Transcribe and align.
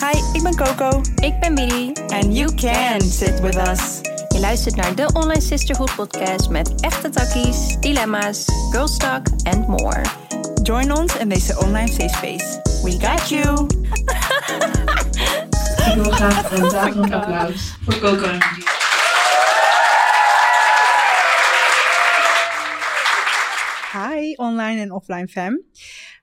Hi, 0.00 0.18
ik 0.32 0.42
ben 0.42 0.56
Coco. 0.56 1.00
Ik 1.14 1.40
ben 1.40 1.54
Billy. 1.54 1.92
And 2.08 2.36
you 2.36 2.54
can 2.54 3.00
sit 3.00 3.40
with 3.40 3.56
us. 3.56 4.00
Je 4.28 4.40
luistert 4.40 4.76
naar 4.76 4.94
de 4.94 5.10
Online 5.12 5.40
Sisterhood 5.40 5.94
podcast 5.94 6.48
met 6.50 6.80
echte 6.80 7.08
takkies, 7.08 7.76
dilemma's, 7.80 8.44
girl 8.70 8.96
talk 8.96 9.26
and 9.42 9.68
more. 9.68 10.02
Join 10.62 10.92
ons 10.92 11.16
in 11.16 11.28
deze 11.28 11.58
online 11.58 11.88
safe 11.88 12.08
space. 12.08 12.60
We 12.82 13.06
got 13.06 13.28
you. 13.28 13.66
Ik 15.90 16.02
wil 16.02 16.10
graag 16.10 16.50
een 16.50 16.68
daverend 16.68 17.12
applaus 17.12 17.76
voor 17.84 17.98
Coco 17.98 18.24
en. 18.24 18.38
Hi, 23.92 24.34
online 24.36 24.80
en 24.80 24.92
offline 24.92 25.28
fam. 25.28 25.60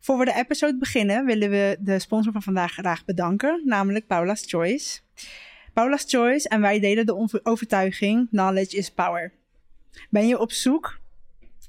Voor 0.07 0.17
we 0.17 0.25
de 0.25 0.35
episode 0.35 0.77
beginnen 0.77 1.25
willen 1.25 1.49
we 1.49 1.77
de 1.79 1.99
sponsor 1.99 2.31
van 2.31 2.41
vandaag 2.41 2.71
graag 2.71 3.05
bedanken, 3.05 3.61
namelijk 3.65 4.07
Paula's 4.07 4.43
Choice. 4.45 4.99
Paula's 5.73 6.03
Choice 6.07 6.49
en 6.49 6.61
wij 6.61 6.79
delen 6.79 7.05
de 7.05 7.41
overtuiging 7.43 8.29
Knowledge 8.29 8.77
is 8.77 8.89
Power. 8.89 9.33
Ben 10.09 10.27
je 10.27 10.39
op 10.39 10.51
zoek 10.51 10.99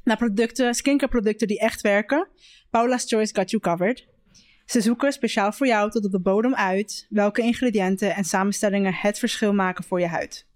naar 0.04 0.16
producten, 0.16 0.74
skincare 0.74 1.10
producten 1.10 1.46
die 1.46 1.58
echt 1.58 1.80
werken? 1.80 2.28
Paula's 2.70 3.04
Choice 3.06 3.34
got 3.34 3.50
you 3.50 3.62
covered. 3.62 4.06
Ze 4.66 4.80
zoeken 4.80 5.12
speciaal 5.12 5.52
voor 5.52 5.66
jou 5.66 5.90
tot 5.90 6.04
op 6.04 6.12
de 6.12 6.20
bodem 6.20 6.54
uit 6.54 7.06
welke 7.10 7.42
ingrediënten 7.42 8.14
en 8.14 8.24
samenstellingen 8.24 8.94
het 8.94 9.18
verschil 9.18 9.52
maken 9.52 9.84
voor 9.84 10.00
je 10.00 10.08
huid. 10.08 10.46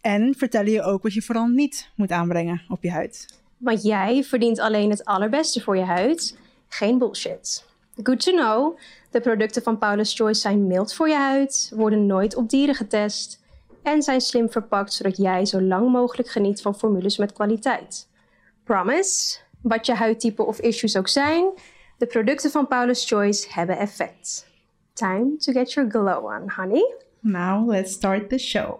En 0.00 0.34
vertellen 0.34 0.72
je 0.72 0.82
ook 0.82 1.02
wat 1.02 1.14
je 1.14 1.22
vooral 1.22 1.46
niet 1.46 1.90
moet 1.96 2.10
aanbrengen 2.10 2.62
op 2.68 2.82
je 2.82 2.90
huid. 2.90 3.40
Want 3.58 3.82
jij 3.82 4.24
verdient 4.24 4.58
alleen 4.58 4.90
het 4.90 5.04
allerbeste 5.04 5.60
voor 5.60 5.76
je 5.76 5.84
huid. 5.84 6.40
Geen 6.72 6.98
bullshit. 6.98 7.64
Good 8.02 8.20
to 8.20 8.32
know. 8.32 8.78
De 9.10 9.20
producten 9.20 9.62
van 9.62 9.78
Paula's 9.78 10.14
Choice 10.14 10.40
zijn 10.40 10.66
mild 10.66 10.94
voor 10.94 11.08
je 11.08 11.14
huid, 11.14 11.72
worden 11.74 12.06
nooit 12.06 12.36
op 12.36 12.48
dieren 12.48 12.74
getest 12.74 13.40
en 13.82 14.02
zijn 14.02 14.20
slim 14.20 14.50
verpakt 14.50 14.92
zodat 14.92 15.16
jij 15.16 15.46
zo 15.46 15.60
lang 15.60 15.90
mogelijk 15.90 16.28
geniet 16.28 16.62
van 16.62 16.74
formules 16.78 17.16
met 17.16 17.32
kwaliteit. 17.32 18.08
Promise, 18.64 19.38
wat 19.62 19.86
je 19.86 19.94
huidtype 19.94 20.42
of 20.42 20.60
issues 20.60 20.96
ook 20.96 21.08
zijn, 21.08 21.50
de 21.98 22.06
producten 22.06 22.50
van 22.50 22.68
Paula's 22.68 23.06
Choice 23.08 23.46
hebben 23.50 23.78
effect. 23.78 24.46
Time 24.92 25.36
to 25.36 25.52
get 25.52 25.72
your 25.72 25.90
glow 25.90 26.24
on, 26.24 26.50
honey. 26.56 26.94
Now 27.20 27.68
let's 27.68 27.92
start 27.92 28.28
the 28.28 28.38
show. 28.38 28.78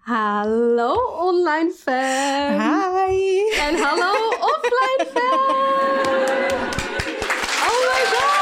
Hallo 0.00 0.92
online 1.20 1.70
fam. 1.70 2.60
Hi! 2.60 3.38
En 3.60 3.76
hallo 3.76 4.12
offline 4.52 5.06
fam. 5.12 6.22
Oh 7.66 7.80
my 7.90 8.02
god. 8.12 8.32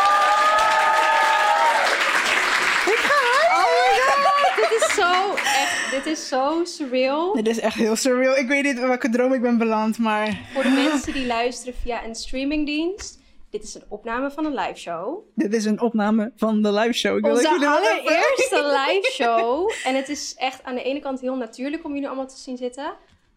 Ik 2.92 2.98
ga 3.08 3.20
Oh 3.58 3.70
my 3.78 4.00
god. 4.06 4.56
Dit 4.56 4.80
is 4.80 4.94
zo 4.94 5.34
echt, 5.34 5.90
dit 5.90 6.01
is 6.12 6.28
zo 6.28 6.64
surreal. 6.64 7.32
Dit 7.34 7.46
is 7.46 7.60
echt 7.60 7.74
heel 7.76 7.96
surreal. 7.96 8.36
Ik 8.36 8.48
weet 8.48 8.62
niet 8.62 8.78
in 8.78 8.86
welke 8.88 9.08
droom 9.10 9.32
ik 9.32 9.40
ben 9.42 9.58
beland, 9.58 9.98
maar 9.98 10.40
Voor 10.54 10.62
de 10.62 10.68
mensen 10.68 11.12
die 11.12 11.26
luisteren 11.26 11.74
via 11.82 12.04
een 12.04 12.14
streamingdienst. 12.14 13.20
Dit 13.50 13.62
is 13.62 13.74
een 13.74 13.84
opname 13.88 14.30
van 14.30 14.44
een 14.44 14.54
live 14.54 14.78
show. 14.78 15.18
dit 15.34 15.54
is 15.54 15.64
een 15.64 15.80
opname 15.80 16.32
van 16.36 16.62
de 16.62 16.72
live 16.72 16.92
show. 16.92 17.16
Ik 17.16 17.24
wil 17.24 17.32
Onze 17.34 17.48
allereerste 17.48 18.62
live 18.86 19.10
show. 19.12 19.70
En 19.84 19.94
het 19.94 20.08
is 20.08 20.34
echt 20.38 20.62
aan 20.64 20.74
de 20.74 20.82
ene 20.82 21.00
kant 21.00 21.20
heel 21.20 21.36
natuurlijk 21.36 21.84
om 21.84 21.92
jullie 21.92 22.06
allemaal 22.08 22.26
te 22.28 22.38
zien 22.38 22.56
zitten. 22.56 22.92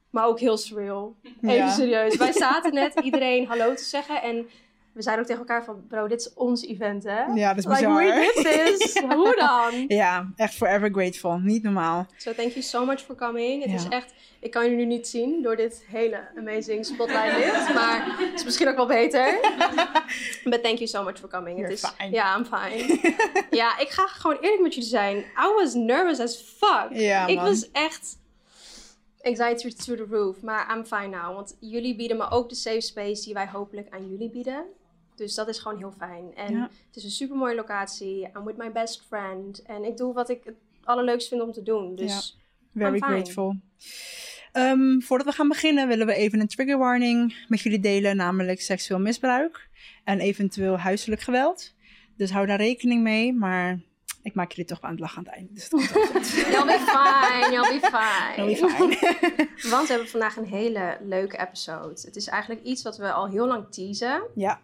Maar 0.09 0.25
ook 0.27 0.39
heel 0.39 0.57
surreal. 0.57 1.15
Even 1.41 1.55
Ja. 1.55 1.71
serieus. 1.71 2.15
Wij 2.15 2.31
zaten 2.31 2.73
net 2.73 2.99
iedereen 3.03 3.45
hallo 3.47 3.73
te 3.73 3.83
zeggen. 3.83 4.21
En 4.21 4.49
we 4.95 5.01
zeiden 5.01 5.23
ook 5.25 5.29
tegen 5.31 5.47
elkaar 5.47 5.63
van... 5.65 5.87
Bro, 5.87 6.07
dit 6.07 6.19
is 6.19 6.33
ons 6.33 6.65
event, 6.65 7.03
hè? 7.03 7.23
Ja, 7.23 7.53
dat 7.53 7.57
is 7.57 7.65
Like, 7.65 7.75
bizar. 7.87 7.95
we 7.95 8.31
did 8.35 8.79
this. 8.79 9.01
Hoe 9.01 9.35
dan? 9.35 9.85
Ja, 9.87 10.31
echt 10.35 10.53
forever 10.55 10.89
grateful. 10.91 11.37
Niet 11.37 11.63
normaal. 11.63 12.05
So 12.17 12.33
thank 12.33 12.49
you 12.49 12.61
so 12.61 12.85
much 12.85 12.99
for 13.01 13.15
coming. 13.15 13.61
Het 13.61 13.71
Ja. 13.71 13.77
is 13.77 13.87
echt... 13.89 14.13
Ik 14.39 14.51
kan 14.51 14.63
jullie 14.69 14.77
nu 14.77 14.85
niet 14.85 15.07
zien 15.07 15.41
door 15.41 15.55
dit 15.55 15.85
hele 15.87 16.27
amazing 16.37 16.85
spotlight 16.85 17.37
licht. 17.37 17.73
Maar 17.73 18.15
het 18.19 18.33
is 18.33 18.43
misschien 18.43 18.67
ook 18.67 18.75
wel 18.75 18.87
beter. 18.87 19.39
But 20.51 20.63
thank 20.63 20.77
you 20.77 20.87
so 20.87 21.03
much 21.03 21.19
for 21.19 21.29
coming. 21.29 21.57
You're 21.57 21.71
het 21.73 21.83
is, 21.83 21.89
fine. 21.97 22.11
Ja, 22.11 22.37
I'm 22.37 22.45
fine. 22.45 22.99
ja, 23.49 23.79
ik 23.79 23.89
ga 23.89 24.07
gewoon 24.07 24.37
eerlijk 24.41 24.61
met 24.61 24.73
jullie 24.73 24.89
zijn. 24.89 25.17
I 25.17 25.53
was 25.55 25.73
nervous 25.73 26.19
as 26.19 26.35
fuck. 26.57 26.87
Ja, 26.91 27.27
ik 27.27 27.35
man. 27.35 27.45
was 27.45 27.71
echt... 27.71 28.17
Anxiety 29.21 29.75
to 29.75 29.95
the 29.95 30.05
roof. 30.09 30.41
Maar 30.41 30.75
I'm 30.75 30.85
fine 30.85 31.07
now. 31.07 31.35
Want 31.35 31.57
jullie 31.59 31.95
bieden 31.95 32.17
me 32.17 32.29
ook 32.29 32.49
de 32.49 32.55
safe 32.55 32.81
space 32.81 33.23
die 33.23 33.33
wij 33.33 33.47
hopelijk 33.47 33.87
aan 33.89 34.09
jullie 34.09 34.29
bieden. 34.29 34.65
Dus 35.15 35.35
dat 35.35 35.47
is 35.47 35.59
gewoon 35.59 35.77
heel 35.77 35.93
fijn. 35.97 36.35
En 36.35 36.53
Ja. 36.53 36.61
het 36.87 36.95
is 36.95 37.03
een 37.03 37.09
super 37.09 37.37
mooie 37.37 37.55
locatie. 37.55 38.29
I'm 38.37 38.45
with 38.45 38.57
my 38.57 38.71
best 38.71 39.03
friend. 39.07 39.61
En 39.61 39.83
ik 39.83 39.97
doe 39.97 40.13
wat 40.13 40.29
ik 40.29 40.41
het 40.43 40.55
allerleukst 40.83 41.27
vind 41.27 41.41
om 41.41 41.51
te 41.51 41.63
doen. 41.63 41.95
Dus 41.95 42.37
Very 42.73 42.99
grateful. 42.99 43.55
Ehm, 44.51 44.99
voordat 44.99 45.27
we 45.27 45.33
gaan 45.33 45.47
beginnen 45.47 45.87
willen 45.87 46.07
we 46.07 46.13
even 46.15 46.39
een 46.39 46.47
trigger 46.47 46.77
warning 46.77 47.45
met 47.47 47.59
jullie 47.61 47.79
delen, 47.79 48.15
namelijk 48.15 48.61
seksueel 48.61 48.99
misbruik 48.99 49.69
en 50.03 50.19
eventueel 50.19 50.77
huiselijk 50.77 51.21
geweld. 51.21 51.73
Dus 52.17 52.31
hou 52.31 52.45
daar 52.45 52.57
rekening 52.57 53.01
mee, 53.03 53.33
maar 53.33 53.79
ik 54.23 54.33
maak 54.35 54.51
jullie 54.51 54.65
toch 54.65 54.81
wel 54.81 54.89
aan 54.89 54.95
het 54.95 55.05
lachen 55.05 55.17
aan 55.17 55.23
het 55.23 55.33
einde. 55.33 55.53
Dus 55.53 55.63
het 55.63 55.71
komt 55.71 55.91
wel 55.91 56.05
goed. 56.05 56.29
You'll 56.51 56.65
be 56.65 56.79
fine, 56.87 57.51
you'll 57.53 57.79
be 57.79 57.87
fine. 57.87 58.51
You'll 58.51 58.69
be 58.69 58.95
fine. 58.95 59.49
Want 59.71 59.87
we 59.87 59.93
hebben 59.93 60.07
vandaag 60.09 60.35
een 60.37 60.45
hele 60.45 60.97
leuke 61.01 61.37
episode. 61.39 62.01
Het 62.01 62.15
is 62.15 62.27
eigenlijk 62.27 62.63
iets 62.63 62.83
wat 62.83 62.97
we 62.97 63.11
al 63.11 63.27
heel 63.29 63.47
lang 63.47 63.65
teasen. 63.69 64.23
ja, 64.35 64.61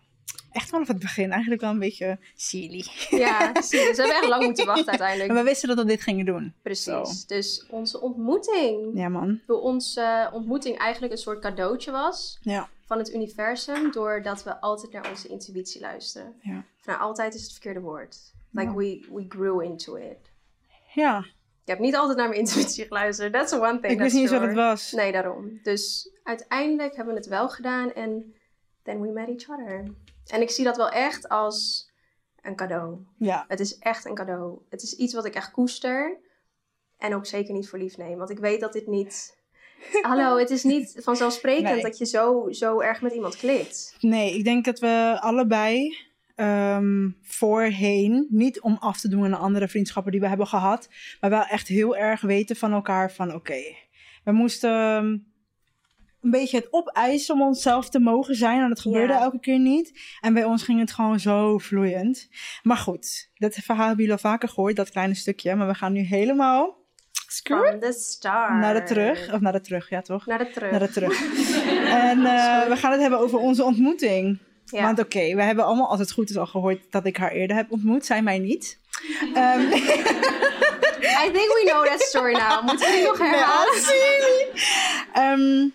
echt 0.51 0.69
vanaf 0.69 0.87
het 0.87 0.99
begin. 0.99 1.31
Eigenlijk 1.31 1.61
wel 1.61 1.69
een 1.69 1.79
beetje 1.79 2.19
silly. 2.35 2.85
Ja, 3.09 3.51
je, 3.53 3.61
ze 3.63 3.77
hebben 3.95 4.15
echt 4.15 4.27
lang 4.27 4.43
moeten 4.43 4.65
wachten 4.65 4.85
Maar 4.85 4.99
uiteindelijk. 4.99 5.39
we 5.39 5.43
wisten 5.49 5.67
dat 5.67 5.77
we 5.77 5.85
dit 5.85 6.01
gingen 6.01 6.25
doen. 6.25 6.53
Precies. 6.61 6.83
Zo. 6.83 7.03
Dus 7.27 7.65
onze 7.69 8.01
ontmoeting. 8.01 8.91
Ja, 8.97 9.09
man. 9.09 9.39
Door 9.47 9.61
onze 9.61 10.29
ontmoeting 10.33 10.77
eigenlijk 10.77 11.13
een 11.13 11.19
soort 11.19 11.39
cadeautje 11.41 11.91
was 11.91 12.37
Ja. 12.41 12.69
van 12.85 12.97
het 12.97 13.13
universum. 13.13 13.91
Doordat 13.91 14.43
we 14.43 14.61
altijd 14.61 14.91
naar 14.91 15.09
onze 15.09 15.27
intuïtie 15.27 15.81
luisteren. 15.81 16.33
Ja. 16.41 16.63
Nou, 16.85 16.99
altijd 16.99 17.33
is 17.35 17.41
het 17.41 17.51
verkeerde 17.51 17.79
woord. 17.79 18.17
Like 18.51 18.69
Ja. 18.69 18.75
we, 18.75 19.07
we 19.11 19.25
grew 19.29 19.61
into 19.61 19.95
it. 19.95 20.17
Ja, 20.93 21.19
Ik 21.63 21.67
heb 21.67 21.79
niet 21.79 21.95
altijd 21.95 22.17
naar 22.17 22.27
mijn 22.27 22.39
intuïtie 22.39 22.85
geluisterd. 22.85 23.33
That's 23.33 23.53
one 23.53 23.79
thing. 23.79 23.93
ik 23.93 23.99
wist 23.99 24.13
niet 24.13 24.21
eens 24.21 24.31
wat 24.31 24.41
het 24.41 24.53
was. 24.53 24.91
Nee, 24.91 25.11
daarom. 25.11 25.59
Dus 25.63 26.09
uiteindelijk 26.23 26.95
hebben 26.95 27.13
we 27.13 27.19
het 27.19 27.29
wel 27.29 27.49
gedaan 27.49 27.93
en 27.93 28.33
then 28.83 29.01
we 29.01 29.07
met 29.11 29.27
each 29.27 29.49
other. 29.59 29.83
En 30.31 30.41
ik 30.41 30.49
zie 30.49 30.63
dat 30.63 30.77
wel 30.77 30.89
echt 30.89 31.29
als 31.29 31.89
een 32.41 32.55
cadeau. 32.55 32.97
Ja, 33.17 33.45
Het 33.47 33.59
is 33.59 33.77
echt 33.77 34.05
een 34.05 34.15
cadeau. 34.15 34.59
Het 34.69 34.81
is 34.81 34.93
iets 34.95 35.13
wat 35.13 35.25
ik 35.25 35.35
echt 35.35 35.51
koester 35.51 36.17
en 36.97 37.15
ook 37.15 37.25
zeker 37.25 37.53
niet 37.53 37.69
voor 37.69 37.79
lief 37.79 37.97
neem. 37.97 38.17
Want 38.17 38.29
ik 38.29 38.39
weet 38.39 38.59
dat 38.59 38.73
dit 38.73 38.87
niet... 38.87 39.39
Hallo, 40.01 40.37
het 40.37 40.49
is 40.49 40.63
niet 40.63 40.99
vanzelfsprekend 41.03 41.73
Nee. 41.73 41.81
dat 41.81 41.97
je 41.97 42.05
zo, 42.05 42.47
zo 42.51 42.79
erg 42.79 43.01
met 43.01 43.13
iemand 43.13 43.35
klikt. 43.35 43.95
nee, 43.99 44.37
ik 44.37 44.43
denk 44.43 44.65
dat 44.65 44.79
we 44.79 45.17
allebei 45.19 45.97
ehm, 46.35 47.09
voorheen, 47.21 48.27
niet 48.29 48.61
om 48.61 48.77
af 48.79 48.99
te 48.99 49.07
doen 49.07 49.23
aan 49.23 49.31
de 49.31 49.37
andere 49.37 49.67
vriendschappen 49.67 50.11
die 50.11 50.21
we 50.21 50.27
hebben 50.27 50.47
gehad, 50.47 50.89
maar 51.21 51.29
wel 51.29 51.45
echt 51.45 51.67
heel 51.67 51.95
erg 51.95 52.21
weten 52.21 52.55
van 52.55 52.73
elkaar 52.73 53.11
van 53.11 53.33
oké, 53.33 53.61
we 54.23 54.31
moesten 54.31 55.30
een 56.21 56.31
beetje 56.31 56.57
het 56.57 56.67
opeisen 56.71 57.35
om 57.35 57.41
onszelf 57.41 57.89
te 57.89 57.99
mogen 57.99 58.35
zijn 58.35 58.61
en 58.61 58.69
dat 58.69 58.79
gebeurde 58.79 59.13
Ja. 59.13 59.19
elke 59.19 59.39
keer 59.39 59.59
niet. 59.59 59.99
En 60.21 60.33
bij 60.33 60.43
ons 60.43 60.63
ging 60.63 60.79
het 60.79 60.91
gewoon 60.91 61.19
zo 61.19 61.57
vloeiend. 61.57 62.27
Maar 62.63 62.77
goed, 62.77 63.29
dat 63.35 63.53
verhaal 63.53 63.85
hebben 63.87 64.05
jullie 64.05 64.21
al 64.23 64.29
vaker 64.31 64.49
gehoord, 64.49 64.75
dat 64.75 64.89
kleine 64.89 65.15
stukje, 65.15 65.55
maar 65.55 65.67
we 65.67 65.73
gaan 65.73 65.93
nu 65.93 66.01
helemaal 66.01 66.79
From 67.43 67.79
the 67.79 67.91
start. 67.99 68.49
naar 68.59 68.73
de 68.73 68.83
terug, 68.83 69.33
of 69.33 69.39
naar 69.39 69.51
de 69.51 69.61
terug, 69.61 69.89
ja 69.89 70.01
toch? 70.01 70.25
Naar 70.25 70.37
de 70.37 70.49
terug. 70.49 70.71
Naar 70.71 70.79
de 70.79 70.89
terug. 70.89 71.21
en 72.09 72.25
eh, 72.25 72.67
we 72.67 72.75
gaan 72.75 72.91
het 72.91 73.01
hebben 73.01 73.19
over 73.19 73.39
onze 73.39 73.63
ontmoeting. 73.63 74.37
Ja. 74.65 74.81
Want 74.83 74.99
oké, 74.99 75.35
we 75.35 75.43
hebben 75.43 75.65
allemaal, 75.65 75.89
als 75.89 75.99
het 75.99 76.11
goed 76.11 76.29
is, 76.29 76.37
al 76.37 76.45
gehoord 76.45 76.79
dat 76.89 77.05
ik 77.05 77.17
haar 77.17 77.31
eerder 77.31 77.55
heb 77.55 77.71
ontmoet. 77.71 78.05
Zij 78.05 78.21
mij 78.21 78.39
niet. 78.39 78.79
Ehm, 79.33 79.61
I 81.01 81.31
think 81.31 81.47
we 81.53 81.63
know 81.71 81.85
that 81.85 82.01
story 82.01 82.33
now. 82.33 82.61
Moeten 82.65 82.87
we 82.87 82.93
die 82.95 83.03
nog 83.05 83.17
herhalen? 83.31 83.73
ehm, 85.13 85.69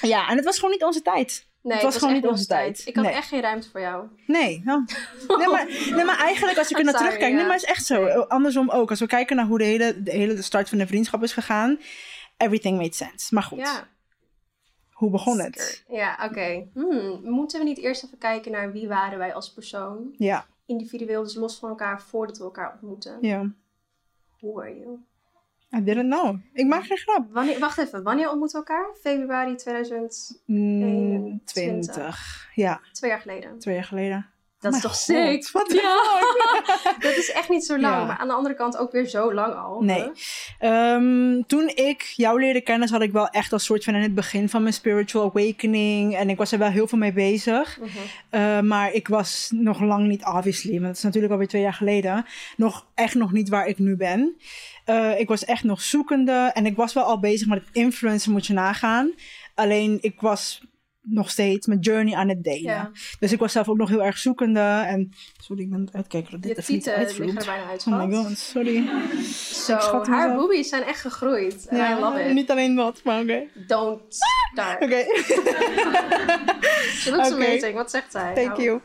ja, 0.00 0.28
en 0.28 0.36
het 0.36 0.44
was 0.44 0.54
gewoon 0.56 0.70
niet 0.70 0.84
onze 0.84 1.02
tijd. 1.02 1.48
Nee, 1.62 1.72
het 1.72 1.82
was 1.82 1.96
gewoon 1.96 2.14
niet 2.14 2.26
onze 2.26 2.46
tijd. 2.46 2.82
Ik 2.86 2.94
had 2.96 3.04
Nee. 3.04 3.14
echt 3.14 3.28
geen 3.28 3.40
ruimte 3.40 3.70
voor 3.70 3.80
jou. 3.80 4.06
Nee, 4.26 4.62
nee, 4.64 5.48
maar, 5.48 5.66
nee, 5.90 6.04
maar 6.04 6.18
eigenlijk 6.18 6.58
als 6.58 6.70
ik 6.70 6.78
er 6.78 6.84
naar 6.84 6.94
terugkijk, 6.94 7.30
ja. 7.30 7.36
nee, 7.36 7.44
maar 7.44 7.54
het 7.54 7.62
is 7.62 7.68
echt 7.68 7.86
zo. 7.86 8.06
Andersom 8.20 8.70
ook. 8.70 8.90
Als 8.90 9.00
we 9.00 9.06
kijken 9.06 9.36
naar 9.36 9.46
hoe 9.46 9.58
de 9.58 9.64
hele, 9.64 10.02
de 10.02 10.10
hele 10.10 10.42
start 10.42 10.68
van 10.68 10.78
de 10.78 10.86
vriendschap 10.86 11.22
is 11.22 11.32
gegaan, 11.32 11.78
everything 12.36 12.76
made 12.78 12.94
sense. 12.94 13.34
Maar 13.34 13.42
goed, 13.42 13.58
Ja. 13.58 13.88
hoe 14.90 15.10
begon 15.10 15.40
het? 15.40 15.84
Ja, 15.88 16.18
oké. 16.30 16.68
Hmm, 16.74 17.20
moeten 17.22 17.58
we 17.58 17.64
niet 17.64 17.78
eerst 17.78 18.04
even 18.04 18.18
kijken 18.18 18.52
naar 18.52 18.72
wie 18.72 18.88
waren 18.88 19.18
wij 19.18 19.34
als 19.34 19.52
persoon? 19.52 20.14
Ja, 20.18 20.46
Individueel, 20.66 21.22
dus 21.22 21.34
los 21.34 21.58
van 21.58 21.68
elkaar, 21.68 22.02
voordat 22.02 22.38
we 22.38 22.44
elkaar 22.44 22.72
ontmoeten. 22.72 23.18
ja. 23.20 23.52
Who 24.38 24.54
were 24.54 24.78
you? 24.78 24.98
I 25.76 25.84
didn't 25.84 26.10
know. 26.12 26.36
Ik 26.52 26.66
maak 26.66 26.84
geen 26.84 26.98
grap. 26.98 27.26
Wanneer, 27.32 27.58
wacht 27.58 27.78
even, 27.78 28.02
wanneer 28.02 28.30
ontmoeten 28.30 28.60
we 28.60 28.66
elkaar? 28.66 28.86
Februari 29.00 29.54
2000, 29.56 30.42
Mm, 30.46 30.82
21. 30.82 31.44
20. 31.44 32.48
Ja, 32.54 32.80
twee 32.92 33.10
jaar 33.10 33.20
geleden. 33.20 33.58
twee 33.58 33.74
jaar 33.74 33.84
geleden. 33.84 34.26
Dat 34.60 34.74
is 34.74 34.78
Mijn 34.82 34.92
toch 34.92 35.00
sick? 35.00 35.50
wat 35.52 35.72
ja. 35.72 35.96
dat 37.08 37.16
is 37.16 37.32
echt 37.32 37.48
niet 37.48 37.64
zo 37.64 37.78
lang. 37.78 37.94
Ja. 37.94 38.04
Maar 38.04 38.16
aan 38.16 38.28
de 38.28 38.34
andere 38.34 38.54
kant 38.54 38.76
ook 38.76 38.92
weer 38.92 39.06
zo 39.06 39.34
lang 39.34 39.54
al. 39.54 39.80
Nee. 39.82 40.10
Ehm, 40.58 41.42
toen 41.46 41.68
ik 41.74 42.02
jou 42.02 42.40
leerde 42.40 42.60
kennen, 42.60 42.88
zat 42.88 43.00
ik 43.02 43.12
wel 43.12 43.28
echt 43.28 43.52
als 43.52 43.64
soort 43.64 43.84
van 43.84 43.94
in 43.94 44.02
het 44.02 44.14
begin 44.14 44.48
van 44.48 44.62
mijn 44.62 44.74
spiritual 44.74 45.32
awakening. 45.34 46.16
En 46.16 46.30
ik 46.30 46.36
was 46.36 46.52
er 46.52 46.58
wel 46.58 46.68
heel 46.70 46.86
veel 46.88 46.98
mee 46.98 47.12
bezig. 47.12 47.78
Mhm. 47.78 47.88
Uh, 48.30 48.60
maar 48.60 48.92
ik 48.92 49.08
was 49.08 49.50
nog 49.54 49.80
lang 49.80 50.06
niet, 50.06 50.24
obviously, 50.24 50.72
want 50.72 50.84
dat 50.84 50.96
is 50.96 51.02
natuurlijk 51.02 51.32
alweer 51.32 51.48
twee 51.48 51.62
jaar 51.62 51.74
geleden, 51.74 52.26
nog 52.56 52.86
echt 52.94 53.14
nog 53.14 53.32
niet 53.32 53.48
waar 53.48 53.66
ik 53.66 53.78
nu 53.78 53.96
ben. 53.96 54.36
Uh, 54.90 55.20
ik 55.20 55.28
was 55.28 55.44
echt 55.44 55.64
nog 55.64 55.82
zoekende 55.82 56.50
en 56.54 56.66
ik 56.66 56.76
was 56.76 56.92
wel 56.92 57.04
al 57.04 57.20
bezig 57.20 57.48
met 57.48 57.58
het 57.58 57.68
influencer, 57.72 58.32
moet 58.32 58.46
je 58.46 58.52
nagaan. 58.52 59.12
Alleen 59.54 59.98
ik 60.00 60.20
was 60.20 60.60
nog 61.02 61.30
steeds 61.30 61.66
mijn 61.66 61.80
journey 61.80 62.14
aan 62.14 62.28
het 62.28 62.44
delen. 62.44 62.60
Ja. 62.62 62.90
Dus 63.18 63.32
ik 63.32 63.38
was 63.38 63.52
zelf 63.52 63.68
ook 63.68 63.76
nog 63.76 63.88
heel 63.88 64.04
erg 64.04 64.18
zoekende. 64.18 64.84
En 64.86 65.12
sorry, 65.42 65.62
ik 65.62 65.70
ben 65.70 65.80
het 65.80 65.94
uitkijken 65.94 66.30
dat 66.30 66.42
dit 66.42 66.56
Je 66.56 66.62
er 66.62 66.72
niet 66.72 66.84
liggen 66.84 66.92
er 66.92 66.98
uitvloeit. 66.98 67.46
bijna 67.46 67.66
uit. 67.66 67.86
Oh 67.86 68.04
my 68.04 68.14
god, 68.14 68.38
sorry. 68.38 68.88
Zo, 69.66 70.04
haar 70.04 70.34
boobies 70.34 70.68
zijn 70.68 70.82
echt 70.82 71.00
gegroeid. 71.00 71.66
En 71.66 71.96
I 71.96 72.00
love 72.00 72.22
it. 72.22 72.32
Niet 72.34 72.50
alleen 72.50 72.74
wat, 72.76 73.00
maar 73.04 73.20
oké. 73.22 73.42
Don't 73.66 74.02
start. 74.08 74.82
Oké, 74.84 75.04
She 77.00 77.10
looks 77.10 77.32
amazing. 77.32 77.74
Wat 77.74 77.90
zegt 77.90 78.12
zij? 78.12 78.34
thank 78.34 78.56
you. 78.56 78.80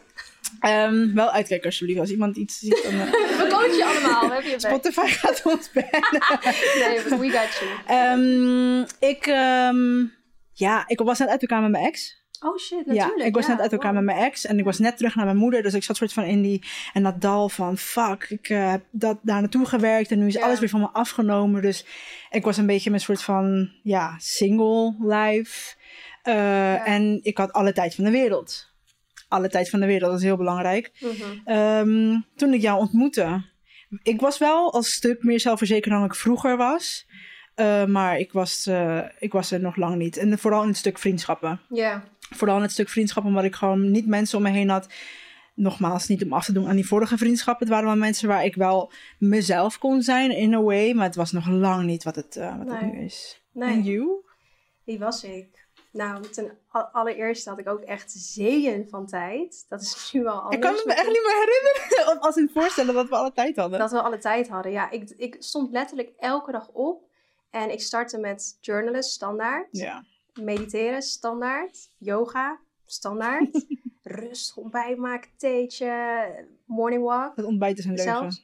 Ehm, 0.60 1.14
wel 1.14 1.32
uitkijken 1.32 1.66
alsjeblieft. 1.66 2.00
Als 2.00 2.10
iemand 2.10 2.38
iets 2.38 2.60
ziet, 2.60 2.80
dan... 2.84 2.94
eh, 2.94 3.12
We 3.40 3.48
coachen 3.50 3.76
je 3.78 3.86
allemaal. 3.86 4.28
We 4.28 4.34
hebben 4.34 4.52
je 4.52 4.58
back. 4.62 4.72
Spotify 4.72 5.08
gaat 5.22 5.42
ons 5.46 5.72
bannen. 5.72 6.22
Nee, 6.80 7.20
we 7.20 7.30
got 7.30 7.62
you. 7.62 7.72
Ehm, 7.86 9.10
ik, 9.10 9.28
ehm, 9.28 10.06
ja, 10.54 10.84
ik 10.88 11.00
was 11.00 11.20
net 11.20 11.30
uit 11.30 11.42
elkaar 11.42 11.62
met 11.62 11.72
mijn 11.72 11.86
ex. 11.86 12.24
Oh 12.40 12.58
shit, 12.58 12.86
natuurlijk. 12.86 13.20
ja, 13.20 13.26
ik 13.26 13.34
was 13.36 13.46
ja, 13.46 13.52
net 13.52 13.62
uit 13.62 13.72
elkaar 13.72 13.94
wow. 13.94 14.04
met 14.04 14.16
mijn 14.16 14.26
ex 14.28 14.46
en 14.46 14.58
ik 14.60 14.64
was 14.66 14.80
net 14.80 14.98
terug 14.98 15.16
naar 15.16 15.26
mijn 15.26 15.38
moeder. 15.38 15.62
Dus 15.62 15.74
ik 15.74 15.84
zat 15.84 15.96
soort 15.96 16.14
van 16.14 16.24
in 16.24 16.42
die 16.42 16.64
en 16.94 17.04
dat 17.04 17.22
dal 17.22 17.50
van 17.50 17.78
fuck, 17.78 18.26
ik 18.30 18.50
eh, 18.50 18.72
heb 18.72 18.84
dat 18.92 19.18
daar 19.22 19.40
naartoe 19.42 19.66
gewerkt 19.66 20.12
en 20.12 20.20
nu 20.20 20.28
is 20.28 20.34
Ja. 20.34 20.42
alles 20.46 20.60
weer 20.60 20.70
van 20.70 20.80
me 20.80 20.90
afgenomen. 20.92 21.62
Dus 21.62 21.86
ik 22.30 22.44
was 22.44 22.58
een 22.58 22.66
beetje 22.66 22.90
mijn 22.90 23.02
soort 23.02 23.24
van 23.24 23.72
ja, 23.84 24.16
single 24.18 24.96
life. 25.00 25.76
Eh, 26.24 26.88
En 26.88 27.20
ik 27.24 27.38
had 27.38 27.54
alle 27.54 27.74
tijd 27.74 27.96
van 27.96 28.04
de 28.04 28.12
wereld. 28.12 28.74
Alle 29.28 29.50
tijd 29.50 29.70
van 29.70 29.80
de 29.80 29.86
wereld, 29.86 30.10
dat 30.12 30.20
is 30.20 30.26
heel 30.26 30.38
belangrijk. 30.38 30.92
Mhm. 31.00 31.14
Ehm, 31.46 32.20
toen 32.36 32.54
ik 32.54 32.62
jou 32.62 32.80
ontmoette. 32.80 33.44
Ik 34.04 34.22
was 34.22 34.38
wel 34.38 34.74
als 34.74 34.92
stuk 34.94 35.24
meer 35.24 35.40
zelfverzekerd 35.40 35.94
dan 35.94 36.04
ik 36.04 36.16
vroeger 36.16 36.58
was. 36.58 37.08
Eh, 37.56 37.86
maar 37.86 38.20
ik 38.20 38.32
was, 38.32 38.66
eh, 38.66 39.02
ik 39.20 39.32
was 39.32 39.52
er 39.52 39.60
nog 39.60 39.76
lang 39.76 39.96
niet. 39.96 40.18
En 40.18 40.40
vooral 40.40 40.62
in 40.62 40.68
het 40.68 40.78
stuk 40.78 40.98
vriendschappen. 40.98 41.62
Ja, 41.70 42.04
Vooral 42.30 42.56
in 42.56 42.62
het 42.62 42.72
stuk 42.72 42.90
vriendschappen, 42.90 43.32
omdat 43.32 43.46
ik 43.48 43.56
gewoon 43.56 43.92
niet 43.92 44.08
mensen 44.08 44.38
om 44.38 44.44
me 44.44 44.50
heen 44.50 44.70
had. 44.70 44.88
Nogmaals, 45.54 46.08
niet 46.08 46.24
om 46.24 46.34
af 46.34 46.46
te 46.46 46.52
doen 46.54 46.68
aan 46.68 46.76
die 46.76 46.88
vorige 46.88 47.18
vriendschappen. 47.18 47.66
Het 47.66 47.76
waren 47.76 47.90
wel 47.90 48.00
mensen 48.00 48.28
waar 48.28 48.46
ik 48.46 48.56
wel 48.56 48.92
mezelf 49.20 49.78
kon 49.78 50.02
zijn, 50.02 50.32
in 50.32 50.54
a 50.54 50.62
way. 50.62 50.94
Maar 50.94 51.06
het 51.06 51.16
was 51.16 51.32
nog 51.32 51.48
lang 51.48 51.86
niet 51.86 52.04
wat 52.04 52.16
het, 52.16 52.36
eh, 52.36 52.58
wat 52.58 52.68
het 52.68 52.82
nu 52.82 53.04
is. 53.04 53.42
nee. 53.52 53.70
En 53.70 53.84
you? 53.84 54.08
Wie 54.86 55.00
was 55.00 55.24
ik? 55.24 55.65
Nou, 55.96 56.30
ten 56.30 56.58
allereerste 56.92 57.50
had 57.50 57.60
ik 57.60 57.68
ook 57.68 57.80
echt 57.80 58.12
zeeën 58.12 58.90
van 58.90 59.06
tijd. 59.06 59.66
Dat 59.70 59.82
is 59.82 60.12
nu 60.14 60.26
al 60.28 60.40
anders. 60.40 60.56
ik 60.56 60.62
kan 60.62 60.74
het 60.74 60.86
me 60.86 60.94
echt 60.94 61.08
niet 61.08 61.24
meer 61.24 61.46
herinneren. 61.46 62.08
Of 62.18 62.20
als 62.20 62.36
in 62.36 62.50
voorstellen 62.54 62.94
dat 62.94 63.10
we 63.10 63.16
alle 63.16 63.32
tijd 63.32 63.56
hadden. 63.56 63.80
Dat 63.80 63.92
we 63.92 64.02
alle 64.02 64.18
tijd 64.18 64.50
hadden. 64.50 64.72
Ja, 64.72 64.90
ik, 64.90 65.10
ik 65.18 65.36
stond 65.40 65.72
letterlijk 65.72 66.14
elke 66.18 66.52
dag 66.52 66.70
op. 66.70 67.04
En 67.50 67.72
ik 67.72 67.82
startte 67.82 68.18
met 68.18 68.58
journalist, 68.62 69.12
standaard. 69.12 69.68
Ja. 69.72 70.06
Mediteren, 70.34 71.02
standaard. 71.02 71.92
Yoga, 71.98 72.60
standaard. 72.86 73.66
Rust, 74.04 74.58
ontbijt 74.58 74.98
maken, 74.98 75.32
theetje, 75.38 76.26
morning 76.66 77.04
walk. 77.04 77.36
Het 77.36 77.46
ontbijt 77.46 77.78
is 77.78 77.86
een 77.86 77.94
leugen. 77.94 78.38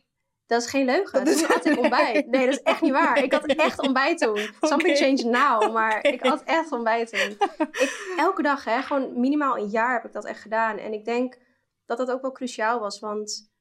Dat 0.52 0.62
is 0.62 0.70
geen 0.70 0.86
leugen. 0.86 1.26
Dat 1.26 1.34
is- 1.36 1.42
Toen 1.42 1.52
had 1.52 1.66
ik 1.66 1.78
ontbijt. 1.80 2.28
Nee, 2.28 2.46
dat 2.46 2.54
is 2.56 2.62
echt 2.62 2.82
niet 2.82 2.92
waar. 2.92 3.24
Ik 3.24 3.34
had 3.34 3.46
echt 3.68 3.80
ontbijt 3.82 4.18
toen. 4.18 4.38
Something 4.62 4.98
changed 4.98 5.24
now. 5.26 5.72
Maar 5.78 6.06
ik 6.06 6.22
had 6.22 6.44
echt 6.44 6.72
ontbijt 6.72 7.10
toen. 7.10 7.48
Ik, 7.72 8.14
elke 8.18 8.42
dag, 8.42 8.64
hè, 8.64 8.82
gewoon 8.82 9.20
minimaal 9.20 9.58
een 9.58 9.68
jaar 9.70 9.94
heb 9.94 10.06
ik 10.06 10.12
dat 10.12 10.26
echt 10.26 10.42
gedaan. 10.42 10.78
En 10.78 10.94
ik 10.94 11.06
denk 11.06 11.38
dat 11.86 11.98
dat 11.98 12.12
ook 12.12 12.22
wel 12.22 12.32
cruciaal 12.32 12.80
was. 12.80 13.00
Want 13.00 13.52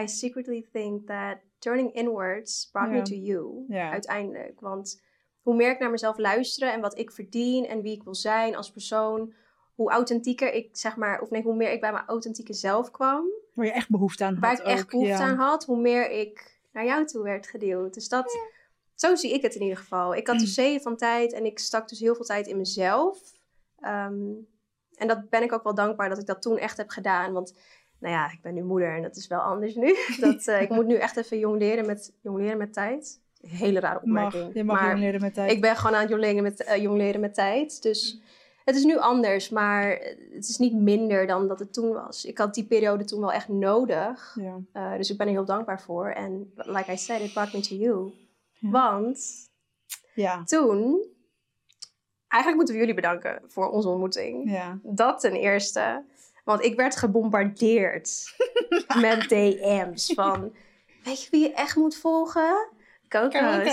I 0.00 0.08
secretly 0.08 0.68
think 0.72 1.06
that 1.06 1.36
turning 1.58 1.92
inwards 1.92 2.68
brought 2.72 2.92
me 2.92 3.02
to 3.02 3.14
you. 3.14 3.64
Uiteindelijk. 3.90 4.60
Want 4.60 5.02
hoe 5.40 5.54
meer 5.54 5.70
ik 5.70 5.78
naar 5.78 5.90
mezelf 5.90 6.18
luisteren 6.18 6.72
en 6.72 6.80
wat 6.80 6.98
ik 6.98 7.10
verdien 7.12 7.66
en 7.66 7.82
wie 7.82 7.94
ik 7.94 8.02
wil 8.02 8.14
zijn 8.14 8.56
als 8.56 8.70
persoon. 8.72 9.34
Hoe 9.74 9.90
authentieker 9.90 10.52
ik, 10.52 10.68
zeg 10.76 10.96
maar, 10.96 11.20
of 11.20 11.30
nee, 11.30 11.42
hoe 11.42 11.56
meer 11.56 11.72
ik 11.72 11.80
bij 11.80 11.92
mijn 11.92 12.06
authentieke 12.06 12.52
zelf 12.52 12.90
kwam 12.90 13.24
Waar 13.54 13.66
je 13.66 13.72
echt 13.72 13.90
behoefte 13.90 14.24
aan 14.24 14.32
had. 14.32 14.42
waar 14.42 14.52
ik 14.52 14.58
echt 14.58 14.82
ook, 14.82 14.90
behoefte 14.90 15.12
ja. 15.12 15.28
aan 15.28 15.36
had, 15.36 15.64
hoe 15.64 15.80
meer 15.80 16.10
ik 16.10 16.60
naar 16.72 16.84
jou 16.84 17.06
toe 17.06 17.22
werd 17.22 17.46
gedeeld. 17.46 17.94
Dus 17.94 18.08
dat, 18.08 18.38
zo 18.94 19.14
zie 19.14 19.34
ik 19.34 19.42
het 19.42 19.54
in 19.54 19.62
ieder 19.62 19.76
geval. 19.76 20.14
Ik 20.14 20.26
had 20.26 20.38
dus 20.38 20.54
zeeën 20.54 20.80
van 20.80 20.96
tijd 20.96 21.32
en 21.32 21.44
ik 21.44 21.58
stak 21.58 21.88
dus 21.88 21.98
heel 21.98 22.14
veel 22.14 22.24
tijd 22.24 22.46
in 22.46 22.56
mezelf. 22.56 23.18
Ehm, 23.80 24.30
en 24.94 25.08
dat 25.08 25.28
ben 25.28 25.42
ik 25.42 25.52
ook 25.52 25.62
wel 25.62 25.74
dankbaar 25.74 26.08
dat 26.08 26.18
ik 26.18 26.26
dat 26.26 26.42
toen 26.42 26.58
echt 26.58 26.76
heb 26.76 26.88
gedaan. 26.88 27.32
Want 27.32 27.54
nou 27.98 28.14
ja, 28.14 28.32
ik 28.32 28.38
ben 28.42 28.54
nu 28.54 28.62
moeder 28.62 28.96
en 28.96 29.02
dat 29.02 29.16
is 29.16 29.26
wel 29.26 29.40
anders 29.40 29.74
nu. 29.74 29.96
Dat, 30.20 30.46
eh, 30.46 30.60
ik 30.60 30.68
moet 30.68 30.86
nu 30.86 30.94
echt 30.94 31.16
even 31.16 31.38
jong 31.38 31.58
leren 31.58 31.86
met, 31.86 32.12
jong 32.20 32.38
leren 32.38 32.58
met 32.58 32.72
tijd. 32.72 33.20
Hele 33.40 33.80
rare 33.80 34.00
Mag, 34.04 34.24
opmerking. 34.24 34.54
je 34.54 34.64
mag 34.64 34.80
maar 34.80 34.90
jong 34.90 35.00
leren 35.00 35.20
met 35.20 35.34
tijd. 35.34 35.50
ik 35.50 35.60
ben 35.60 35.76
gewoon 35.76 35.94
aan 35.94 36.00
het 36.00 36.10
jong 36.10 36.22
leren 36.22 36.42
met, 36.42 36.64
eh, 36.64 36.82
jong 36.82 36.96
leren 36.96 37.20
met 37.20 37.34
tijd. 37.34 37.82
Dus 37.82 38.20
het 38.64 38.76
is 38.76 38.84
nu 38.84 38.98
anders, 38.98 39.48
maar 39.48 39.88
het 40.32 40.48
is 40.48 40.58
niet 40.58 40.74
minder 40.74 41.26
dan 41.26 41.48
dat 41.48 41.58
het 41.58 41.72
toen 41.72 41.92
was. 41.92 42.24
Ik 42.24 42.38
had 42.38 42.54
die 42.54 42.64
periode 42.64 43.04
toen 43.04 43.20
wel 43.20 43.32
echt 43.32 43.48
nodig. 43.48 44.36
Ja. 44.40 44.58
Uh, 44.74 44.96
dus 44.96 45.10
ik 45.10 45.16
ben 45.16 45.26
er 45.26 45.32
heel 45.32 45.44
dankbaar 45.44 45.80
voor. 45.80 46.06
En 46.06 46.52
like 46.56 46.92
I 46.92 46.96
said, 46.96 47.20
it 47.20 47.32
brought 47.32 47.52
me 47.52 47.60
to 47.60 47.74
you. 47.74 48.12
Ja. 48.58 48.70
Want 48.70 49.48
Ja. 50.14 50.44
toen... 50.44 51.10
Eigenlijk 52.28 52.56
moeten 52.56 52.74
we 52.74 52.80
jullie 52.80 53.02
bedanken 53.02 53.42
voor 53.46 53.70
onze 53.70 53.88
ontmoeting. 53.88 54.50
Ja. 54.50 54.78
Dat 54.82 55.20
ten 55.20 55.32
eerste. 55.32 56.04
Want 56.44 56.62
ik 56.64 56.76
werd 56.76 56.96
gebombardeerd 56.96 58.34
met 59.00 59.28
DM's 59.28 60.12
van... 60.14 60.52
Weet 61.04 61.22
je 61.24 61.30
wie 61.30 61.40
je 61.42 61.52
echt 61.52 61.76
moet 61.76 61.96
volgen? 61.96 62.68
Coco. 63.12 63.68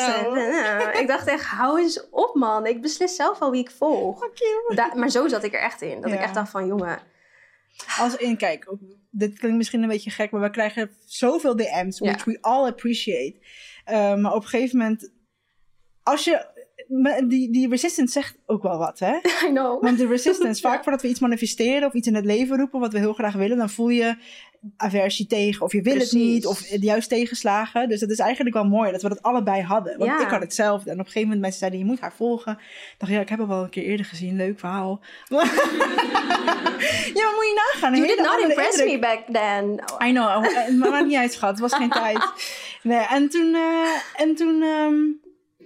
Ik 1.01 1.07
dacht 1.07 1.27
echt, 1.27 1.45
hou 1.45 1.80
eens 1.81 2.09
op 2.09 2.36
man. 2.36 2.65
Ik 2.65 2.81
beslis 2.81 3.15
zelf 3.15 3.39
wel 3.39 3.51
wie 3.51 3.62
ik 3.62 3.71
volg. 3.71 4.30
Da- 4.75 4.95
maar 4.95 5.09
zo 5.09 5.27
zat 5.27 5.44
ik 5.44 5.53
er 5.53 5.59
echt 5.59 5.81
in. 5.81 6.01
Dat 6.01 6.12
ik 6.12 6.19
echt 6.19 6.33
dacht 6.33 6.51
van, 6.51 6.68
jongen... 6.68 7.00
Als 8.00 8.15
in, 8.15 8.38
kijk, 8.38 8.74
dit 9.09 9.39
klinkt 9.39 9.57
misschien 9.57 9.81
een 9.81 9.88
beetje 9.89 10.09
gek, 10.09 10.31
maar 10.31 10.41
we 10.41 10.50
krijgen 10.50 10.91
zoveel 11.06 11.55
DM's, 11.55 11.98
Ja. 12.00 12.12
which 12.12 12.24
we 12.24 12.38
all 12.41 12.67
appreciate. 12.67 13.36
Uh, 13.89 14.15
maar 14.15 14.34
op 14.34 14.41
een 14.41 14.48
gegeven 14.48 14.77
moment, 14.77 15.12
als 16.03 16.24
je, 16.24 16.46
die, 17.27 17.51
die 17.51 17.69
resistance 17.69 18.12
zegt 18.13 18.38
ook 18.46 18.63
wel 18.63 18.77
wat, 18.77 19.00
hè? 19.00 19.15
I 19.48 19.50
know. 19.50 19.84
Want 19.84 19.98
de 19.98 20.08
resistance, 20.08 20.62
vaak 20.67 20.84
voordat 20.84 21.01
we 21.01 21.08
iets 21.08 21.19
manifesteren 21.19 21.88
of 21.88 21.93
iets 21.93 22.08
in 22.08 22.15
het 22.15 22.25
leven 22.25 22.58
roepen 22.58 22.79
wat 22.79 22.93
we 22.93 23.00
heel 23.00 23.13
graag 23.13 23.34
willen, 23.34 23.58
dan 23.58 23.69
voel 23.69 23.89
je 23.89 24.15
aversie 24.78 25.28
tegen 25.28 25.62
of 25.62 25.72
je 25.72 25.82
wil 25.82 25.98
het 25.98 26.12
niet 26.12 26.46
of 26.46 26.62
juist 26.68 27.10
tegenslagen. 27.10 27.89
Dus 27.89 28.00
dat 28.00 28.10
is 28.10 28.20
eigenlijk 28.20 28.56
wel 28.56 28.66
mooi 28.66 28.92
dat 28.92 29.01
we 29.01 29.10
dat 29.10 29.22
allebei 29.22 29.62
hadden. 29.62 29.98
Want 29.98 30.10
Ja. 30.12 30.22
ik 30.22 30.28
had 30.30 30.42
hetzelfde. 30.42 30.86
En 30.89 30.94
op 31.00 31.00
een 31.00 31.06
gegeven 31.06 31.22
moment 31.28 31.42
mensen 31.42 31.60
zeiden, 31.60 31.80
je 31.80 31.86
moet 31.86 32.00
haar 32.00 32.13
volgen. 32.13 32.51
Ik 32.54 32.96
dacht, 32.98 33.12
ja, 33.12 33.20
ik 33.20 33.30
heb 33.30 33.39
haar 33.39 33.48
wel 33.48 33.63
een 33.63 33.70
keer 33.70 33.84
eerder 33.84 34.06
gezien. 34.06 34.36
Leuk 34.36 34.60
verhaal. 34.60 35.01
ja, 37.13 37.24
maar 37.24 37.34
moet 37.36 37.46
je 37.46 37.72
nagaan. 37.74 37.96
You 37.96 38.08
did 38.08 38.18
not 38.18 38.39
impress 38.50 38.78
indruk. 38.78 38.94
me 38.94 39.00
back 39.00 39.20
then. 39.32 39.84
I 40.10 40.12
know, 40.12 40.46
eh, 40.46 40.74
maar 40.78 40.89
maakt 40.89 41.06
niet 41.06 41.18
uit, 41.18 41.34
schat. 41.34 41.50
Het 41.50 41.60
was 41.60 41.74
geen 41.74 41.89
tijd. 42.04 42.20
Nee, 42.84 43.06
en 43.10 43.30
toen, 43.30 43.56
eh, 43.56 44.22
en 44.22 44.36
toen 44.36 44.62
ehm, 44.62 44.96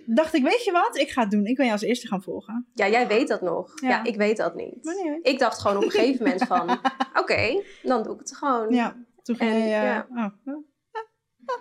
dacht 0.06 0.34
ik, 0.34 0.44
weet 0.44 0.64
je 0.64 0.72
wat? 0.72 0.98
Ik 0.98 1.10
ga 1.12 1.22
het 1.22 1.32
doen. 1.32 1.46
Ik 1.46 1.58
wil 1.58 1.66
je 1.66 1.72
als 1.72 1.82
eerste 1.82 2.08
gaan 2.08 2.24
volgen. 2.24 2.68
Ja, 2.74 2.88
jij 2.88 3.08
weet 3.08 3.28
dat 3.28 3.42
nog. 3.42 3.82
Ja, 3.82 3.90
Ja. 3.90 4.04
ik 4.04 4.16
weet 4.16 4.38
dat 4.38 4.56
niet. 4.56 4.96
Ik 5.22 5.40
dacht 5.40 5.60
gewoon 5.60 5.78
op 5.78 5.84
een 5.84 5.92
gegeven 5.92 6.24
moment 6.26 6.44
van... 6.54 6.80
Oké, 7.20 7.64
dan 7.84 8.04
doe 8.04 8.14
ik 8.14 8.20
het 8.20 8.36
gewoon. 8.38 8.70
Ja, 8.74 8.96
toen 9.24 9.36
ging 9.36 9.52
En, 9.52 9.58
je... 9.58 9.64
eh, 9.64 9.84
ja. 9.84 10.08
oh, 10.10 10.26
oh, 10.46 10.64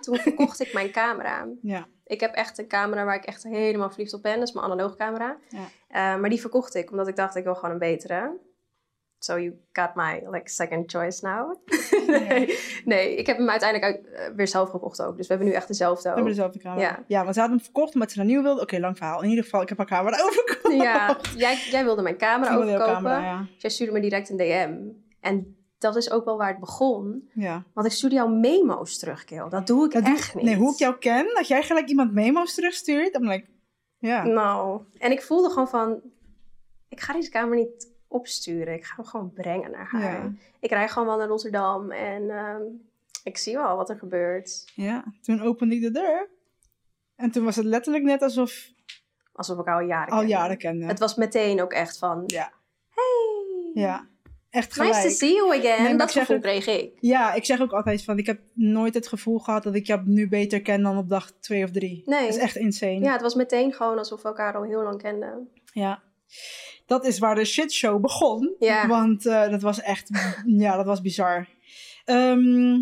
Toen 0.01 0.17
verkocht 0.17 0.61
ik 0.61 0.73
mijn 0.73 0.91
camera. 0.91 1.47
ja. 1.61 1.87
Ik 2.05 2.19
heb 2.19 2.33
echt 2.33 2.57
een 2.57 2.67
camera 2.67 3.03
waar 3.05 3.15
ik 3.15 3.25
echt 3.25 3.43
helemaal 3.43 3.89
verliefd 3.89 4.13
op 4.13 4.21
ben. 4.21 4.39
Dat 4.39 4.47
is 4.47 4.53
mijn 4.53 4.65
analoog 4.65 4.95
camera. 4.95 5.37
Ja. 5.49 5.59
Eh, 5.87 6.19
maar 6.21 6.29
die 6.29 6.39
verkocht 6.41 6.75
ik, 6.75 6.91
omdat 6.91 7.07
ik 7.07 7.15
dacht, 7.15 7.35
ik 7.35 7.43
wil 7.43 7.55
gewoon 7.55 7.71
een 7.71 7.77
betere. 7.79 8.37
So 9.23 9.37
you 9.39 9.53
got 9.71 9.95
my 9.95 10.23
like, 10.29 10.49
second 10.49 10.91
choice 10.91 11.25
now. 11.25 11.55
nee, 12.07 12.59
nee, 12.85 13.15
ik 13.15 13.27
heb 13.27 13.37
hem 13.37 13.49
uiteindelijk 13.49 13.91
uit, 13.95 14.13
eh, 14.13 14.35
weer 14.35 14.47
zelf 14.47 14.69
gekocht 14.69 15.01
ook. 15.01 15.17
Dus 15.17 15.27
we 15.27 15.33
hebben 15.33 15.51
nu 15.51 15.55
echt 15.57 15.67
dezelfde 15.67 16.01
We 16.03 16.09
ook. 16.09 16.15
hebben 16.15 16.33
dezelfde 16.33 16.59
camera. 16.59 16.81
Ja. 16.81 17.03
Ja. 17.07 17.21
want 17.23 17.33
ze 17.33 17.39
hadden 17.39 17.57
hem 17.57 17.65
verkocht 17.65 17.93
omdat 17.93 18.11
ze 18.11 18.19
een 18.19 18.25
nieuw 18.25 18.41
wilde. 18.41 18.61
Oké, 18.61 18.79
lang 18.79 18.97
verhaal. 18.97 19.23
In 19.23 19.29
ieder 19.29 19.43
geval, 19.43 19.61
ik 19.61 19.69
heb 19.69 19.77
haar 19.77 19.87
camera 19.87 20.21
overgekocht. 20.25 20.73
Ja, 20.75 21.17
jij, 21.37 21.55
jij 21.71 21.83
wilde 21.83 22.01
mijn 22.01 22.17
camera 22.17 22.51
Ik 22.51 22.57
wilde 22.57 22.73
overkopen. 22.73 22.93
camera, 23.03 23.19
ja. 23.25 23.47
Jij 23.57 23.69
stuurde 23.69 23.93
me 23.93 23.99
direct 23.99 24.29
een 24.29 24.37
DM. 24.37 24.77
En 25.19 25.57
dat 25.77 25.95
is 25.95 26.11
ook 26.11 26.25
wel 26.25 26.37
waar 26.37 26.49
het 26.49 26.59
begon. 26.59 27.29
ja. 27.33 27.63
Want 27.73 27.87
ik 27.87 27.93
stuurde 27.93 28.15
jou 28.15 28.31
memo's 28.31 28.97
terug, 28.97 29.23
Kil. 29.23 29.49
Dat 29.49 29.67
doe 29.67 29.85
ik 29.85 29.91
Dat 29.91 30.05
doe- 30.05 30.13
echt 30.15 30.35
niet. 30.35 30.43
Nee, 30.43 30.55
hoe 30.55 30.71
ik 30.71 30.77
jou 30.79 30.97
ken, 30.97 31.33
als 31.37 31.47
jij 31.47 31.63
gelijk 31.63 31.87
iemand 31.89 32.13
memo's 32.13 32.53
terugstuurt, 32.53 33.13
dan 33.13 33.21
ben 33.21 33.31
ik... 33.31 33.45
Ja. 33.97 34.23
Nou, 34.23 34.81
en 34.97 35.11
ik 35.11 35.21
voelde 35.21 35.49
gewoon 35.49 35.67
van... 35.69 36.01
Ik 36.89 36.99
ga 37.01 37.13
deze 37.13 37.29
kamer 37.29 37.55
niet 37.57 37.91
opsturen. 38.13 38.73
Ik 38.73 38.83
ga 38.85 38.95
hem 38.95 39.05
gewoon 39.05 39.33
brengen 39.33 39.71
naar 39.71 39.87
haar. 39.89 40.23
Ja. 40.23 40.31
Ik 40.59 40.69
rijd 40.69 40.91
gewoon 40.91 41.07
wel 41.07 41.17
naar 41.17 41.27
Rotterdam 41.27 41.91
en 41.91 42.29
ehm, 42.29 42.61
ik 43.23 43.37
zie 43.37 43.55
wel 43.57 43.75
wat 43.77 43.89
er 43.89 43.97
gebeurt. 43.97 44.71
Ja, 44.75 45.03
toen 45.21 45.41
opende 45.41 45.75
ik 45.75 45.81
de 45.81 45.91
deur. 45.91 46.29
En 47.15 47.31
toen 47.31 47.43
was 47.43 47.55
het 47.55 47.65
letterlijk 47.65 48.03
net 48.03 48.21
alsof 48.21 48.71
Alsof 49.35 49.59
ik 49.59 49.67
al 49.67 49.79
jaren 49.79 50.13
al 50.13 50.23
jaren 50.23 50.57
kende. 50.57 50.85
Het 50.85 50.99
was 50.99 51.15
meteen 51.15 51.61
ook 51.61 51.73
echt 51.73 51.97
van, 51.97 52.23
Ja, 52.25 52.51
hey, 52.89 53.71
ja. 53.83 54.07
Echt 54.49 54.73
gelijk. 54.73 54.93
nice 54.93 55.07
to 55.07 55.13
see 55.13 55.33
you 55.35 55.57
again. 55.59 55.83
Nee, 55.83 55.95
dat 55.95 56.11
gevoel 56.11 56.35
ook- 56.35 56.41
kreeg 56.41 56.67
ik. 56.67 56.97
Ja, 56.99 57.33
ik 57.33 57.45
zeg 57.45 57.61
ook 57.61 57.71
altijd 57.71 58.03
van, 58.03 58.17
ik 58.17 58.25
heb 58.25 58.41
nooit 58.53 58.93
het 58.93 59.07
gevoel 59.07 59.39
gehad 59.39 59.63
dat 59.63 59.75
ik 59.75 59.87
jou 59.87 60.01
nu 60.05 60.27
beter 60.27 60.61
ken 60.61 60.81
dan 60.81 60.97
op 60.97 61.09
dag 61.09 61.31
twee 61.31 61.63
of 61.63 61.71
drie. 61.71 62.01
Nee. 62.05 62.19
Dat 62.19 62.29
is 62.29 62.37
echt 62.37 62.55
insane. 62.55 62.99
Ja, 62.99 63.11
het 63.11 63.21
was 63.21 63.35
meteen 63.35 63.73
gewoon 63.73 63.97
alsof 63.97 64.21
we 64.21 64.27
elkaar 64.27 64.55
al 64.55 64.63
heel 64.63 64.83
lang 64.83 65.01
kenden. 65.01 65.49
Ja. 65.73 66.01
Dat 66.85 67.05
is 67.05 67.19
waar 67.19 67.35
de 67.35 67.45
shitshow 67.45 68.01
begon. 68.01 68.55
Ja. 68.59 68.87
Want 68.87 69.25
eh, 69.25 69.49
dat 69.49 69.61
was 69.61 69.81
echt, 69.81 70.09
ja, 70.45 70.75
dat 70.75 70.85
was 70.85 71.01
bizar. 71.01 71.47
Ehm, 72.05 72.75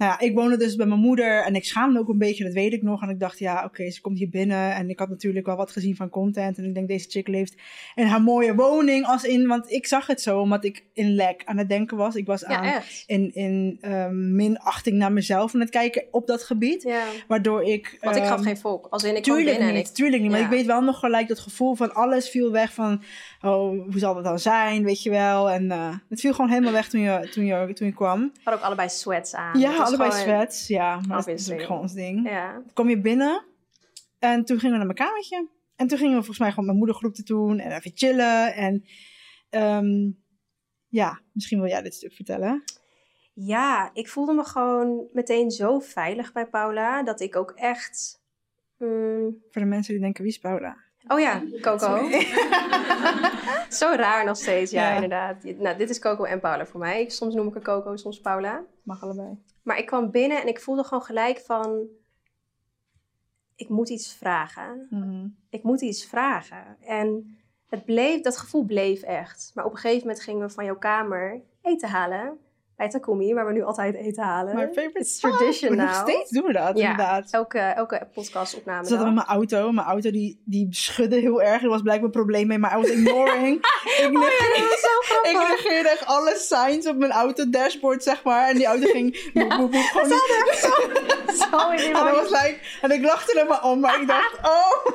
nou 0.00 0.12
ja, 0.12 0.20
ik 0.20 0.34
woonde 0.34 0.56
dus 0.56 0.76
bij 0.76 0.86
mijn 0.86 1.00
moeder 1.00 1.44
en 1.44 1.54
ik 1.54 1.64
schaamde 1.64 1.98
ook 1.98 2.08
een 2.08 2.18
beetje, 2.18 2.44
dat 2.44 2.52
weet 2.52 2.72
ik 2.72 2.82
nog. 2.82 3.02
En 3.02 3.08
ik 3.08 3.20
dacht, 3.20 3.38
ja, 3.38 3.64
oké, 3.64 3.90
ze 3.90 4.00
komt 4.00 4.18
hier 4.18 4.28
binnen. 4.28 4.74
En 4.74 4.90
ik 4.90 4.98
had 4.98 5.08
natuurlijk 5.08 5.46
wel 5.46 5.56
wat 5.56 5.70
gezien 5.70 5.96
van 5.96 6.08
content. 6.08 6.58
En 6.58 6.64
ik 6.64 6.74
denk, 6.74 6.88
deze 6.88 7.08
chick 7.08 7.28
leeft 7.28 7.54
in 7.94 8.06
haar 8.06 8.22
mooie 8.22 8.54
woning. 8.54 9.06
Als 9.06 9.24
in, 9.24 9.46
want 9.46 9.70
ik 9.70 9.86
zag 9.86 10.06
het 10.06 10.20
zo, 10.20 10.40
omdat 10.40 10.64
ik 10.64 10.84
in 10.92 11.14
lek 11.14 11.42
aan 11.44 11.58
het 11.58 11.68
denken 11.68 11.96
was. 11.96 12.14
Ik 12.14 12.26
was 12.26 12.44
aan 12.44 12.64
echt. 12.64 13.04
in, 13.06 13.34
in 13.34 13.78
ehm, 13.80 14.34
minachting 14.34 14.96
naar 14.96 15.12
mezelf 15.12 15.54
aan 15.54 15.60
het 15.60 15.70
kijken 15.70 16.04
op 16.10 16.26
dat 16.26 16.42
gebied. 16.42 16.82
Ja. 16.82 17.04
Waardoor 17.28 17.62
ik... 17.62 17.98
Want 18.00 18.16
ik 18.16 18.22
gaf 18.22 18.36
ehm, 18.36 18.42
geen 18.42 18.58
volk. 18.58 18.86
Als 18.90 19.04
in, 19.04 19.16
ik 19.16 19.22
Tuurlijk 19.22 19.46
binnen 19.46 19.66
niet, 19.66 19.84
en 19.84 19.90
ik... 19.90 19.94
tuurlijk 19.94 20.22
niet. 20.22 20.30
Maar 20.30 20.40
ik 20.40 20.48
weet 20.48 20.66
wel 20.66 20.82
nog 20.82 20.98
gelijk 20.98 21.28
dat 21.28 21.38
gevoel 21.38 21.74
van 21.74 21.94
alles 21.94 22.28
viel 22.28 22.50
weg 22.50 22.72
van... 22.72 23.02
Oh, 23.42 23.68
hoe 23.90 23.98
zal 23.98 24.14
dat 24.14 24.24
dan 24.24 24.38
zijn, 24.38 24.84
weet 24.84 25.02
je 25.02 25.10
wel. 25.10 25.50
En 25.50 25.70
eh, 25.70 25.96
het 26.08 26.20
viel 26.20 26.32
gewoon 26.34 26.50
helemaal 26.50 26.72
weg 26.72 26.88
toen 26.88 27.00
je, 27.00 27.28
toen 27.30 27.44
je, 27.44 27.72
toen 27.72 27.86
je 27.86 27.92
kwam. 27.94 28.32
Hadden 28.34 28.54
ook 28.54 28.66
allebei 28.66 28.88
sweats 28.88 29.34
aan. 29.34 29.58
ja, 29.60 29.76
allebei 29.76 30.12
sweats. 30.12 30.66
Ja, 30.66 31.00
maar 31.08 31.16
dat 31.16 31.26
is 31.26 31.52
ook 31.52 31.62
gewoon 31.62 31.80
ons 31.80 31.92
ding. 31.92 32.28
Ja. 32.28 32.62
Kwam 32.72 32.88
je 32.88 33.00
binnen 33.00 33.44
en 34.18 34.44
toen 34.44 34.58
gingen 34.58 34.78
we 34.78 34.84
naar 34.84 34.94
mijn 34.94 35.08
kamertje. 35.08 35.48
En 35.76 35.86
toen 35.86 35.98
gingen 35.98 36.12
we 36.12 36.18
volgens 36.18 36.38
mij 36.38 36.50
gewoon 36.50 36.64
mijn 36.64 36.78
moedergroep 36.78 37.14
te 37.14 37.22
doen 37.22 37.58
en 37.58 37.72
even 37.76 37.90
chillen. 37.94 38.54
En 38.54 38.84
ehm, 39.50 40.10
ja, 40.88 41.20
misschien 41.32 41.60
wil 41.60 41.68
jij 41.68 41.82
dit 41.82 41.94
stuk 41.94 42.12
vertellen. 42.12 42.62
ja, 43.34 43.90
ik 43.92 44.08
voelde 44.08 44.32
me 44.32 44.44
gewoon 44.44 45.08
meteen 45.12 45.50
zo 45.50 45.78
veilig 45.78 46.32
bij 46.32 46.46
Paula. 46.46 47.02
Dat 47.02 47.20
ik 47.20 47.36
ook 47.36 47.50
echt... 47.50 48.20
mm, 48.78 49.36
Voor 49.50 49.62
de 49.62 49.68
mensen 49.68 49.92
die 49.92 50.02
denken, 50.02 50.22
wie 50.22 50.32
is 50.32 50.38
Paula? 50.38 50.76
Oh 51.08 51.20
ja, 51.20 51.42
Coco. 51.60 52.08
Zo 53.80 53.92
raar 53.96 54.24
nog 54.24 54.36
steeds, 54.36 54.70
ja, 54.70 54.88
Ja. 54.88 54.94
inderdaad. 54.94 55.42
Nou, 55.44 55.76
dit 55.76 55.90
is 55.90 55.98
Coco 55.98 56.24
en 56.24 56.40
Paula 56.40 56.66
voor 56.66 56.80
mij. 56.80 57.08
Soms 57.08 57.34
noem 57.34 57.46
ik 57.46 57.54
haar 57.54 57.62
Coco, 57.62 57.96
soms 57.96 58.20
Paula. 58.20 58.62
Mag 58.82 59.02
allebei. 59.02 59.42
Maar 59.62 59.78
ik 59.78 59.86
kwam 59.86 60.10
binnen 60.10 60.40
en 60.40 60.48
ik 60.48 60.60
voelde 60.60 60.84
gewoon 60.84 61.02
gelijk 61.02 61.38
van... 61.38 61.86
Ik 63.54 63.68
moet 63.68 63.88
iets 63.88 64.14
vragen. 64.14 64.86
Mhm. 64.90 65.26
Ik 65.50 65.62
moet 65.62 65.80
iets 65.80 66.04
vragen. 66.06 66.76
En 66.80 67.38
het 67.68 67.84
bleef, 67.84 68.20
dat 68.20 68.36
gevoel 68.38 68.64
bleef 68.64 69.02
echt. 69.02 69.50
Maar 69.54 69.64
op 69.64 69.72
een 69.72 69.78
gegeven 69.78 70.06
moment 70.06 70.22
gingen 70.24 70.46
we 70.46 70.52
van 70.52 70.64
jouw 70.64 70.78
kamer 70.78 71.40
eten 71.62 71.88
halen. 71.88 72.38
Bij 72.80 72.88
Takumi, 72.88 73.34
waar 73.34 73.46
we 73.46 73.52
nu 73.52 73.62
altijd 73.64 73.94
eten 73.94 74.22
halen. 74.22 74.54
My 74.56 74.66
favorite 74.66 74.98
It's 74.98 75.18
tradition 75.20 75.76
Maar 75.76 75.86
Nog 75.86 75.96
now. 75.96 76.08
steeds 76.08 76.30
doen 76.30 76.44
we 76.46 76.52
dat, 76.52 76.78
Ja. 76.78 76.90
inderdaad. 76.90 77.28
Elke, 77.30 77.58
elke 77.58 78.08
podcastopname 78.14 78.82
Ik 78.82 78.88
zat 78.88 78.96
dan. 78.98 79.06
met 79.06 79.14
mijn 79.14 79.26
auto. 79.26 79.72
Mijn 79.72 79.86
auto 79.86 80.10
die, 80.10 80.42
die 80.44 80.66
schudde 80.70 81.16
heel 81.16 81.42
erg. 81.42 81.62
Er 81.62 81.68
was 81.68 81.82
blijkbaar 81.82 82.06
een 82.06 82.10
probleem 82.12 82.46
mee, 82.46 82.58
maar 82.58 82.72
I 82.72 82.80
was 82.80 82.88
ignoring. 82.90 83.56
ik, 84.04 84.06
Oh 84.06 84.10
negeerde, 84.12 85.28
ik 85.30 85.36
negeerde 85.48 85.88
echt 85.88 86.06
alle 86.06 86.34
signs 86.38 86.86
op 86.86 86.96
mijn 86.96 87.10
auto 87.12 87.50
dashboard, 87.50 88.02
zeg 88.02 88.22
maar. 88.24 88.48
En 88.48 88.54
die 88.56 88.66
auto 88.66 88.86
ging 88.96 89.32
boep, 89.32 89.48
boep, 89.48 89.70
boep, 89.72 89.80
gewoon 89.82 90.08
niet- 90.08 90.68
Zo 91.50 91.70
in 91.70 91.78
En, 91.96 92.04
dat 92.04 92.16
was 92.16 92.30
like, 92.42 92.58
en 92.80 92.90
ik 92.90 93.02
lachte 93.02 93.40
er 93.40 93.46
maar 93.46 93.64
om, 93.64 93.80
maar 93.80 94.00
ik 94.00 94.06
dacht, 94.06 94.36
oh. 94.42 94.86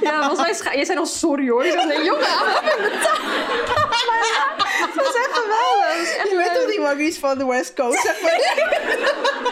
Ja, 0.00 0.18
volgens 0.18 0.40
mij 0.40 0.54
scha- 0.54 0.74
Jij 0.74 0.84
zei 0.84 0.98
al 0.98 1.06
sorry 1.06 1.48
hoor. 1.48 1.64
Ik 1.64 1.72
dacht, 1.72 1.86
nee, 1.88 2.04
jongen, 2.04 2.20
dat 4.94 5.06
is 5.06 5.14
echt 5.14 5.32
geweldig. 5.32 5.86
Dat 5.96 6.02
is 6.06 6.16
echt 6.16 6.30
Je 6.30 6.36
weet 6.36 6.46
toch 6.46 6.56
leuk. 6.56 6.68
die 6.70 6.80
waggies 6.98 7.18
van 7.18 7.38
de 7.38 7.46
West 7.46 7.74
Coast, 7.74 8.02
zeg 8.02 8.22
maar. 8.22 8.36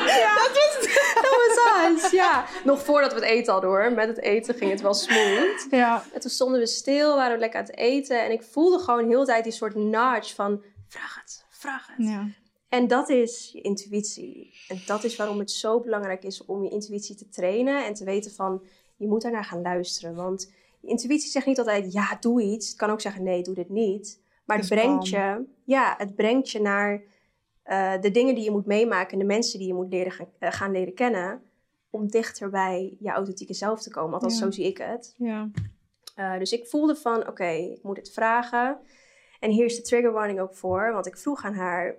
Ja, 0.07 0.35
dat 0.35 0.51
was 0.53 0.89
dat 1.15 1.25
was 1.25 2.03
nice. 2.03 2.17
Ja, 2.17 2.47
nog 2.65 2.85
voordat 2.85 3.13
we 3.13 3.19
het 3.19 3.29
eten 3.29 3.53
hadden 3.53 3.71
hoor. 3.71 3.93
Met 3.93 4.09
het 4.09 4.21
eten 4.21 4.55
ging 4.55 4.71
het 4.71 4.81
wel 4.81 4.95
smooth. 4.95 5.67
Ja. 5.71 6.05
En 6.13 6.21
toen 6.21 6.31
stonden 6.31 6.61
we 6.61 6.67
stil, 6.67 7.15
waren 7.15 7.33
we 7.35 7.39
lekker 7.39 7.61
aan 7.61 7.67
het 7.67 7.77
eten. 7.77 8.25
En 8.25 8.31
ik 8.31 8.43
voelde 8.43 8.79
gewoon 8.79 9.09
heel 9.09 9.21
de 9.21 9.27
tijd 9.27 9.45
die 9.45 9.53
soort 9.53 9.75
nudge 9.75 10.35
van... 10.35 10.63
Vraag 10.89 11.21
het, 11.23 11.45
vraag 11.49 11.87
het. 11.87 12.07
ja. 12.07 12.29
En 12.69 12.87
dat 12.87 13.09
is 13.09 13.51
je 13.53 13.61
intuïtie. 13.61 14.55
En 14.69 14.83
dat 14.87 15.05
is 15.05 15.17
waarom 15.17 15.39
het 15.39 15.51
zo 15.51 15.81
belangrijk 15.81 16.25
is 16.25 16.45
om 16.45 16.63
je 16.63 16.71
intuïtie 16.71 17.17
te 17.17 17.29
trainen. 17.29 17.85
En 17.85 17.95
te 17.95 18.05
weten 18.05 18.33
van, 18.33 18.63
je 18.97 19.07
moet 19.07 19.23
daarnaar 19.23 19.45
gaan 19.45 19.63
luisteren. 19.63 20.15
Want 20.15 20.53
je 20.81 20.89
intuïtie 20.89 21.31
zegt 21.31 21.47
niet 21.47 21.59
altijd, 21.59 21.93
ja, 21.93 22.17
doe 22.21 22.43
iets. 22.43 22.69
Het 22.69 22.77
kan 22.77 22.91
ook 22.91 23.01
zeggen, 23.01 23.23
nee, 23.23 23.43
doe 23.43 23.55
dit 23.55 23.69
niet. 23.69 24.21
Maar 24.45 24.59
het 24.59 24.69
brengt 24.69 25.09
je, 25.09 25.45
ja, 25.65 25.95
het 25.99 26.15
brengt 26.15 26.51
je 26.51 26.61
naar 26.61 27.03
eh, 27.67 28.01
de 28.01 28.11
dingen 28.11 28.35
die 28.35 28.45
je 28.45 28.51
moet 28.51 28.67
meemaken. 28.67 29.13
En 29.13 29.19
de 29.19 29.25
mensen 29.25 29.59
die 29.59 29.69
je 29.69 29.75
moet 29.75 29.93
leren 29.93 30.13
gaan, 30.13 30.29
eh, 30.39 30.53
gaan 30.53 30.71
leren 30.73 30.95
kennen. 30.95 31.43
Om 31.91 32.09
dichter 32.09 32.51
bij 32.51 32.97
je 32.99 33.11
authentieke 33.11 33.55
zelf 33.55 33.83
te 33.83 33.91
komen. 33.91 34.15
Althans, 34.15 34.39
Ja. 34.39 34.45
zo 34.45 34.51
zie 34.51 34.65
ik 34.65 34.79
het. 34.79 35.15
Ja. 35.19 35.51
Uh, 36.19 36.39
dus 36.39 36.53
ik 36.53 36.67
voelde 36.67 36.97
van, 36.97 37.29
oké, 37.29 37.49
ik 37.49 37.83
moet 37.83 37.97
het 37.97 38.13
vragen. 38.13 38.79
En 39.41 39.51
hier 39.51 39.65
is 39.65 39.77
de 39.77 39.83
trigger 39.83 40.13
warning 40.13 40.41
ook 40.41 40.55
voor. 40.55 40.93
Want 40.93 41.07
ik 41.07 41.19
vroeg 41.19 41.45
aan 41.45 41.55
haar... 41.55 41.97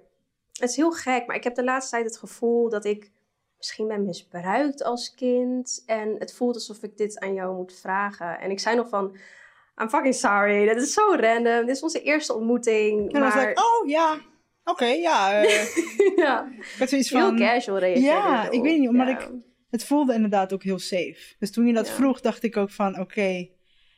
Het 0.52 0.70
is 0.70 0.76
heel 0.76 0.92
gek, 0.92 1.28
maar 1.28 1.36
ik 1.36 1.44
heb 1.44 1.56
de 1.56 1.64
laatste 1.64 1.92
tijd 1.92 2.06
het 2.06 2.18
gevoel 2.18 2.70
dat 2.70 2.86
ik 2.86 3.12
misschien 3.58 3.88
ben 3.88 4.06
misbruikt 4.06 4.84
als 4.84 5.14
kind. 5.16 5.84
En 5.86 6.16
het 6.20 6.34
voelt 6.34 6.56
alsof 6.56 6.84
ik 6.84 6.98
dit 6.98 7.20
aan 7.20 7.34
jou 7.34 7.56
moet 7.56 7.74
vragen. 7.74 8.40
En 8.40 8.52
ik 8.52 8.60
zei 8.60 8.76
nog 8.76 8.90
van, 8.90 9.16
I'm 9.82 9.90
fucking 9.90 10.16
sorry. 10.16 10.66
Dat 10.66 10.76
is 10.76 10.94
zo 10.94 11.16
random. 11.16 11.66
Dit 11.66 11.76
is 11.76 11.82
onze 11.82 12.02
eerste 12.02 12.34
ontmoeting. 12.34 13.00
En 13.00 13.14
dan 13.14 13.22
was 13.22 13.34
maar 13.34 13.50
ik, 13.50 13.60
oh 13.60 13.88
ja, 13.88 14.18
oké, 14.72 14.86
ja. 14.86 15.42
eh, 15.44 15.66
ja, 16.26 16.50
ik 16.80 16.88
zoiets 16.88 17.10
heel 17.10 17.20
van, 17.20 17.38
casual 17.38 17.78
reageerde 17.80 18.08
Ja, 18.08 18.42
erop. 18.42 18.54
ik 18.54 18.62
weet 18.62 18.80
niet, 18.80 18.90
omdat 18.90 19.08
Ja. 19.08 19.20
ik- 19.20 19.32
het 19.70 19.86
voelde 19.86 20.14
inderdaad 20.14 20.54
ook 20.54 20.64
heel 20.64 20.80
safe. 20.80 21.36
Dus 21.40 21.52
toen 21.52 21.68
je 21.68 21.74
dat 21.74 21.88
Ja. 21.88 21.94
vroeg, 21.94 22.22
dacht 22.22 22.44
ik 22.44 22.58
ook 22.58 22.72
van, 22.72 23.00
oké, 23.00 23.48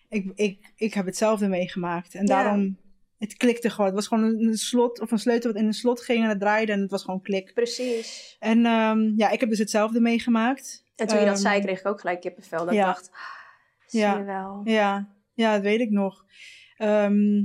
ik, 0.10 0.32
ik, 0.36 0.72
ik 0.76 0.94
heb 0.94 1.06
hetzelfde 1.06 1.48
meegemaakt. 1.48 2.14
En 2.16 2.26
Ja. 2.26 2.44
daarom, 2.44 2.78
het 3.18 3.38
klikte 3.38 3.70
gewoon. 3.70 3.86
Het 3.86 3.96
was 3.96 4.08
gewoon 4.08 4.24
een, 4.24 4.58
slot 4.58 5.00
of 5.00 5.12
een 5.12 5.20
sleutel 5.20 5.52
wat 5.52 5.62
in 5.62 5.68
een 5.68 5.74
slot 5.74 6.02
ging 6.02 6.24
en 6.24 6.30
het 6.30 6.40
draaide 6.40 6.72
en 6.72 6.82
het 6.82 6.92
was 6.92 7.04
gewoon 7.04 7.22
klik. 7.22 7.54
Precies. 7.54 8.36
En 8.40 8.66
ehm, 8.66 9.12
ja, 9.16 9.30
ik 9.30 9.40
heb 9.40 9.50
dus 9.50 9.60
hetzelfde 9.60 10.00
meegemaakt. 10.00 10.84
En 10.96 11.08
toen 11.08 11.20
je 11.20 11.26
dat 11.26 11.34
Ehm, 11.34 11.42
zei, 11.44 11.62
kreeg 11.62 11.80
ik 11.80 11.88
ook 11.88 12.00
gelijk 12.00 12.22
kippenvel. 12.22 12.66
Dat 12.66 12.74
ik 12.74 12.80
dacht, 12.80 13.10
ah, 13.14 13.18
zie 13.88 14.00
Ja. 14.00 14.18
je 14.18 14.24
wel. 14.24 14.62
Ja, 14.64 15.10
ja, 15.34 15.54
dat 15.54 15.62
weet 15.62 15.80
ik 15.80 15.90
nog. 15.90 16.26
Ehm, 16.78 17.44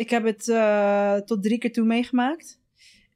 ik 0.00 0.10
heb 0.10 0.24
het 0.24 0.48
eh, 0.48 1.14
tot 1.14 1.42
drie 1.42 1.58
keer 1.58 1.72
toe 1.72 1.84
meegemaakt. 1.84 2.58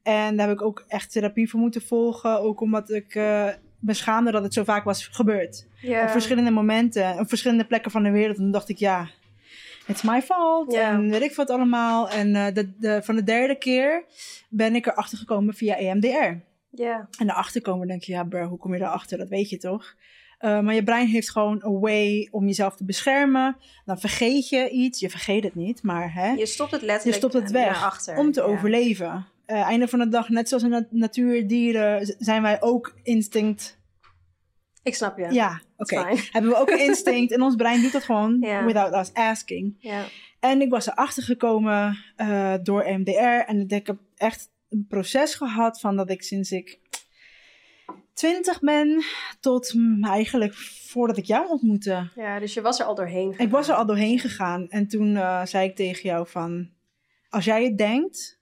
En 0.03 0.37
daar 0.37 0.47
heb 0.47 0.55
ik 0.55 0.63
ook 0.63 0.85
echt 0.87 1.11
therapie 1.11 1.49
voor 1.49 1.59
moeten 1.59 1.81
volgen. 1.81 2.39
Ook 2.39 2.61
omdat 2.61 2.91
ik 2.91 3.15
eh 3.15 3.49
me 3.85 3.93
schaamde 3.93 4.31
dat 4.31 4.43
het 4.43 4.53
zo 4.53 4.63
vaak 4.63 4.83
was 4.83 5.07
gebeurd. 5.07 5.67
Op 6.03 6.09
verschillende 6.09 6.51
momenten, 6.51 7.19
op 7.19 7.27
verschillende 7.27 7.65
plekken 7.65 7.91
van 7.91 8.03
de 8.03 8.11
wereld. 8.11 8.37
En 8.37 8.43
toen 8.43 8.51
dacht 8.51 8.69
ik, 8.69 8.77
ja, 8.77 9.09
it's 9.87 10.01
my 10.01 10.21
fault. 10.21 10.73
En 10.73 11.09
weet 11.09 11.21
ik 11.21 11.35
wat 11.35 11.49
allemaal. 11.49 12.09
En 12.09 12.35
eh, 12.35 12.53
de, 12.53 12.77
de, 12.77 13.01
van 13.03 13.15
de 13.15 13.23
derde 13.23 13.57
keer 13.57 14.05
ben 14.49 14.75
ik 14.75 14.85
erachter 14.85 15.17
gekomen 15.17 15.53
via 15.53 15.77
EMDR. 15.77 16.33
Ja. 16.69 17.07
En 17.19 17.27
daarachter 17.27 17.61
komen 17.61 17.87
denk 17.87 18.03
je, 18.03 18.11
ja 18.11 18.23
bro, 18.23 18.47
hoe 18.47 18.57
kom 18.57 18.73
je 18.73 18.79
daarachter? 18.79 19.17
Dat 19.17 19.29
weet 19.29 19.49
je 19.49 19.57
toch? 19.57 19.95
Uh, 20.41 20.59
maar 20.59 20.73
je 20.73 20.83
brein 20.83 21.07
heeft 21.07 21.31
gewoon 21.31 21.59
een 21.63 21.79
way 21.79 22.27
om 22.31 22.45
jezelf 22.45 22.75
te 22.75 22.85
beschermen. 22.85 23.57
Dan 23.85 23.99
vergeet 23.99 24.49
je 24.49 24.69
iets. 24.69 24.99
Je 24.99 25.09
vergeet 25.09 25.43
het 25.43 25.55
niet, 25.55 25.83
maar 25.83 26.13
hè, 26.13 26.31
Je 26.31 26.45
stopt 26.45 26.71
het 26.71 26.79
je 26.79 26.85
letterlijk 26.85 27.17
stopt 27.17 27.33
het 27.33 27.51
weg 27.51 27.65
naar 27.65 27.83
achter. 27.83 28.17
om 28.17 28.31
te 28.31 28.39
Ja. 28.41 28.45
overleven. 28.47 29.25
Uh, 29.47 29.61
einde 29.61 29.87
van 29.87 29.99
de 29.99 30.09
dag, 30.09 30.29
net 30.29 30.47
zoals 30.49 30.63
in 30.63 30.69
de 30.69 30.87
natuur, 30.89 31.47
dieren, 31.47 32.15
zijn 32.19 32.41
wij 32.41 32.61
ook 32.61 32.95
instinct. 33.03 33.79
Ik 34.83 34.95
snap 34.95 35.17
je. 35.17 35.31
Ja, 35.31 35.61
oké. 35.77 35.95
Hebben 36.31 36.51
we 36.51 36.57
ook 36.57 36.69
een 36.69 36.79
instinct 36.85 37.31
en 37.33 37.41
ons 37.41 37.55
brein 37.55 37.81
doet 37.81 37.91
dat 37.91 38.03
gewoon 38.03 38.39
without 38.65 38.93
us 38.93 39.13
asking. 39.13 39.93
En 40.39 40.61
ik 40.61 40.69
was 40.69 40.87
erachter 40.87 41.23
gekomen 41.23 41.97
uh, 42.17 42.53
door 42.63 42.85
MDR. 42.99 43.43
En 43.47 43.67
ik 43.67 43.87
heb 43.87 43.97
echt 44.15 44.49
een 44.69 44.85
proces 44.87 45.35
gehad 45.35 45.79
van 45.79 45.95
dat 45.95 46.09
ik 46.09 46.23
sinds 46.23 46.51
ik 46.51 46.79
20 48.13 48.59
ben 48.59 49.03
tot 49.39 49.73
mm, 49.73 50.03
eigenlijk 50.03 50.53
voordat 50.87 51.17
ik 51.17 51.25
jou 51.25 51.47
ontmoette. 51.49 52.11
ja, 52.15 52.39
dus 52.39 52.53
je 52.53 52.61
was 52.61 52.79
er 52.79 52.85
al 52.85 52.95
doorheen 52.95 53.29
gegaan. 53.31 53.45
Ik 53.45 53.51
was 53.51 53.67
er 53.69 53.75
al 53.75 53.85
doorheen 53.85 54.19
gegaan. 54.19 54.69
En 54.69 54.87
toen 54.87 55.07
uh, 55.11 55.45
zei 55.45 55.69
ik 55.69 55.75
tegen 55.75 56.09
jou 56.09 56.27
van... 56.27 56.69
Als 57.29 57.45
jij 57.45 57.63
het 57.63 57.77
denkt, 57.77 58.39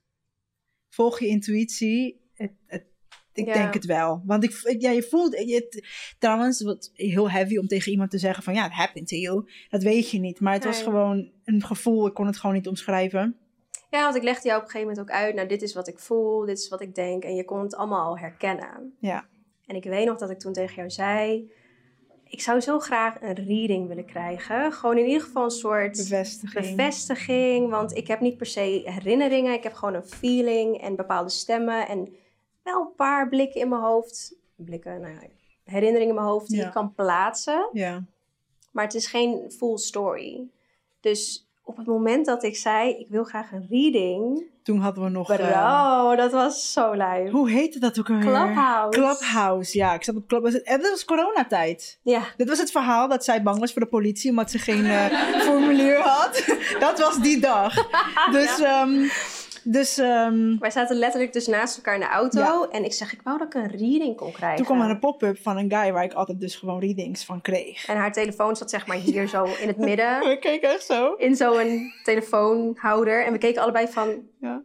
volg 0.88 1.18
je 1.20 1.26
intuïtie. 1.26 2.20
Het, 2.34 2.52
het, 2.66 2.84
Ik 3.32 3.46
Ja. 3.46 3.52
denk 3.52 3.74
het 3.74 3.84
wel. 3.84 4.22
Want 4.24 4.44
ik, 4.44 4.60
ik- 4.62 4.80
ja, 4.80 4.90
je 4.90 5.02
voelt... 5.02 5.32
Je, 5.32 5.82
trouwens, 6.18 6.62
wat 6.62 6.90
heel 6.94 7.30
heavy 7.30 7.56
om 7.56 7.66
tegen 7.66 7.92
iemand 7.92 8.10
te 8.10 8.18
zeggen 8.18 8.42
van... 8.42 8.54
Ja, 8.54 8.66
it 8.66 8.72
happened 8.72 9.08
to 9.08 9.16
you. 9.16 9.50
Dat 9.68 9.82
weet 9.82 10.10
je 10.10 10.18
niet. 10.18 10.40
Maar 10.40 10.52
het 10.52 10.64
was 10.64 10.82
gewoon 10.82 11.30
een 11.44 11.62
gevoel. 11.64 12.06
Ik 12.06 12.14
kon 12.14 12.26
het 12.26 12.36
gewoon 12.36 12.54
niet 12.56 12.68
omschrijven. 12.68 13.36
Ja, 13.90 14.02
want 14.02 14.16
ik 14.16 14.22
legde 14.22 14.48
jou 14.48 14.60
op 14.60 14.64
een 14.64 14.70
gegeven 14.70 14.94
moment 14.94 15.10
ook 15.10 15.16
uit. 15.16 15.34
Nou, 15.34 15.48
dit 15.48 15.62
is 15.62 15.74
wat 15.74 15.88
ik 15.88 15.98
voel, 15.98 16.44
dit 16.44 16.58
is 16.58 16.68
wat 16.68 16.80
ik 16.80 16.94
denk. 16.94 17.24
En 17.24 17.34
je 17.34 17.44
kon 17.44 17.60
het 17.60 17.74
allemaal 17.74 18.06
al 18.06 18.18
herkennen. 18.18 18.94
Ja. 19.00 19.26
En 19.66 19.76
ik 19.76 19.84
weet 19.84 20.06
nog 20.06 20.18
dat 20.18 20.30
ik 20.30 20.38
toen 20.38 20.52
tegen 20.52 20.74
jou 20.74 20.90
zei... 20.90 21.50
Ik 22.24 22.40
zou 22.42 22.60
zo 22.60 22.78
graag 22.78 23.20
een 23.22 23.34
reading 23.34 23.88
willen 23.88 24.04
krijgen. 24.04 24.72
Gewoon 24.72 24.98
in 24.98 25.06
ieder 25.06 25.22
geval 25.22 25.44
een 25.44 25.50
soort 25.50 25.96
Bevestiging. 25.96 26.76
bevestiging. 26.76 27.70
Want 27.70 27.96
ik 27.96 28.06
heb 28.06 28.20
niet 28.20 28.36
per 28.36 28.46
se 28.46 28.82
herinneringen. 28.84 29.52
Ik 29.52 29.62
heb 29.62 29.72
gewoon 29.72 29.94
een 29.94 30.04
feeling 30.06 30.80
en 30.80 30.96
bepaalde 30.96 31.30
stemmen. 31.30 31.88
En 31.88 32.16
wel 32.62 32.80
een 32.80 32.94
paar 32.96 33.28
blikken 33.28 33.60
in 33.60 33.68
mijn 33.68 33.82
hoofd. 33.82 34.36
Blikken, 34.56 35.00
nou 35.00 35.12
ja, 35.12 35.20
herinneringen 35.64 36.08
in 36.08 36.14
mijn 36.14 36.26
hoofd 36.26 36.48
die 36.48 36.58
Ja. 36.58 36.66
ik 36.66 36.72
kan 36.72 36.94
plaatsen. 36.94 37.68
Ja. 37.72 38.04
Maar 38.72 38.84
het 38.84 38.94
is 38.94 39.06
geen 39.06 39.50
full 39.56 39.76
story. 39.76 40.48
Dus 41.00 41.48
op 41.64 41.76
het 41.76 41.86
moment 41.86 42.26
dat 42.26 42.42
ik 42.42 42.56
zei, 42.56 42.90
ik 42.90 43.06
wil 43.08 43.24
graag 43.24 43.52
een 43.52 43.66
reading. 43.70 44.42
Toen 44.62 44.78
hadden 44.78 45.04
we 45.04 45.10
nog... 45.10 45.26
Bro, 45.26 46.10
eh, 46.10 46.16
dat 46.16 46.32
was 46.32 46.72
zo 46.72 46.96
lijf. 46.96 47.30
hoe 47.30 47.50
heette 47.50 47.78
dat 47.78 47.98
ook 47.98 48.08
alweer? 48.08 48.24
Clubhouse. 48.24 48.98
Clubhouse, 49.00 49.78
ja. 49.78 49.94
Ik 49.94 50.04
zat 50.04 50.16
op 50.16 50.26
Clubhouse. 50.26 50.62
En 50.62 50.80
dat 50.80 50.90
was 50.90 51.04
coronatijd. 51.04 51.98
Ja, 52.02 52.22
Dit 52.36 52.48
was 52.48 52.58
het 52.58 52.70
verhaal 52.70 53.08
dat 53.08 53.24
zij 53.24 53.42
bang 53.42 53.58
was 53.58 53.72
voor 53.72 53.82
de 53.82 53.88
politie 53.88 54.30
omdat 54.30 54.50
ze 54.50 54.58
geen 54.58 54.84
eh, 54.84 55.40
formulier 55.40 55.98
had. 56.00 56.44
dat 56.78 56.98
was 56.98 57.18
die 57.18 57.40
dag. 57.40 57.74
Dus, 58.32 58.60
ehm, 58.60 59.08
dus 59.64 59.98
ehm, 59.98 60.58
wij 60.58 60.70
zaten 60.70 60.96
letterlijk 60.96 61.32
dus 61.32 61.46
naast 61.46 61.76
elkaar 61.76 61.94
in 61.94 62.00
de 62.00 62.06
auto. 62.06 62.38
Ja. 62.40 62.68
En 62.70 62.84
ik 62.84 62.92
zeg, 62.92 63.12
ik 63.12 63.20
wou 63.22 63.38
dat 63.38 63.46
ik 63.46 63.54
een 63.54 63.70
reading 63.70 64.16
kon 64.16 64.32
krijgen. 64.32 64.56
toen 64.56 64.66
kwam 64.66 64.80
er 64.80 64.90
een 64.90 64.98
pop-up 64.98 65.38
van 65.42 65.56
een 65.56 65.70
guy 65.72 65.92
waar 65.92 66.04
ik 66.04 66.12
altijd 66.12 66.40
dus 66.40 66.56
gewoon 66.56 66.80
readings 66.80 67.24
van 67.24 67.40
kreeg. 67.40 67.86
En 67.86 67.96
haar 67.96 68.12
telefoon 68.12 68.56
zat 68.56 68.70
zeg 68.70 68.86
maar 68.86 68.96
hier 68.96 69.28
zo 69.28 69.44
in 69.60 69.68
het 69.68 69.76
midden. 69.78 70.22
Ik 70.32 70.40
keek 70.40 70.62
echt 70.62 70.84
zo. 70.84 71.12
In 71.14 71.36
zo'n 71.36 71.92
telefoonhouder. 72.04 73.24
En 73.24 73.32
we 73.32 73.38
keken 73.38 73.62
allebei 73.62 73.88
van... 73.88 74.22
Ja. 74.40 74.62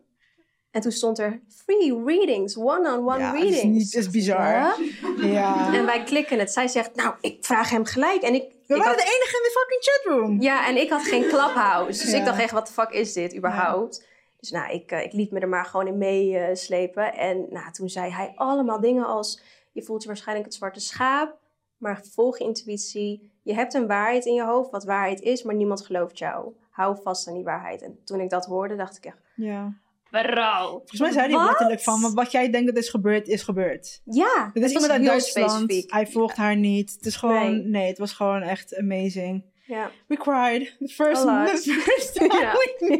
En 0.71 0.81
toen 0.81 0.91
stond 0.91 1.19
er 1.19 1.41
free 1.65 2.01
readings, 2.05 2.57
one-on-one 2.57 3.19
Ja, 3.19 3.31
dat 3.31 3.41
is 3.41 3.49
readings. 3.49 3.63
niet- 3.63 3.91
dat 3.93 4.01
is 4.01 4.09
bizar. 4.09 4.51
Ja. 4.51 4.75
Ja. 5.21 5.73
En 5.73 5.85
wij 5.85 6.03
klikken 6.03 6.39
het. 6.39 6.51
Zij 6.51 6.67
zegt, 6.67 6.95
nou, 6.95 7.13
ik 7.21 7.37
vraag 7.45 7.69
hem 7.69 7.85
gelijk. 7.85 8.21
En 8.21 8.33
ik, 8.33 8.41
We 8.67 8.75
ik 8.75 8.81
waren 8.81 8.85
had- 8.85 8.97
de 8.97 9.03
enige 9.03 9.37
in 9.37 9.43
de 9.43 9.59
fucking 9.59 9.83
chatroom. 9.83 10.41
Ja, 10.41 10.67
en 10.67 10.77
ik 10.77 10.89
had 10.89 11.01
geen 11.01 11.27
clubhouse. 11.27 12.01
Dus 12.01 12.11
Ja. 12.11 12.17
ik 12.17 12.25
dacht 12.25 12.39
echt, 12.41 12.51
wat 12.51 12.67
de 12.67 12.73
fuck 12.73 12.89
is 12.89 13.13
dit 13.13 13.35
überhaupt? 13.35 14.07
Dus 14.39 14.51
nou, 14.51 14.73
ik, 14.73 14.91
eh, 14.91 15.03
ik 15.03 15.13
liet 15.13 15.31
me 15.31 15.39
er 15.39 15.47
maar 15.49 15.65
gewoon 15.65 15.87
in 15.87 15.97
meeslepen. 15.97 17.13
en 17.13 17.45
nou, 17.49 17.71
toen 17.71 17.89
zei 17.89 18.11
hij 18.11 18.31
allemaal 18.35 18.79
dingen 18.79 19.05
als... 19.05 19.41
Je 19.71 19.83
voelt 19.83 20.01
je 20.01 20.07
waarschijnlijk 20.07 20.47
het 20.47 20.55
zwarte 20.55 20.79
schaap. 20.79 21.37
Maar 21.77 22.01
volg 22.13 22.37
je 22.37 22.43
intuïtie. 22.43 23.31
Je 23.43 23.53
hebt 23.53 23.73
een 23.73 23.87
waarheid 23.87 24.25
in 24.25 24.33
je 24.33 24.43
hoofd, 24.43 24.71
wat 24.71 24.83
waarheid 24.83 25.21
is. 25.21 25.43
Maar 25.43 25.55
niemand 25.55 25.85
gelooft 25.85 26.17
jou. 26.17 26.53
Hou 26.69 26.97
vast 27.03 27.27
aan 27.27 27.33
die 27.33 27.43
waarheid. 27.43 27.81
En 27.81 27.99
toen 28.03 28.19
ik 28.19 28.29
dat 28.29 28.45
hoorde, 28.45 28.75
dacht 28.75 28.97
ik 28.97 29.05
echt... 29.05 29.17
Ja. 29.35 29.73
Bro. 30.09 30.69
Volgens 30.69 30.99
mij 30.99 31.11
zei 31.11 31.33
hij 31.35 31.45
letterlijk 31.45 31.81
van, 31.81 32.01
"Want 32.01 32.13
wat 32.13 32.31
jij 32.31 32.49
denkt 32.49 32.67
dat 32.67 32.83
is 32.83 32.89
gebeurd, 32.89 33.27
is 33.27 33.41
gebeurd. 33.41 34.01
Ja, 34.03 34.49
Het 34.53 34.63
is 34.63 34.73
het 34.73 34.81
iemand 34.81 34.91
uit 34.91 35.05
Duitsland. 35.05 35.51
specifiek. 35.51 35.91
Hij 35.91 36.07
volgt 36.07 36.35
haar 36.35 36.55
niet. 36.55 36.91
Het 36.93 37.05
is 37.05 37.15
gewoon, 37.15 37.51
Nee. 37.51 37.63
nee. 37.63 37.87
het 37.87 37.97
was 37.97 38.13
gewoon 38.13 38.41
echt 38.41 38.77
amazing. 38.77 39.43
Ja, 39.69 39.91
We 40.07 40.17
cried. 40.17 40.75
The 40.79 40.87
first, 40.87 41.21
the 41.21 41.81
first 41.81 42.13
time 42.15 42.39
Ja. 42.41 42.51
we 42.51 42.87
met. 42.89 42.99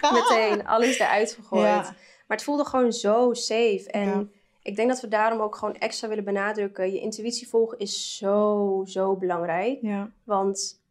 Ja, 0.00 0.12
meteen. 0.12 0.66
Alles 0.66 0.98
eruit 0.98 1.32
gegooid. 1.32 1.64
Ja. 1.64 1.80
Maar 2.26 2.36
het 2.36 2.42
voelde 2.42 2.64
gewoon 2.64 2.92
zo 2.92 3.32
safe. 3.32 3.84
En 3.90 4.32
ik 4.62 4.76
denk 4.76 4.88
dat 4.88 5.00
we 5.00 5.08
daarom 5.08 5.40
ook 5.40 5.56
gewoon 5.56 5.74
extra 5.76 6.08
willen 6.08 6.24
benadrukken. 6.24 6.92
Je 6.92 7.00
intuïtie 7.00 7.48
volgen 7.48 7.78
is 7.78 8.16
zo, 8.16 8.82
zo 8.86 9.16
belangrijk. 9.16 9.78
Want 10.24 10.82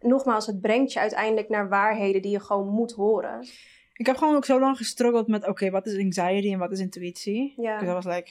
nogmaals, 0.00 0.46
het 0.46 0.60
brengt 0.60 0.92
je 0.92 1.00
uiteindelijk 1.00 1.48
naar 1.48 1.68
waarheden 1.68 2.22
die 2.22 2.30
je 2.30 2.40
gewoon 2.40 2.68
moet 2.68 2.92
horen. 2.92 3.46
Ik 3.94 4.06
heb 4.06 4.16
gewoon 4.16 4.36
ook 4.36 4.44
zo 4.44 4.60
lang 4.60 4.76
gestruggeld 4.76 5.26
met, 5.26 5.46
oké, 5.48 5.70
wat 5.70 5.86
is 5.86 5.98
anxiety 5.98 6.52
en 6.52 6.58
wat 6.58 6.72
is 6.72 6.80
intuïtie? 6.80 7.54
Ja. 7.56 7.78
Dus 7.78 7.88
I 7.88 7.92
was 7.92 8.04
like, 8.04 8.30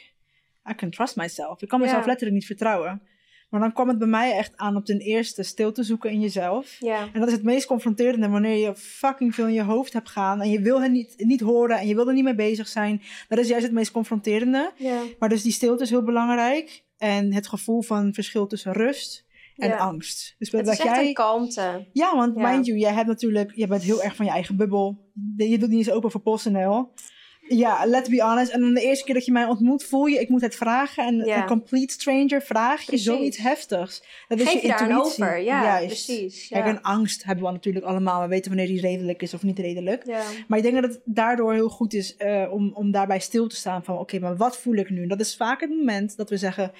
I 0.69 0.75
can 0.75 0.89
trust 0.89 1.15
myself. 1.15 1.61
Ik 1.61 1.67
kan 1.67 1.79
mezelf 1.79 2.05
letterlijk 2.05 2.35
niet 2.35 2.45
vertrouwen. 2.45 3.01
Maar 3.51 3.59
dan 3.59 3.73
kwam 3.73 3.87
het 3.87 3.97
bij 3.97 4.07
mij 4.07 4.31
echt 4.37 4.51
aan 4.55 4.75
op 4.75 4.85
ten 4.85 4.99
eerste 4.99 5.43
stil 5.43 5.71
te 5.71 5.83
zoeken 5.83 6.09
in 6.11 6.19
jezelf. 6.19 6.75
Ja, 6.79 7.07
En 7.13 7.19
dat 7.19 7.27
is 7.27 7.33
het 7.33 7.43
meest 7.43 7.65
confronterende 7.65 8.29
wanneer 8.29 8.57
je 8.57 8.75
fucking 8.75 9.35
veel 9.35 9.47
in 9.47 9.53
je 9.53 9.63
hoofd 9.63 9.93
hebt 9.93 10.09
gaan. 10.09 10.41
En 10.41 10.49
je 10.49 10.59
wil 10.61 10.81
het 10.81 10.91
niet, 10.91 11.13
niet 11.17 11.41
horen 11.41 11.79
en 11.79 11.87
je 11.87 11.95
wil 11.95 12.07
er 12.07 12.13
niet 12.13 12.23
mee 12.23 12.35
bezig 12.35 12.67
zijn. 12.67 13.01
Dat 13.27 13.37
is 13.37 13.47
juist 13.47 13.63
het 13.65 13.73
meest 13.73 13.91
confronterende. 13.91 14.71
ja, 14.77 15.01
Maar 15.19 15.29
dus 15.29 15.41
die 15.41 15.51
stilte 15.51 15.83
is 15.83 15.89
heel 15.89 16.03
belangrijk. 16.03 16.83
En 16.97 17.33
het 17.33 17.47
gevoel 17.47 17.81
van 17.81 18.13
verschil 18.13 18.47
tussen 18.47 18.71
rust 18.73 19.25
en 19.55 19.67
Ja. 19.69 19.77
angst. 19.77 20.35
Dus 20.37 20.51
het 20.51 20.65
dat 20.65 20.73
is 20.73 20.79
echt 20.79 20.95
jij... 20.95 21.07
een 21.07 21.13
kalmte. 21.13 21.87
Ja, 21.93 22.15
want 22.15 22.35
mind 22.35 22.65
you, 22.65 22.77
jij 22.77 22.93
hebt 22.93 23.07
natuurlijk, 23.07 23.51
je 23.55 23.67
bent 23.67 23.83
heel 23.83 24.03
erg 24.03 24.15
van 24.15 24.25
je 24.25 24.31
eigen 24.31 24.55
bubbel. 24.55 25.11
Je 25.37 25.57
doet 25.57 25.69
niet 25.69 25.77
eens 25.77 25.91
open 25.91 26.11
voor 26.11 26.21
PostNL. 26.21 26.89
Ja, 27.57 27.85
let's 27.85 28.09
be 28.09 28.21
honest. 28.21 28.51
En 28.51 28.61
dan 28.61 28.73
de 28.73 28.81
eerste 28.81 29.03
keer 29.05 29.13
dat 29.13 29.25
je 29.25 29.31
mij 29.31 29.45
ontmoet, 29.45 29.83
voel 29.83 30.05
je, 30.05 30.19
ik 30.19 30.29
moet 30.29 30.41
het 30.41 30.55
vragen. 30.55 31.05
En 31.05 31.15
Ja. 31.25 31.41
een 31.41 31.47
complete 31.47 31.93
stranger 31.93 32.41
vraag 32.41 32.81
je 32.81 32.97
zoiets 32.97 33.37
heftigs. 33.37 34.03
Dat 34.27 34.39
is 34.39 34.45
Geef 34.45 34.53
je 34.53 34.61
je 34.61 34.67
daar 34.67 34.89
intuïtie. 34.89 35.23
over. 35.23 35.41
Ja, 35.41 35.63
Juist. 35.63 35.85
precies. 35.87 36.47
Ja. 36.47 36.61
Kijk, 36.61 36.75
en 36.75 36.81
angst 36.81 37.23
hebben 37.23 37.45
we 37.45 37.51
natuurlijk 37.51 37.85
allemaal. 37.85 38.21
We 38.21 38.27
weten 38.27 38.51
wanneer 38.51 38.67
die 38.69 38.81
redelijk 38.81 39.21
is 39.21 39.33
of 39.33 39.43
niet 39.43 39.59
redelijk. 39.59 40.05
ja. 40.05 40.21
Maar 40.47 40.57
ik 40.57 40.63
denk 40.63 40.81
dat 40.81 40.91
het 40.91 41.01
daardoor 41.05 41.53
heel 41.53 41.69
goed 41.69 41.93
is 41.93 42.15
eh, 42.15 42.47
om, 42.51 42.71
om 42.73 42.91
daarbij 42.91 43.19
stil 43.19 43.47
te 43.47 43.55
staan 43.55 43.83
van... 43.83 43.97
Oké, 43.97 44.19
maar 44.19 44.35
wat 44.37 44.57
voel 44.57 44.75
ik 44.75 44.89
nu? 44.89 45.07
Dat 45.07 45.19
is 45.19 45.35
vaak 45.35 45.61
het 45.61 45.69
moment 45.69 46.17
dat 46.17 46.29
we 46.29 46.37
zeggen... 46.37 46.71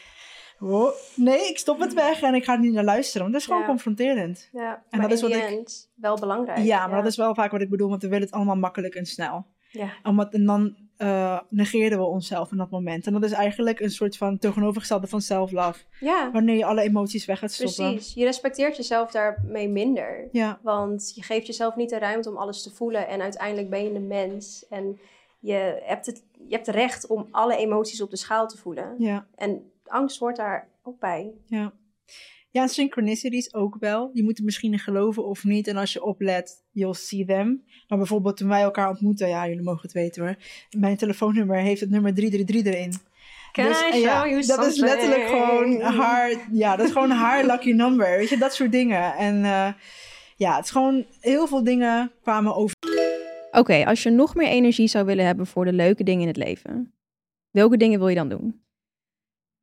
"Oh, 0.59 0.91
nee, 1.15 1.47
ik 1.49 1.57
stop 1.57 1.79
het 1.79 1.93
weg 1.93 2.21
en 2.21 2.33
ik 2.35 2.43
ga 2.43 2.53
er 2.53 2.59
niet 2.59 2.73
naar 2.73 2.83
luisteren. 2.83 3.21
Want 3.21 3.31
dat 3.33 3.41
is 3.41 3.47
gewoon 3.47 3.61
Ja. 3.61 3.67
confronterend. 3.67 4.49
ja. 4.51 4.83
En 4.89 4.99
maar 4.99 5.07
dat 5.09 5.17
is 5.17 5.21
wat 5.21 5.31
ik- 5.33 5.41
end 5.43 5.89
wel 5.95 6.19
belangrijk. 6.19 6.59
Ja, 6.59 6.87
maar 6.87 7.01
dat 7.01 7.11
is 7.11 7.17
wel 7.17 7.35
vaak 7.35 7.51
wat 7.51 7.61
ik 7.61 7.69
bedoel, 7.69 7.89
want 7.89 8.01
we 8.01 8.07
willen 8.07 8.25
het 8.25 8.33
allemaal 8.35 8.55
makkelijk 8.55 8.95
en 8.95 9.05
snel. 9.05 9.45
Ja. 9.71 9.89
Omdat, 10.03 10.33
en 10.33 10.45
dan 10.45 10.75
eh 10.97 11.39
negeerden 11.49 11.97
we 11.99 12.05
onszelf 12.05 12.51
in 12.51 12.57
dat 12.57 12.69
moment. 12.69 13.07
En 13.07 13.13
dat 13.13 13.23
is 13.23 13.31
eigenlijk 13.31 13.79
een 13.79 13.89
soort 13.91 14.17
van 14.17 14.37
tegenovergestelde 14.37 15.07
van 15.07 15.21
self-love. 15.21 15.79
ja, 15.99 16.31
Wanneer 16.31 16.55
je 16.57 16.65
alle 16.65 16.81
emoties 16.81 17.25
weg 17.25 17.39
gaat 17.39 17.51
stoppen. 17.51 17.91
precies. 17.93 18.13
Je 18.13 18.23
respecteert 18.23 18.75
jezelf 18.77 19.11
daarmee 19.11 19.69
minder. 19.69 20.27
Ja, 20.31 20.59
Want 20.63 21.11
je 21.15 21.23
geeft 21.23 21.47
jezelf 21.47 21.75
niet 21.75 21.89
de 21.89 21.97
ruimte 21.99 22.29
om 22.29 22.37
alles 22.37 22.63
te 22.63 22.71
voelen. 22.71 23.07
En 23.07 23.21
uiteindelijk 23.21 23.69
ben 23.69 23.83
je 23.83 23.89
een 23.93 24.07
mens. 24.07 24.65
En 24.69 24.99
je 25.39 25.81
hebt 25.83 26.05
het, 26.05 26.23
je 26.47 26.55
hebt 26.55 26.67
recht 26.67 27.07
om 27.07 27.27
alle 27.31 27.55
emoties 27.57 28.01
op 28.01 28.09
de 28.09 28.17
schaal 28.17 28.47
te 28.47 28.57
voelen. 28.57 28.95
ja, 28.97 29.27
En 29.35 29.71
angst 29.85 30.19
hoort 30.19 30.35
daar 30.35 30.69
ook 30.83 30.99
bij. 30.99 31.31
ja. 31.45 31.73
Ja, 32.53 32.67
synchronicities 32.67 33.53
ook 33.53 33.77
wel. 33.79 34.09
Je 34.13 34.23
moet 34.23 34.37
er 34.37 34.43
misschien 34.43 34.71
in 34.71 34.79
geloven 34.79 35.25
of 35.25 35.43
niet. 35.43 35.67
En 35.67 35.77
als 35.77 35.93
je 35.93 36.03
oplet, 36.03 36.63
you'll 36.71 36.93
see 36.93 37.25
them. 37.25 37.63
Maar 37.87 37.97
bijvoorbeeld 37.97 38.37
toen 38.37 38.47
wij 38.47 38.61
elkaar 38.61 38.89
ontmoeten, 38.89 39.27
ja, 39.27 39.47
jullie 39.47 39.63
mogen 39.63 39.81
het 39.81 39.91
weten 39.91 40.23
hoor. 40.23 40.35
Mijn 40.77 40.97
telefoonnummer 40.97 41.57
heeft 41.57 41.79
het 41.79 41.89
nummer 41.89 42.13
333 42.13 42.73
erin. 42.73 42.93
Can 43.51 43.65
Dus, 43.65 43.81
I 43.81 43.85
en 43.85 43.93
show 43.93 44.03
ja, 44.03 44.27
you 44.27 44.45
dat 44.45 44.65
is 44.65 44.79
letterlijk 44.79 45.27
gewoon 45.27 45.81
haar, 45.81 46.47
ja, 46.51 46.75
dat 46.75 46.85
is 46.85 46.91
gewoon 46.91 47.09
haar 47.09 47.45
lucky 47.45 47.71
number. 47.71 48.17
Weet 48.17 48.29
je, 48.29 48.37
dat 48.37 48.53
soort 48.53 48.71
dingen. 48.71 49.13
En 49.13 49.43
eh, 49.43 49.73
ja, 50.35 50.55
het 50.55 50.65
is 50.65 50.71
gewoon 50.71 51.05
heel 51.19 51.47
veel 51.47 51.63
dingen 51.63 52.11
kwamen 52.21 52.55
over. 52.55 52.75
Oké, 53.51 53.85
als 53.85 54.03
je 54.03 54.09
nog 54.09 54.35
meer 54.35 54.47
energie 54.47 54.87
zou 54.87 55.05
willen 55.05 55.25
hebben 55.25 55.47
voor 55.47 55.65
de 55.65 55.73
leuke 55.73 56.03
dingen 56.03 56.21
in 56.21 56.27
het 56.27 56.37
leven, 56.37 56.93
welke 57.51 57.77
dingen 57.77 57.99
wil 57.99 58.07
je 58.07 58.15
dan 58.15 58.29
doen? 58.29 58.61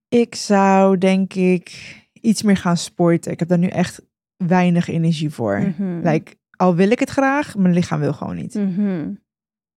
Ik 0.09 0.35
zou 0.35 0.98
denk 0.98 1.35
ik 1.35 1.96
iets 2.20 2.42
meer 2.42 2.57
gaan 2.57 2.76
sporten. 2.76 3.33
Ik 3.33 3.38
heb 3.38 3.48
daar 3.48 3.59
nu 3.59 3.66
echt 3.66 4.02
weinig 4.37 4.88
energie 4.88 5.31
voor. 5.31 5.59
Mhm. 5.59 6.09
Like, 6.09 6.37
al 6.57 6.74
wil 6.74 6.90
ik 6.90 6.98
het 6.98 7.11
graag, 7.11 7.57
mijn 7.57 7.74
lichaam 7.74 8.00
wil 8.00 8.12
gewoon 8.12 8.37
niet. 8.37 8.54
Mhm. 8.54 9.14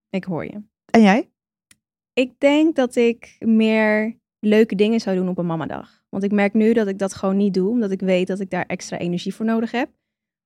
Ik 0.09 0.23
hoor 0.23 0.45
je. 0.45 0.61
En 0.85 1.01
jij? 1.01 1.31
Ik 2.13 2.39
denk 2.39 2.75
dat 2.75 2.95
ik 2.95 3.35
meer 3.39 4.19
leuke 4.39 4.75
dingen 4.75 4.99
zou 4.99 5.15
doen 5.15 5.29
op 5.29 5.37
een 5.37 5.45
mamadag. 5.45 6.03
Want 6.09 6.23
ik 6.23 6.31
merk 6.31 6.53
nu 6.53 6.73
dat 6.73 6.87
ik 6.87 6.99
dat 6.99 7.13
gewoon 7.13 7.37
niet 7.37 7.53
doe, 7.53 7.69
omdat 7.69 7.91
ik 7.91 7.99
weet 7.99 8.27
dat 8.27 8.39
ik 8.39 8.49
daar 8.49 8.65
extra 8.65 8.97
energie 8.97 9.35
voor 9.35 9.45
nodig 9.45 9.71
heb. 9.71 9.89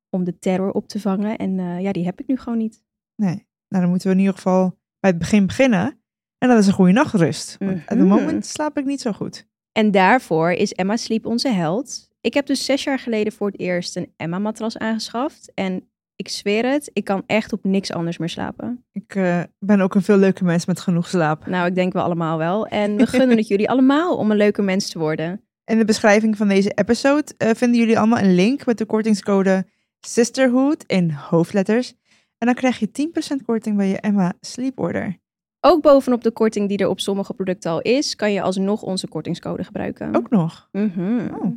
Om 0.09 0.23
de 0.23 0.39
terror 0.39 0.71
op 0.71 0.87
te 0.87 0.99
vangen. 0.99 1.37
En 1.37 1.59
eh, 1.59 1.81
ja, 1.81 1.91
die 1.91 2.05
heb 2.05 2.19
ik 2.19 2.27
nu 2.27 2.37
gewoon 2.37 2.57
niet. 2.57 2.83
Nee. 3.15 3.47
Nou, 3.67 3.83
dan 3.83 3.89
moeten 3.89 4.07
we 4.07 4.13
in 4.13 4.19
ieder 4.19 4.35
geval 4.35 4.77
bij 4.99 5.09
het 5.09 5.19
begin 5.19 5.45
beginnen. 5.45 5.99
En 6.37 6.49
dat 6.49 6.59
is 6.59 6.67
een 6.67 6.73
goede 6.73 6.91
nachtrust. 6.91 7.55
Want 7.59 7.81
op 7.81 7.87
het 7.87 7.99
moment 7.99 8.45
slaap 8.45 8.77
ik 8.77 8.85
niet 8.85 9.01
zo 9.01 9.11
goed. 9.11 9.47
En 9.77 9.91
daarvoor 9.91 10.51
is 10.51 10.73
Emma 10.73 10.97
Sleep 10.97 11.25
onze 11.25 11.49
held. 11.49 12.09
Ik 12.21 12.33
heb 12.33 12.45
dus 12.45 12.65
zes 12.65 12.83
jaar 12.83 12.99
geleden 12.99 13.33
voor 13.33 13.47
het 13.47 13.59
eerst 13.59 13.95
een 13.95 14.13
Emma-matras 14.17 14.77
aangeschaft. 14.77 15.51
En 15.53 15.89
ik 16.15 16.29
zweer 16.29 16.65
het, 16.65 16.89
ik 16.93 17.03
kan 17.03 17.23
echt 17.25 17.53
op 17.53 17.63
niks 17.63 17.91
anders 17.91 18.17
meer 18.17 18.29
slapen. 18.29 18.85
Ik 18.91 19.15
eh, 19.15 19.41
ben 19.59 19.81
ook 19.81 19.95
een 19.95 20.01
veel 20.01 20.17
leuke 20.17 20.43
mens 20.43 20.65
met 20.65 20.79
genoeg 20.79 21.07
slaap. 21.07 21.45
Nou, 21.45 21.67
ik 21.67 21.75
denk 21.75 21.93
we 21.93 22.01
allemaal 22.01 22.37
wel. 22.37 22.67
En 22.67 22.95
we 22.95 23.07
gunnen 23.07 23.37
het 23.37 23.47
jullie 23.47 23.69
allemaal 23.69 24.17
om 24.17 24.31
een 24.31 24.37
leuke 24.37 24.61
mens 24.61 24.89
te 24.89 24.99
worden. 24.99 25.41
In 25.65 25.77
de 25.77 25.85
beschrijving 25.85 26.37
van 26.37 26.47
deze 26.47 26.69
episode 26.69 27.33
eh, 27.37 27.49
vinden 27.53 27.79
jullie 27.79 27.97
allemaal 27.97 28.19
een 28.19 28.35
link 28.35 28.65
met 28.65 28.77
de 28.77 28.85
kortingscode 28.85 29.65
Sisterhood 29.99 30.83
in 30.87 31.11
hoofdletters. 31.11 31.93
En 32.37 32.47
dan 32.47 32.55
krijg 32.55 32.79
je 32.79 33.09
10% 33.41 33.45
korting 33.45 33.77
bij 33.77 33.87
je 33.87 33.99
Emma 33.99 34.33
Sleep 34.41 34.79
Order. 34.79 35.23
Ook 35.67 35.81
bovenop 35.81 36.23
de 36.23 36.31
korting 36.31 36.67
die 36.67 36.77
er 36.77 36.87
op 36.87 36.99
sommige 36.99 37.33
producten 37.33 37.71
al 37.71 37.81
is, 37.81 38.15
kan 38.15 38.31
je 38.31 38.41
alsnog 38.41 38.81
onze 38.81 39.07
kortingscode 39.07 39.63
gebruiken. 39.63 40.15
Ook 40.15 40.29
nog. 40.29 40.69
Mhm. 40.71 41.33
Oh. 41.33 41.53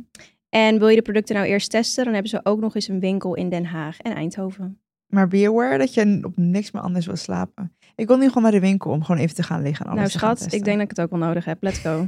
En 0.49 0.79
wil 0.79 0.87
je 0.87 0.95
de 0.95 1.01
producten 1.01 1.35
nou 1.35 1.47
eerst 1.47 1.69
testen, 1.69 2.03
dan 2.03 2.13
hebben 2.13 2.31
ze 2.31 2.39
ook 2.43 2.59
nog 2.59 2.75
eens 2.75 2.87
een 2.87 2.99
winkel 2.99 3.35
in 3.35 3.49
Den 3.49 3.65
Haag 3.65 3.99
en 3.99 4.15
Eindhoven. 4.15 4.81
Maar 5.07 5.27
be 5.27 5.47
aware 5.47 5.77
dat 5.77 5.93
je 5.93 6.19
op 6.23 6.37
niks 6.37 6.71
meer 6.71 6.81
anders 6.81 7.05
wil 7.05 7.15
slapen. 7.15 7.75
Ik 7.95 8.07
wil 8.07 8.17
nu 8.17 8.27
gewoon 8.27 8.43
naar 8.43 8.51
de 8.51 8.59
winkel 8.59 8.91
om 8.91 9.03
gewoon 9.03 9.21
even 9.21 9.35
te 9.35 9.43
gaan 9.43 9.61
liggen 9.61 9.85
en 9.85 9.91
alles 9.91 9.99
nou 10.01 10.11
te 10.11 10.19
gaan 10.19 10.37
schat, 10.37 10.53
ik 10.53 10.63
denk 10.63 10.77
dat 10.77 10.91
ik 10.91 10.97
het 10.97 11.05
ook 11.05 11.19
wel 11.19 11.27
nodig 11.27 11.45
heb. 11.45 11.63
Let's 11.63 11.79
go. 11.79 12.07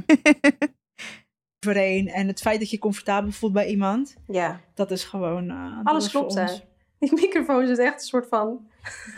En 1.66 2.26
het 2.26 2.40
feit 2.40 2.58
dat 2.58 2.70
je 2.70 2.78
comfortabel 2.78 3.30
voelt 3.30 3.52
bij 3.52 3.66
iemand, 3.66 4.16
Ja, 4.26 4.60
dat 4.74 4.90
is 4.90 5.04
gewoon. 5.04 5.50
eh, 5.50 5.78
alles 5.84 6.10
klopt 6.10 6.34
hè. 6.34 6.44
Die 7.02 7.14
microfoon 7.14 7.66
zit 7.66 7.78
echt 7.78 7.94
een 7.94 8.00
soort 8.00 8.26
van... 8.28 8.66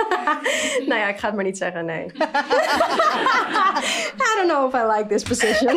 nou 0.89 1.01
ja, 1.01 1.09
ik 1.09 1.19
ga 1.19 1.27
het 1.27 1.35
maar 1.35 1.45
niet 1.45 1.59
zeggen, 1.59 1.85
nee. 1.85 2.05
I 4.27 4.33
don't 4.37 4.49
know 4.49 4.69
if 4.69 4.75
I 4.75 4.87
like 4.97 5.07
this 5.09 5.23
position. 5.23 5.77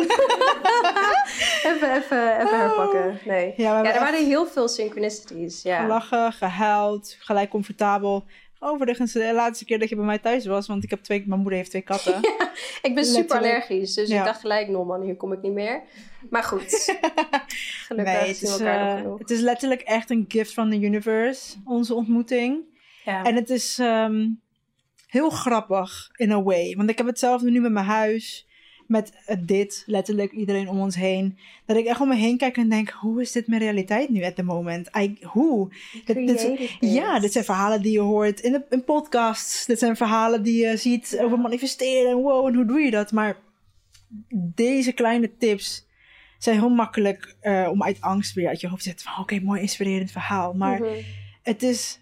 even, 1.70 1.94
even, 1.96 2.40
even 2.40 2.58
herpakken, 2.60 3.18
nee. 3.24 3.54
Ja, 3.56 3.78
er 3.78 3.84
echt 3.84 3.98
waren 3.98 4.26
heel 4.26 4.46
veel 4.46 4.68
synchronicities, 4.68 5.62
ja. 5.62 5.80
gelachen, 5.80 6.32
gehuild, 6.32 7.16
gelijk 7.18 7.50
comfortabel. 7.50 8.24
Overigens, 8.60 9.12
de 9.12 9.32
laatste 9.34 9.64
keer 9.64 9.78
dat 9.78 9.88
je 9.88 9.96
bij 9.96 10.04
mij 10.04 10.18
thuis 10.18 10.46
was, 10.46 10.66
want 10.66 10.84
ik 10.84 10.90
heb 10.90 11.02
twee, 11.02 11.24
mijn 11.26 11.40
moeder 11.40 11.58
heeft 11.58 11.70
twee 11.70 11.82
katten. 11.82 12.20
Ik 12.82 12.94
ben 12.94 13.04
super 13.04 13.36
allergisch, 13.36 13.94
dus 13.94 14.08
Ja. 14.08 14.18
ik 14.18 14.24
dacht 14.24 14.40
gelijk, 14.40 14.68
no 14.68 14.84
man, 14.84 15.02
hier 15.02 15.16
kom 15.16 15.32
ik 15.32 15.42
niet 15.42 15.52
meer. 15.52 15.82
Maar 16.30 16.42
goed, 16.42 16.70
gelukkig 17.86 18.14
nee, 18.14 18.28
het 18.28 18.42
is, 18.42 18.50
elkaar 18.50 18.84
nog 18.84 18.94
eh, 18.94 19.02
genoeg. 19.02 19.18
het 19.18 19.30
is 19.30 19.40
letterlijk 19.40 19.80
echt 19.80 20.10
een 20.10 20.24
gift 20.28 20.52
from 20.52 20.70
the 20.70 20.80
universe, 20.80 21.56
onze 21.64 21.94
ontmoeting. 21.94 22.62
Ja. 23.04 23.24
En 23.24 23.34
het 23.34 23.50
is 23.50 23.78
ehm, 23.78 24.26
heel 25.06 25.30
grappig 25.30 26.10
in 26.16 26.32
a 26.32 26.42
way. 26.42 26.74
Want 26.76 26.90
ik 26.90 26.98
heb 26.98 27.06
hetzelfde 27.06 27.50
nu 27.50 27.60
met 27.60 27.72
mijn 27.72 27.86
huis. 27.86 28.46
Met 28.88 29.12
dit, 29.40 29.82
letterlijk 29.86 30.32
iedereen 30.32 30.68
om 30.68 30.80
ons 30.80 30.94
heen. 30.96 31.38
Dat 31.66 31.76
ik 31.76 31.86
echt 31.86 32.00
om 32.00 32.08
me 32.08 32.14
heen 32.16 32.36
kijk 32.36 32.56
en 32.56 32.68
denk: 32.68 32.88
hoe 32.90 33.20
is 33.20 33.32
dit 33.32 33.46
mijn 33.46 33.60
realiteit 33.60 34.08
nu 34.08 34.24
at 34.24 34.34
the 34.34 34.42
moment? 34.42 34.88
I, 34.96 35.18
hoe? 35.22 35.68
Dit, 36.04 36.06
dit, 36.06 36.36
Created 36.36 36.76
ja, 36.80 37.16
it. 37.16 37.22
dit 37.22 37.32
zijn 37.32 37.44
verhalen 37.44 37.82
die 37.82 37.92
je 37.92 38.00
hoort 38.00 38.40
in, 38.40 38.52
de, 38.52 38.64
in 38.70 38.84
podcasts. 38.84 39.66
Dit 39.66 39.78
zijn 39.78 39.96
verhalen 39.96 40.42
die 40.42 40.66
je 40.66 40.76
ziet 40.76 41.18
over 41.20 41.38
manifesteren. 41.38 42.10
En 42.10 42.16
wow, 42.16 42.46
en 42.46 42.54
hoe 42.54 42.64
doe 42.64 42.80
je 42.80 42.90
dat? 42.90 43.12
Maar 43.12 43.36
deze 44.54 44.92
kleine 44.92 45.36
tips 45.36 45.86
zijn 46.38 46.58
heel 46.58 46.68
makkelijk 46.68 47.36
eh, 47.40 47.68
om 47.70 47.82
uit 47.82 48.00
angst 48.00 48.34
weer 48.34 48.48
uit 48.48 48.60
je 48.60 48.68
hoofd 48.68 48.82
te 48.82 48.88
zetten. 48.88 49.06
Van 49.10 49.22
oké, 49.22 49.40
mooi 49.40 49.60
inspirerend 49.60 50.10
verhaal. 50.10 50.52
Maar 50.52 50.80
Mhm. 50.80 50.92
het 51.42 51.62
is 51.62 52.00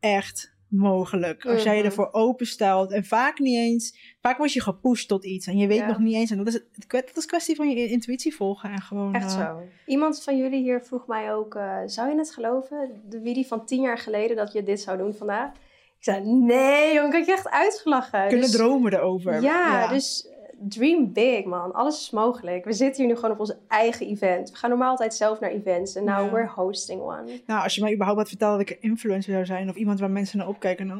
echt 0.00 0.56
mogelijk. 0.68 1.44
Als 1.46 1.62
jij 1.62 1.72
je 1.72 1.78
Mhm. 1.78 1.88
ervoor 1.88 2.08
openstelt. 2.12 2.92
En 2.92 3.04
vaak 3.04 3.38
niet 3.38 3.56
eens. 3.56 4.16
Vaak 4.20 4.36
word 4.38 4.52
je 4.52 4.62
gepusht 4.62 5.08
tot 5.08 5.24
iets. 5.24 5.46
En 5.46 5.56
je 5.58 5.66
weet 5.66 5.78
Ja. 5.78 5.86
nog 5.86 5.98
niet 5.98 6.14
eens. 6.14 6.30
En 6.30 6.36
dat 6.36 6.46
is, 6.46 6.54
het, 6.54 6.90
dat 6.90 7.16
is 7.16 7.26
kwestie 7.26 7.56
van 7.56 7.70
je 7.70 7.88
intuïtie 7.88 8.34
volgen. 8.34 8.70
En 8.70 8.80
gewoon. 8.80 9.14
Echt 9.14 9.34
eh, 9.34 9.46
zo. 9.46 9.62
Iemand 9.86 10.22
van 10.22 10.36
jullie 10.36 10.62
hier 10.62 10.80
vroeg 10.84 11.06
mij 11.06 11.32
ook, 11.34 11.54
eh, 11.54 11.76
zou 11.86 12.10
je 12.10 12.16
het 12.16 12.30
geloven? 12.34 13.02
De 13.08 13.20
Willy 13.20 13.44
van 13.44 13.66
tien 13.66 13.80
jaar 13.80 13.98
geleden 13.98 14.36
dat 14.36 14.52
je 14.52 14.62
dit 14.62 14.80
zou 14.80 14.98
doen 14.98 15.14
vandaag? 15.14 15.52
Ik 15.98 16.04
zei, 16.04 16.24
nee 16.24 16.94
jongen, 16.94 17.08
ik 17.08 17.14
had 17.16 17.26
je 17.26 17.32
echt 17.32 17.48
uitgelachen. 17.48 18.28
kunnen 18.28 18.46
Dus- 18.46 18.56
dromen 18.56 18.92
erover. 18.92 19.42
Ja, 19.42 19.88
dus 19.88 20.28
dream 20.60 21.12
big 21.12 21.44
man. 21.44 21.72
Alles 21.72 22.00
is 22.00 22.10
mogelijk. 22.10 22.64
We 22.64 22.72
zitten 22.72 23.02
hier 23.02 23.12
nu 23.12 23.18
gewoon 23.18 23.34
op 23.34 23.40
onze 23.40 23.58
eigen 23.68 24.06
event. 24.06 24.50
We 24.50 24.56
gaan 24.56 24.70
normaal 24.70 24.90
altijd 24.90 25.14
zelf 25.14 25.40
naar 25.40 25.50
events. 25.50 25.94
En 25.94 26.04
now 26.04 26.24
Ja. 26.26 26.30
we're 26.32 26.48
hosting 26.48 27.00
one. 27.00 27.40
Nou, 27.46 27.62
als 27.62 27.74
je 27.74 27.80
mij 27.82 27.92
überhaupt 27.92 28.18
had 28.18 28.28
verteld 28.28 28.58
dat 28.58 28.70
ik 28.70 28.70
een 28.70 28.90
influencer 28.90 29.32
zou 29.32 29.44
zijn. 29.44 29.68
Of 29.68 29.76
iemand 29.76 30.00
waar 30.00 30.10
mensen 30.10 30.38
naar 30.38 30.48
opkijken. 30.48 30.88
Dan 30.88 30.98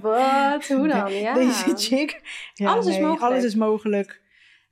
Wat? 0.00 0.66
Hoe 0.68 0.88
dan? 0.94 1.12
Ja. 1.12 1.34
Deze 1.34 1.76
chick. 1.76 2.20
Ja, 2.54 2.70
Alles 2.72 2.86
is 2.86 2.98
mogelijk. 2.98 3.22
Alles 3.22 3.44
is 3.44 3.54
mogelijk. 3.54 4.20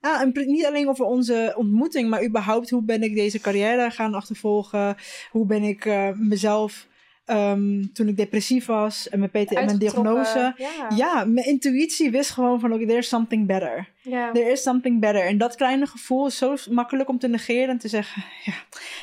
Ja, 0.01 0.21
en 0.23 0.33
pre- 0.33 0.45
niet 0.45 0.66
alleen 0.66 0.88
over 0.88 1.05
onze 1.05 1.53
ontmoeting, 1.57 2.11
maar 2.11 2.25
überhaupt 2.25 2.71
hoe 2.71 2.83
ben 2.83 3.03
ik 3.03 3.14
deze 3.14 3.40
carrière 3.40 3.90
gaan 3.90 4.14
achtervolgen? 4.14 4.97
Hoe 5.31 5.47
ben 5.47 5.62
ik 5.62 5.85
eh, 5.85 6.09
mezelf, 6.14 6.87
ehm, 7.26 7.84
toen 7.92 8.08
ik 8.08 8.16
depressief 8.16 8.66
was 8.66 9.08
en 9.08 9.18
mijn 9.18 9.30
PTM 9.30 9.38
en 9.54 9.56
Uitgetrokken. 9.68 9.78
diagnose. 10.02 10.54
Ja. 10.56 10.96
Ja, 10.96 11.24
mijn 11.24 11.46
intuïtie 11.46 12.10
wist 12.10 12.30
gewoon 12.30 12.60
van, 12.60 12.72
oké, 12.72 12.86
there's 12.86 13.08
something 13.08 13.46
better. 13.46 13.94
There 14.32 14.50
is 14.50 14.62
something 14.62 15.00
better. 15.00 15.26
En 15.26 15.38
dat 15.38 15.54
kleine 15.56 15.86
gevoel 15.86 16.26
is 16.26 16.36
zo 16.38 16.54
makkelijk 16.70 17.08
om 17.08 17.18
te 17.18 17.28
negeren 17.28 17.68
en 17.68 17.78
te 17.78 17.88
zeggen, 17.88 18.24
ja, 18.44 18.52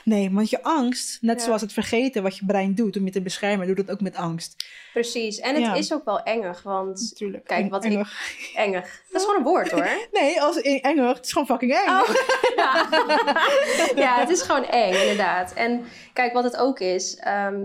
nee, 0.04 0.32
want 0.32 0.50
je 0.50 0.64
angst, 0.64 1.22
net 1.22 1.40
Ja. 1.40 1.46
zoals 1.46 1.62
het 1.62 1.74
vergeten 1.74 2.24
wat 2.24 2.38
je 2.38 2.46
brein 2.46 2.76
doet 2.76 2.98
om 2.98 3.06
je 3.06 3.12
te 3.12 3.22
beschermen, 3.22 3.68
doet 3.68 3.78
het 3.78 3.92
ook 3.92 4.02
met 4.02 4.16
angst. 4.16 4.66
Precies. 4.94 5.40
En 5.40 5.54
het 5.56 5.64
Ja. 5.64 5.74
is 5.74 5.94
ook 5.94 6.06
wel 6.06 6.24
engig, 6.24 6.64
want 6.64 7.08
Natuurlijk. 7.12 7.46
Kijk, 7.46 7.70
wat 7.70 7.86
ik- 7.86 7.92
engig. 7.92 8.14
engig. 8.56 9.02
Dat 9.12 9.22
is 9.22 9.28
gewoon 9.28 9.38
een 9.40 9.48
woord 9.48 9.72
hoor. 9.72 9.88
Nee, 10.20 10.42
als 10.42 10.62
engig, 10.62 11.16
het 11.18 11.26
is 11.26 11.32
gewoon 11.32 11.48
fucking 11.48 11.72
eng. 11.74 11.90
Oh. 11.90 12.10
ja. 12.56 12.88
ja, 14.04 14.20
het 14.20 14.30
is 14.30 14.42
gewoon 14.42 14.66
eng, 14.66 14.94
inderdaad. 14.94 15.54
En 15.54 15.84
kijk, 16.14 16.34
wat 16.34 16.44
het 16.44 16.58
ook 16.58 16.80
is. 16.80 17.16
ehm, 17.16 17.62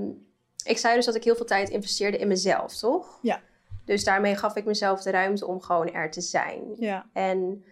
ik 0.68 0.78
zei 0.78 0.94
dus 0.94 1.04
dat 1.04 1.14
ik 1.14 1.24
heel 1.24 1.36
veel 1.36 1.46
tijd 1.46 1.68
investeerde 1.68 2.18
in 2.18 2.28
mezelf, 2.28 2.76
toch? 2.76 3.18
Ja. 3.22 3.40
Dus 3.84 4.04
daarmee 4.04 4.36
gaf 4.36 4.56
ik 4.56 4.64
mezelf 4.64 5.02
de 5.02 5.10
ruimte 5.10 5.46
om 5.46 5.60
gewoon 5.60 5.92
er 5.92 6.10
te 6.10 6.20
zijn. 6.20 6.62
Ja. 6.76 7.06
En 7.12 7.64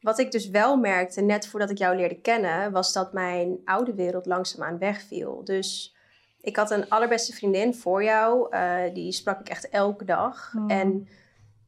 wat 0.00 0.18
ik 0.18 0.30
dus 0.30 0.48
wel 0.48 0.76
merkte, 0.76 1.20
net 1.20 1.46
voordat 1.46 1.70
ik 1.70 1.78
jou 1.78 1.96
leerde 1.96 2.20
kennen, 2.20 2.72
was 2.72 2.92
dat 2.92 3.12
mijn 3.12 3.58
oude 3.64 3.94
wereld 3.94 4.26
langzaamaan 4.26 4.78
wegviel. 4.78 5.44
Dus 5.44 5.96
ik 6.40 6.56
had 6.56 6.70
een 6.70 6.88
allerbeste 6.88 7.32
vriendin 7.32 7.74
voor 7.74 8.04
jou, 8.04 8.46
eh, 8.50 8.94
die 8.94 9.12
sprak 9.12 9.40
ik 9.40 9.48
echt 9.48 9.68
elke 9.68 10.04
dag. 10.04 10.52
Oh. 10.56 10.72
En 10.72 11.08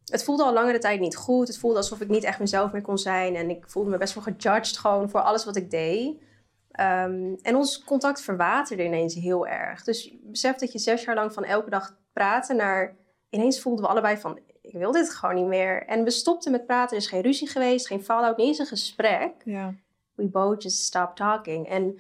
het 0.04 0.24
voelde 0.24 0.42
al 0.42 0.52
langere 0.52 0.78
tijd 0.78 1.00
niet 1.00 1.16
goed. 1.16 1.48
Het 1.48 1.58
voelde 1.58 1.76
alsof 1.76 2.00
ik 2.00 2.08
niet 2.08 2.24
echt 2.24 2.38
mezelf 2.38 2.72
meer 2.72 2.82
kon 2.82 2.98
zijn. 2.98 3.36
En 3.36 3.50
ik 3.50 3.64
voelde 3.66 3.90
me 3.90 3.98
best 3.98 4.14
wel 4.14 4.22
gejudged 4.22 4.78
gewoon 4.78 5.10
voor 5.10 5.20
alles 5.20 5.44
wat 5.44 5.56
ik 5.56 5.70
deed. 5.70 6.22
Ehm, 6.72 7.34
en 7.42 7.56
ons 7.56 7.84
contact 7.84 8.20
verwaterde 8.22 8.84
ineens 8.84 9.14
heel 9.14 9.46
erg. 9.46 9.84
Dus 9.84 10.14
besef 10.22 10.56
dat 10.56 10.72
je 10.72 10.78
zes 10.78 11.04
jaar 11.04 11.14
lang 11.14 11.32
van 11.32 11.44
elke 11.44 11.70
dag 11.70 11.96
praten 12.12 12.56
naar... 12.56 12.96
Ineens 13.30 13.60
voelden 13.60 13.84
we 13.84 13.90
allebei 13.90 14.16
van, 14.16 14.38
ik 14.60 14.72
wil 14.72 14.92
dit 14.92 15.10
gewoon 15.10 15.34
niet 15.34 15.46
meer. 15.46 15.86
En 15.86 16.04
we 16.04 16.10
stopten 16.10 16.52
met 16.52 16.66
praten. 16.66 16.96
Er 16.96 17.02
is 17.02 17.08
geen 17.08 17.20
ruzie 17.20 17.48
geweest, 17.48 17.86
geen 17.86 18.04
fallout, 18.04 18.36
niet 18.36 18.46
eens 18.46 18.58
een 18.58 18.66
gesprek. 18.66 19.32
Ja. 19.44 19.74
We 20.14 20.26
both 20.26 20.62
just 20.62 20.78
stopped 20.78 21.16
talking. 21.16 21.68
En 21.68 21.98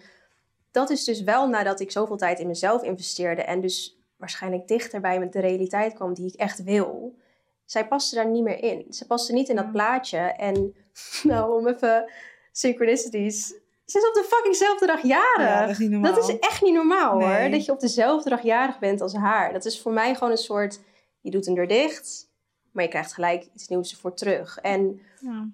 dat 0.70 0.90
is 0.90 1.04
dus 1.04 1.22
wel 1.22 1.48
nadat 1.48 1.80
ik 1.80 1.90
zoveel 1.90 2.16
tijd 2.16 2.38
in 2.38 2.46
mezelf 2.46 2.82
investeerde. 2.82 3.42
En 3.42 3.60
dus 3.60 3.98
waarschijnlijk 4.16 4.68
dichterbij 4.68 5.18
met 5.18 5.32
de 5.32 5.40
realiteit 5.40 5.94
kwam 5.94 6.14
die 6.14 6.26
ik 6.26 6.34
echt 6.34 6.62
wil. 6.62 7.16
Zij 7.64 7.88
paste 7.88 8.14
daar 8.14 8.28
niet 8.28 8.42
meer 8.42 8.62
in. 8.62 8.92
Ze 8.92 9.06
paste 9.06 9.32
niet 9.32 9.48
in 9.48 9.56
dat 9.56 9.72
plaatje. 9.72 10.18
En 10.18 10.74
nou, 11.22 11.58
om 11.58 11.68
even 11.68 12.10
synchronicities. 12.52 13.54
Ze 13.86 13.98
is 13.98 14.06
op 14.08 14.14
de 14.14 14.24
fuckingzelfde 14.28 14.86
dag 14.86 15.02
jarig. 15.02 15.46
Ja, 15.48 15.60
dat 15.60 15.70
is 15.70 15.78
niet 15.78 15.90
normaal. 15.90 16.14
Dat 16.14 16.28
is 16.28 16.38
echt 16.38 16.62
niet 16.62 16.74
normaal 16.74 17.16
Nee. 17.16 17.40
hoor. 17.40 17.50
Dat 17.50 17.64
je 17.64 17.72
op 17.72 17.80
dezelfde 17.80 18.30
dag 18.30 18.42
jarig 18.42 18.78
bent 18.78 19.00
als 19.00 19.14
haar. 19.14 19.52
Dat 19.52 19.64
is 19.64 19.80
voor 19.80 19.92
mij 19.92 20.14
gewoon 20.14 20.30
een 20.30 20.36
soort. 20.38 20.80
Je 21.20 21.30
doet 21.30 21.46
een 21.46 21.54
deur 21.54 21.68
dicht, 21.68 22.28
maar 22.72 22.84
je 22.84 22.90
krijgt 22.90 23.12
gelijk 23.12 23.48
iets 23.54 23.68
nieuws 23.68 23.90
ervoor 23.92 24.14
terug. 24.14 24.58
En 24.58 25.00
Ja. 25.20 25.48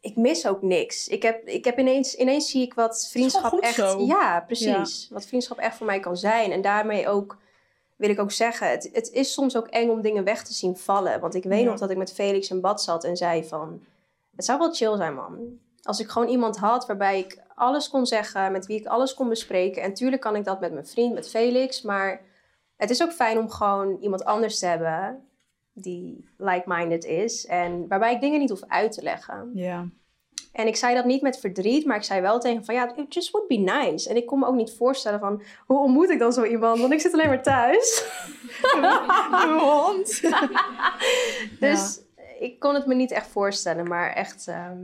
ik 0.00 0.16
mis 0.16 0.46
ook 0.46 0.62
niks. 0.62 1.08
Ik 1.08 1.22
heb, 1.22 1.46
ik 1.48 1.64
heb 1.64 1.78
ineens, 1.78 2.14
ineens 2.14 2.50
zie 2.50 2.62
ik 2.62 2.74
wat 2.74 3.08
vriendschap 3.10 3.60
echt. 3.60 3.74
zo. 3.74 4.00
Ja, 4.04 4.40
precies. 4.46 5.08
Wat 5.10 5.26
vriendschap 5.26 5.58
echt 5.58 5.76
voor 5.76 5.86
mij 5.86 6.00
kan 6.00 6.16
zijn. 6.16 6.52
En 6.52 6.60
daarmee 6.62 7.08
ook 7.08 7.38
wil 7.96 8.10
ik 8.10 8.20
ook 8.20 8.32
zeggen, 8.32 8.68
het, 8.70 8.90
het 8.92 9.10
is 9.12 9.32
soms 9.32 9.56
ook 9.56 9.66
eng 9.66 9.88
om 9.90 10.00
dingen 10.00 10.24
weg 10.24 10.42
te 10.44 10.52
zien 10.54 10.76
vallen. 10.76 11.20
Want 11.20 11.34
ik 11.34 11.44
weet 11.44 11.62
Ja. 11.62 11.70
nog 11.70 11.78
dat 11.78 11.90
ik 11.90 11.96
met 11.96 12.12
Felix 12.12 12.50
in 12.50 12.60
bad 12.60 12.82
zat 12.82 13.04
en 13.04 13.16
zei 13.16 13.44
van, 13.44 13.82
het 14.36 14.44
zou 14.44 14.58
wel 14.58 14.72
chill 14.74 14.96
zijn, 14.96 15.14
man. 15.14 15.58
Als 15.84 16.00
ik 16.00 16.08
gewoon 16.08 16.28
iemand 16.28 16.56
had 16.56 16.86
waarbij 16.86 17.18
ik 17.18 17.42
alles 17.54 17.88
kon 17.88 18.06
zeggen, 18.06 18.52
met 18.52 18.66
wie 18.66 18.78
ik 18.78 18.86
alles 18.86 19.14
kon 19.14 19.28
bespreken. 19.28 19.82
En 19.82 19.94
tuurlijk 19.94 20.22
kan 20.22 20.36
ik 20.36 20.44
dat 20.44 20.60
met 20.60 20.72
mijn 20.72 20.86
vriend, 20.86 21.14
met 21.14 21.28
Felix. 21.28 21.82
Maar 21.82 22.20
het 22.76 22.90
is 22.90 23.02
ook 23.02 23.12
fijn 23.12 23.38
om 23.38 23.50
gewoon 23.50 23.96
iemand 24.00 24.24
anders 24.24 24.58
te 24.58 24.66
hebben 24.66 25.28
die 25.72 26.28
like-minded 26.36 27.04
is. 27.04 27.46
En 27.46 27.88
waarbij 27.88 28.14
ik 28.14 28.20
dingen 28.20 28.40
niet 28.40 28.50
hoef 28.50 28.64
uit 28.68 28.92
te 28.92 29.02
leggen. 29.02 29.50
Ja. 29.54 29.88
En 30.52 30.66
ik 30.66 30.76
zei 30.76 30.94
dat 30.94 31.04
niet 31.04 31.22
met 31.22 31.38
verdriet, 31.38 31.84
maar 31.84 31.96
ik 31.96 32.02
zei 32.02 32.20
wel 32.20 32.40
tegen 32.40 32.64
van 32.64 32.74
ja, 32.74 32.96
it 32.96 33.14
just 33.14 33.30
would 33.30 33.48
be 33.48 33.56
nice. 33.56 34.08
En 34.08 34.16
ik 34.16 34.26
kon 34.26 34.38
me 34.38 34.46
ook 34.46 34.54
niet 34.54 34.76
voorstellen 34.76 35.20
van 35.20 35.42
hoe 35.66 35.78
ontmoet 35.78 36.10
ik 36.10 36.18
dan 36.18 36.32
zo 36.32 36.44
iemand, 36.44 36.80
want 36.80 36.92
ik 36.92 37.00
zit 37.00 37.12
alleen 37.12 37.28
maar 37.28 37.42
thuis. 37.42 38.04
Hond. 39.58 40.20
Dus 41.60 42.00
ik 42.38 42.60
kon 42.60 42.74
het 42.74 42.86
me 42.86 42.94
niet 42.94 43.10
echt 43.10 43.26
voorstellen, 43.26 43.88
maar 43.88 44.12
echt 44.12 44.48
ehm, 44.48 44.82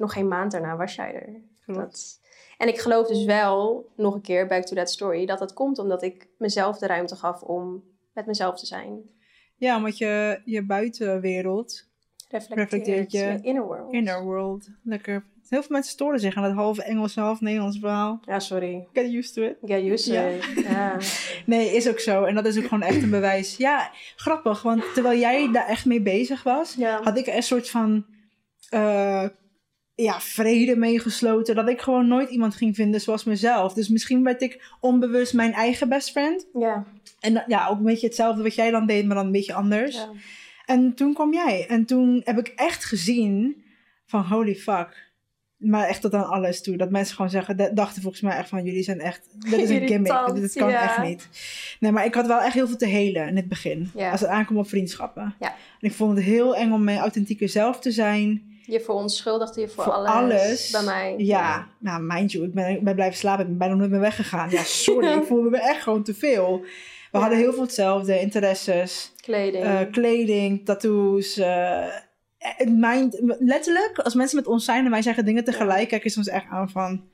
nog 0.00 0.12
geen 0.12 0.28
maand 0.28 0.52
daarna 0.52 0.76
was 0.76 0.94
jij 0.94 1.14
er. 1.14 1.74
Dat... 1.74 2.20
En 2.58 2.68
ik 2.68 2.78
geloof 2.78 3.06
dus 3.06 3.24
wel, 3.24 3.88
nog 3.96 4.14
een 4.14 4.20
keer, 4.20 4.46
back 4.46 4.64
to 4.64 4.76
that 4.76 4.90
story, 4.90 5.26
dat 5.26 5.38
dat 5.38 5.52
komt 5.52 5.78
omdat 5.78 6.02
ik 6.02 6.28
mezelf 6.38 6.78
de 6.78 6.86
ruimte 6.86 7.16
gaf 7.16 7.42
om 7.42 7.82
met 8.12 8.26
mezelf 8.26 8.58
te 8.58 8.66
zijn. 8.66 9.10
Ja, 9.56 9.80
want 9.82 9.98
je, 9.98 10.40
je 10.44 10.62
buitenwereld 10.66 11.88
Reflecteert, 12.28 12.70
reflecteert 12.72 13.12
je 13.12 13.38
inner 13.42 13.62
world. 13.64 13.92
inner 13.92 14.22
world. 14.24 14.68
Lekker. 14.82 15.24
Heel 15.48 15.60
veel 15.62 15.70
mensen 15.70 15.92
storen 15.92 16.20
zich 16.20 16.34
aan 16.36 16.44
het 16.44 16.52
half 16.54 16.78
Engels, 16.78 17.14
half 17.14 17.40
Nederlands 17.40 17.78
verhaal. 17.78 18.20
Ja, 18.26 18.38
sorry. 18.38 18.86
Get 18.92 19.12
used 19.12 19.34
to 19.34 19.42
it. 19.42 19.56
Get 19.64 19.82
used 19.82 20.06
to 20.06 20.12
Ja. 20.12 20.28
it. 20.28 20.44
Ja. 20.64 20.96
Nee, 21.46 21.76
is 21.76 21.88
ook 21.88 21.98
zo. 22.00 22.24
En 22.24 22.34
dat 22.34 22.46
is 22.46 22.58
ook 22.58 22.64
gewoon 22.64 22.82
echt 22.82 23.02
een 23.02 23.10
bewijs. 23.10 23.56
Ja, 23.56 23.90
grappig. 24.16 24.62
Want 24.62 24.84
terwijl 24.94 25.18
jij 25.18 25.52
daar 25.52 25.66
echt 25.66 25.84
mee 25.84 26.00
bezig 26.02 26.42
was, 26.42 26.74
Ja. 26.74 27.02
had 27.02 27.18
ik 27.18 27.26
een 27.26 27.42
soort 27.42 27.70
van 27.70 28.04
eh, 28.68 29.28
ja, 30.02 30.20
vrede 30.20 30.76
mee 30.76 31.00
gesloten. 31.00 31.54
Dat 31.54 31.68
ik 31.68 31.80
gewoon 31.80 32.08
nooit 32.08 32.30
iemand 32.30 32.54
ging 32.54 32.74
vinden 32.74 33.00
zoals 33.00 33.24
mezelf. 33.24 33.72
Dus 33.72 33.88
misschien 33.88 34.24
werd 34.24 34.42
ik 34.42 34.72
onbewust 34.80 35.34
mijn 35.34 35.52
eigen 35.52 35.88
best 35.88 36.10
friend. 36.10 36.46
Ja. 36.52 36.84
En 37.20 37.44
ja, 37.46 37.68
ook 37.68 37.78
een 37.78 37.84
beetje 37.84 38.06
hetzelfde 38.06 38.42
wat 38.42 38.54
jij 38.54 38.70
dan 38.70 38.86
deed, 38.86 39.06
maar 39.06 39.16
dan 39.16 39.26
een 39.26 39.32
beetje 39.32 39.54
anders. 39.54 39.94
Ja. 39.94 40.10
En 40.64 40.94
toen 40.94 41.14
kwam 41.14 41.32
jij. 41.32 41.66
En 41.68 41.84
toen 41.84 42.20
heb 42.24 42.38
ik 42.38 42.48
echt 42.48 42.84
gezien 42.84 43.64
van 44.06 44.22
holy 44.22 44.54
fuck. 44.54 45.08
Maar 45.56 45.88
echt 45.88 46.00
tot 46.00 46.14
aan 46.14 46.28
alles 46.28 46.62
toe. 46.62 46.76
Dat 46.76 46.90
mensen 46.90 47.14
gewoon 47.14 47.30
zeggen, 47.30 47.56
dat 47.56 47.76
dachten 47.76 48.02
volgens 48.02 48.22
mij 48.22 48.36
echt 48.36 48.48
van 48.48 48.64
jullie 48.64 48.82
zijn 48.82 49.00
echt, 49.00 49.28
dit 49.50 49.60
is 49.60 49.70
een 49.70 49.86
gimmick. 49.86 50.34
Dit 50.34 50.52
kan 50.52 50.70
ja. 50.70 50.82
echt 50.82 51.08
niet. 51.08 51.28
Nee, 51.80 51.92
maar 51.92 52.04
ik 52.04 52.14
had 52.14 52.26
wel 52.26 52.40
echt 52.40 52.54
heel 52.54 52.66
veel 52.66 52.76
te 52.76 52.86
helen 52.86 53.28
in 53.28 53.36
het 53.36 53.48
begin. 53.48 53.90
Ja. 53.94 54.10
Als 54.10 54.20
het 54.20 54.28
aankomt 54.28 54.58
op 54.58 54.68
vriendschappen. 54.68 55.34
Ja. 55.40 55.48
En 55.48 55.88
ik 55.88 55.92
vond 55.92 56.16
het 56.16 56.24
heel 56.24 56.56
eng 56.56 56.72
om 56.72 56.84
mijn 56.84 56.98
authentieke 56.98 57.46
zelf 57.46 57.80
te 57.80 57.90
zijn. 57.90 58.49
Je 58.66 58.80
veronschuldigde 58.80 59.60
je 59.60 59.68
voor, 59.68 59.84
Voor 59.84 59.92
alles, 59.92 60.10
alles. 60.10 60.70
bij 60.70 60.82
mij. 60.82 61.14
Ja, 61.18 61.66
nou 61.78 62.02
mind 62.02 62.32
you, 62.32 62.44
ik 62.44 62.54
ben, 62.54 62.94
blijven 62.94 63.18
slapen. 63.18 63.40
Ik 63.42 63.48
ben 63.48 63.58
bijna 63.58 63.74
nooit 63.74 63.90
meer 63.90 64.00
weggegaan. 64.00 64.50
Ja, 64.50 64.62
sorry, 64.62 65.08
ik 65.18 65.24
voelde 65.24 65.50
me 65.50 65.58
echt 65.60 65.82
gewoon 65.82 66.02
te 66.02 66.14
veel. 66.14 66.64
We 67.12 67.18
hadden 67.18 67.38
heel 67.38 67.52
veel 67.52 67.62
hetzelfde, 67.62 68.20
interesses. 68.20 69.12
Kleding. 69.16 69.64
Eh, 69.64 69.80
kleding, 69.90 70.64
tattoos. 70.64 71.34
het 72.38 72.68
mind, 72.76 73.20
letterlijk, 73.38 73.98
als 73.98 74.14
mensen 74.14 74.36
met 74.36 74.46
ons 74.46 74.64
zijn 74.64 74.84
en 74.84 74.90
wij 74.90 75.02
zeggen 75.02 75.24
dingen 75.24 75.44
tegelijk, 75.44 75.88
kijken 75.88 76.10
ze 76.10 76.18
ons 76.18 76.28
echt 76.28 76.46
aan 76.50 76.70
van. 76.70 77.08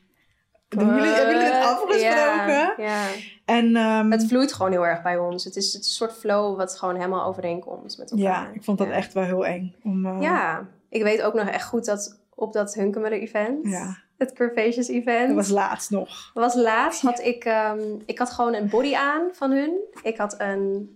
Doen 0.69 0.87
jullie, 0.95 1.11
hebben 1.11 1.35
jullie 1.35 1.49
What? 1.51 1.63
afgesproken? 1.65 2.05
Ja, 2.07 2.75
ja. 2.79 3.07
En 3.45 3.77
ehm, 3.77 4.11
Het 4.11 4.27
vloeit 4.29 4.53
gewoon 4.53 4.73
heel 4.73 4.87
erg 4.87 5.03
bij 5.03 5.19
ons. 5.19 5.45
Het 5.45 5.57
is 5.57 5.73
het 5.73 5.85
soort 5.87 6.13
flow 6.13 6.57
wat 6.57 6.79
gewoon 6.79 6.95
helemaal 6.97 7.25
overeenkomt 7.27 7.99
met 7.99 8.11
elkaar. 8.11 8.25
ja, 8.27 8.51
ik 8.55 8.65
vond 8.65 8.79
dat 8.79 8.87
Ja. 8.87 8.93
echt 8.93 9.13
wel 9.13 9.25
heel 9.25 9.47
eng. 9.47 9.75
Om, 9.83 10.07
eh, 10.07 10.17
Ja, 10.21 10.69
ik 10.97 11.03
weet 11.03 11.23
ook 11.23 11.35
nog 11.35 11.49
echt 11.49 11.67
goed 11.69 11.85
dat 11.85 12.21
op 12.35 12.53
dat 12.53 12.75
Hunkemuller 12.75 13.21
event, 13.21 13.67
Ja. 13.67 13.97
het 14.19 14.33
Curvaceous 14.33 14.89
event, 14.89 15.27
Dat 15.27 15.37
was 15.37 15.49
laatst 15.49 15.91
nog. 15.91 16.31
was 16.35 16.55
laatst, 16.55 17.03
had 17.03 17.19
ik, 17.21 17.45
ehm, 17.45 17.81
ik 18.07 18.19
had 18.19 18.31
gewoon 18.31 18.55
een 18.55 18.69
body 18.69 18.95
aan 18.95 19.23
van 19.33 19.51
hun. 19.51 19.73
Ik 20.03 20.17
had 20.17 20.35
een, 20.41 20.91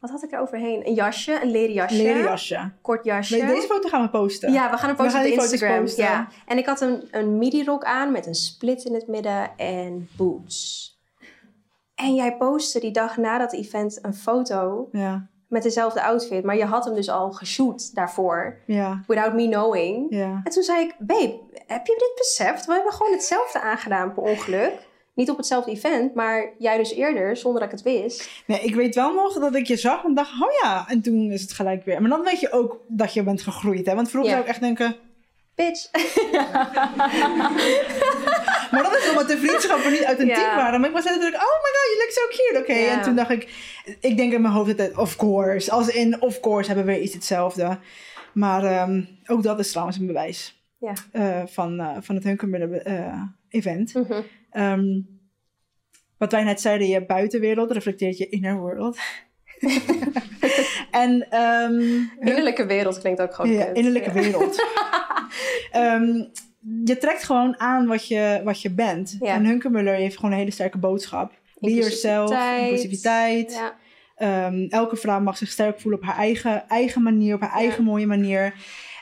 wat 0.00 0.10
had 0.10 0.22
ik 0.22 0.32
er 0.32 0.40
overheen? 0.40 0.86
Een 0.86 0.94
jasje, 0.94 1.38
een 1.42 1.50
leren 1.50 1.72
jasje. 1.74 1.96
Leren 2.02 2.22
jasje. 2.22 2.70
Kort 2.80 3.04
jasje. 3.04 3.36
Nee, 3.36 3.54
deze 3.54 3.66
foto 3.66 3.88
gaan 3.88 4.02
we 4.02 4.08
posten. 4.10 4.52
Ja, 4.52 4.70
we 4.70 4.76
gaan 4.76 4.90
We 4.90 4.96
posten 4.96 5.20
gaan 5.20 5.30
op 5.32 5.38
Instagram. 5.38 5.80
posten. 5.82 6.04
Ja. 6.04 6.28
En 6.46 6.58
ik 6.58 6.66
had 6.66 6.80
een, 6.80 7.08
een 7.10 7.38
midi-rok 7.38 7.84
aan 7.84 8.12
met 8.12 8.26
een 8.26 8.34
split 8.34 8.84
in 8.84 8.94
het 8.94 9.06
midden 9.06 9.50
en 9.56 10.08
boots. 10.16 10.90
En 11.94 12.14
jij 12.14 12.36
postte 12.36 12.80
die 12.80 12.90
dag 12.90 13.16
na 13.16 13.38
dat 13.38 13.52
event 13.52 13.98
een 14.02 14.14
foto 14.14 14.88
Ja, 14.92 15.26
met 15.52 15.62
dezelfde 15.62 16.02
outfit. 16.02 16.44
Maar 16.44 16.56
je 16.56 16.64
had 16.64 16.84
hem 16.84 16.94
dus 16.94 17.08
al 17.10 17.32
geshoot 17.32 17.94
daarvoor. 17.94 18.58
ja, 18.66 19.02
Without 19.06 19.34
me 19.34 19.48
knowing. 19.48 20.06
ja. 20.10 20.40
En 20.44 20.50
toen 20.52 20.62
zei 20.62 20.80
ik, 20.84 20.94
babe, 20.98 21.38
heb 21.66 21.86
je 21.86 21.94
dit 21.98 22.12
beseft? 22.16 22.66
We 22.66 22.72
hebben 22.72 22.92
gewoon 22.92 23.12
hetzelfde 23.12 23.60
aangedaan 23.60 24.12
per 24.14 24.22
ongeluk. 24.22 24.72
Niet 25.14 25.30
op 25.30 25.36
hetzelfde 25.36 25.70
event, 25.70 26.14
maar 26.14 26.50
jij 26.58 26.76
dus 26.76 26.94
eerder, 26.94 27.36
zonder 27.36 27.60
dat 27.60 27.72
ik 27.72 27.76
het 27.78 27.84
wist. 27.86 28.30
Nee, 28.46 28.60
ik 28.60 28.74
weet 28.74 28.94
wel 28.94 29.12
nog 29.14 29.38
dat 29.38 29.54
ik 29.54 29.66
je 29.66 29.76
zag 29.76 30.04
en 30.04 30.14
dacht, 30.14 30.32
oh 30.32 30.52
ja. 30.62 30.84
En 30.88 31.02
toen 31.02 31.30
is 31.30 31.42
het 31.42 31.52
gelijk 31.52 31.84
weer. 31.84 32.00
Maar 32.00 32.10
dan 32.10 32.22
weet 32.22 32.40
je 32.40 32.52
ook 32.52 32.80
dat 32.86 33.12
je 33.14 33.22
bent 33.22 33.42
gegroeid, 33.42 33.86
hè. 33.86 33.94
Want 33.94 34.10
vroeger 34.10 34.30
Ja. 34.30 34.36
zou 34.36 34.48
ik 34.48 34.54
echt 34.54 34.62
denken... 34.64 34.96
Bitch. 35.54 35.90
Maar 38.72 38.82
dat 38.82 38.96
is 38.96 39.08
omdat 39.10 39.28
de 39.28 39.38
vriendschappen 39.38 39.90
niet 39.92 40.04
authentiek 40.04 40.36
Ja. 40.36 40.56
waren. 40.56 40.80
Maar 40.80 40.88
ik 40.88 40.94
was 40.94 41.04
letterlijk, 41.04 41.34
oh 41.34 41.40
my 41.42 41.70
god, 41.72 41.88
you 41.90 41.98
look 41.98 42.10
so 42.10 42.28
cute. 42.28 42.58
Oké, 42.60 42.84
Ja. 42.84 42.96
en 42.96 43.02
toen 43.02 43.14
dacht 43.16 43.30
ik, 43.30 43.48
ik 44.00 44.16
denk 44.16 44.32
in 44.32 44.40
mijn 44.42 44.54
hoofd 44.54 44.68
altijd, 44.68 44.96
of 44.96 45.16
course. 45.16 45.70
Als 45.70 45.88
in, 45.88 46.20
of 46.22 46.40
course, 46.40 46.72
hebben 46.72 46.94
we 46.94 47.02
iets 47.02 47.14
hetzelfde. 47.14 47.78
Maar 48.32 48.64
ehm, 48.64 49.02
ook 49.26 49.42
dat 49.42 49.58
is 49.58 49.70
trouwens 49.70 49.98
een 49.98 50.06
bewijs 50.06 50.64
Ja. 50.78 50.92
eh, 51.12 51.42
van, 51.46 51.80
eh, 51.80 51.96
van 52.00 52.14
het 52.14 52.24
Hunkermudder 52.24 52.72
eh 52.82 53.22
event. 53.48 53.94
Mhm. 53.94 54.20
Ehm, 54.50 55.00
wat 56.18 56.32
wij 56.32 56.42
net 56.44 56.60
zeiden, 56.60 56.86
je 56.88 57.04
buitenwereld 57.06 57.70
reflecteert 57.72 58.18
je 58.18 58.28
inner 58.28 58.56
world. 58.58 58.98
en 60.90 61.26
ehm, 61.30 61.80
Innerlijke 62.20 62.66
wereld 62.66 62.98
klinkt 62.98 63.20
ook 63.20 63.34
gewoon 63.34 63.50
ja, 63.52 63.64
kut. 63.64 63.76
innerlijke 63.76 64.08
Ja. 64.14 64.22
wereld. 64.22 64.62
Ehm, 65.70 66.24
je 66.84 66.98
trekt 66.98 67.22
gewoon 67.22 67.60
aan 67.60 67.86
wat 67.86 68.08
je, 68.08 68.40
wat 68.44 68.62
je 68.62 68.70
bent. 68.70 69.16
Ja. 69.20 69.34
En 69.34 69.44
Hunkermuller 69.44 69.94
heeft 69.94 70.16
gewoon 70.16 70.30
een 70.30 70.38
hele 70.38 70.50
sterke 70.50 70.78
boodschap. 70.78 71.32
Be 71.60 71.74
yourself, 71.74 72.30
Inclusiviteit. 72.58 73.52
Ja. 73.52 73.74
Ehm, 74.16 74.66
elke 74.68 74.96
vrouw 74.96 75.20
mag 75.20 75.36
zich 75.36 75.48
sterk 75.50 75.80
voelen 75.80 76.00
op 76.00 76.06
haar 76.06 76.16
eigen, 76.16 76.68
eigen 76.68 77.02
manier, 77.02 77.34
op 77.34 77.40
haar 77.40 77.52
eigen 77.52 77.84
mooie 77.84 78.06
manier. 78.06 78.54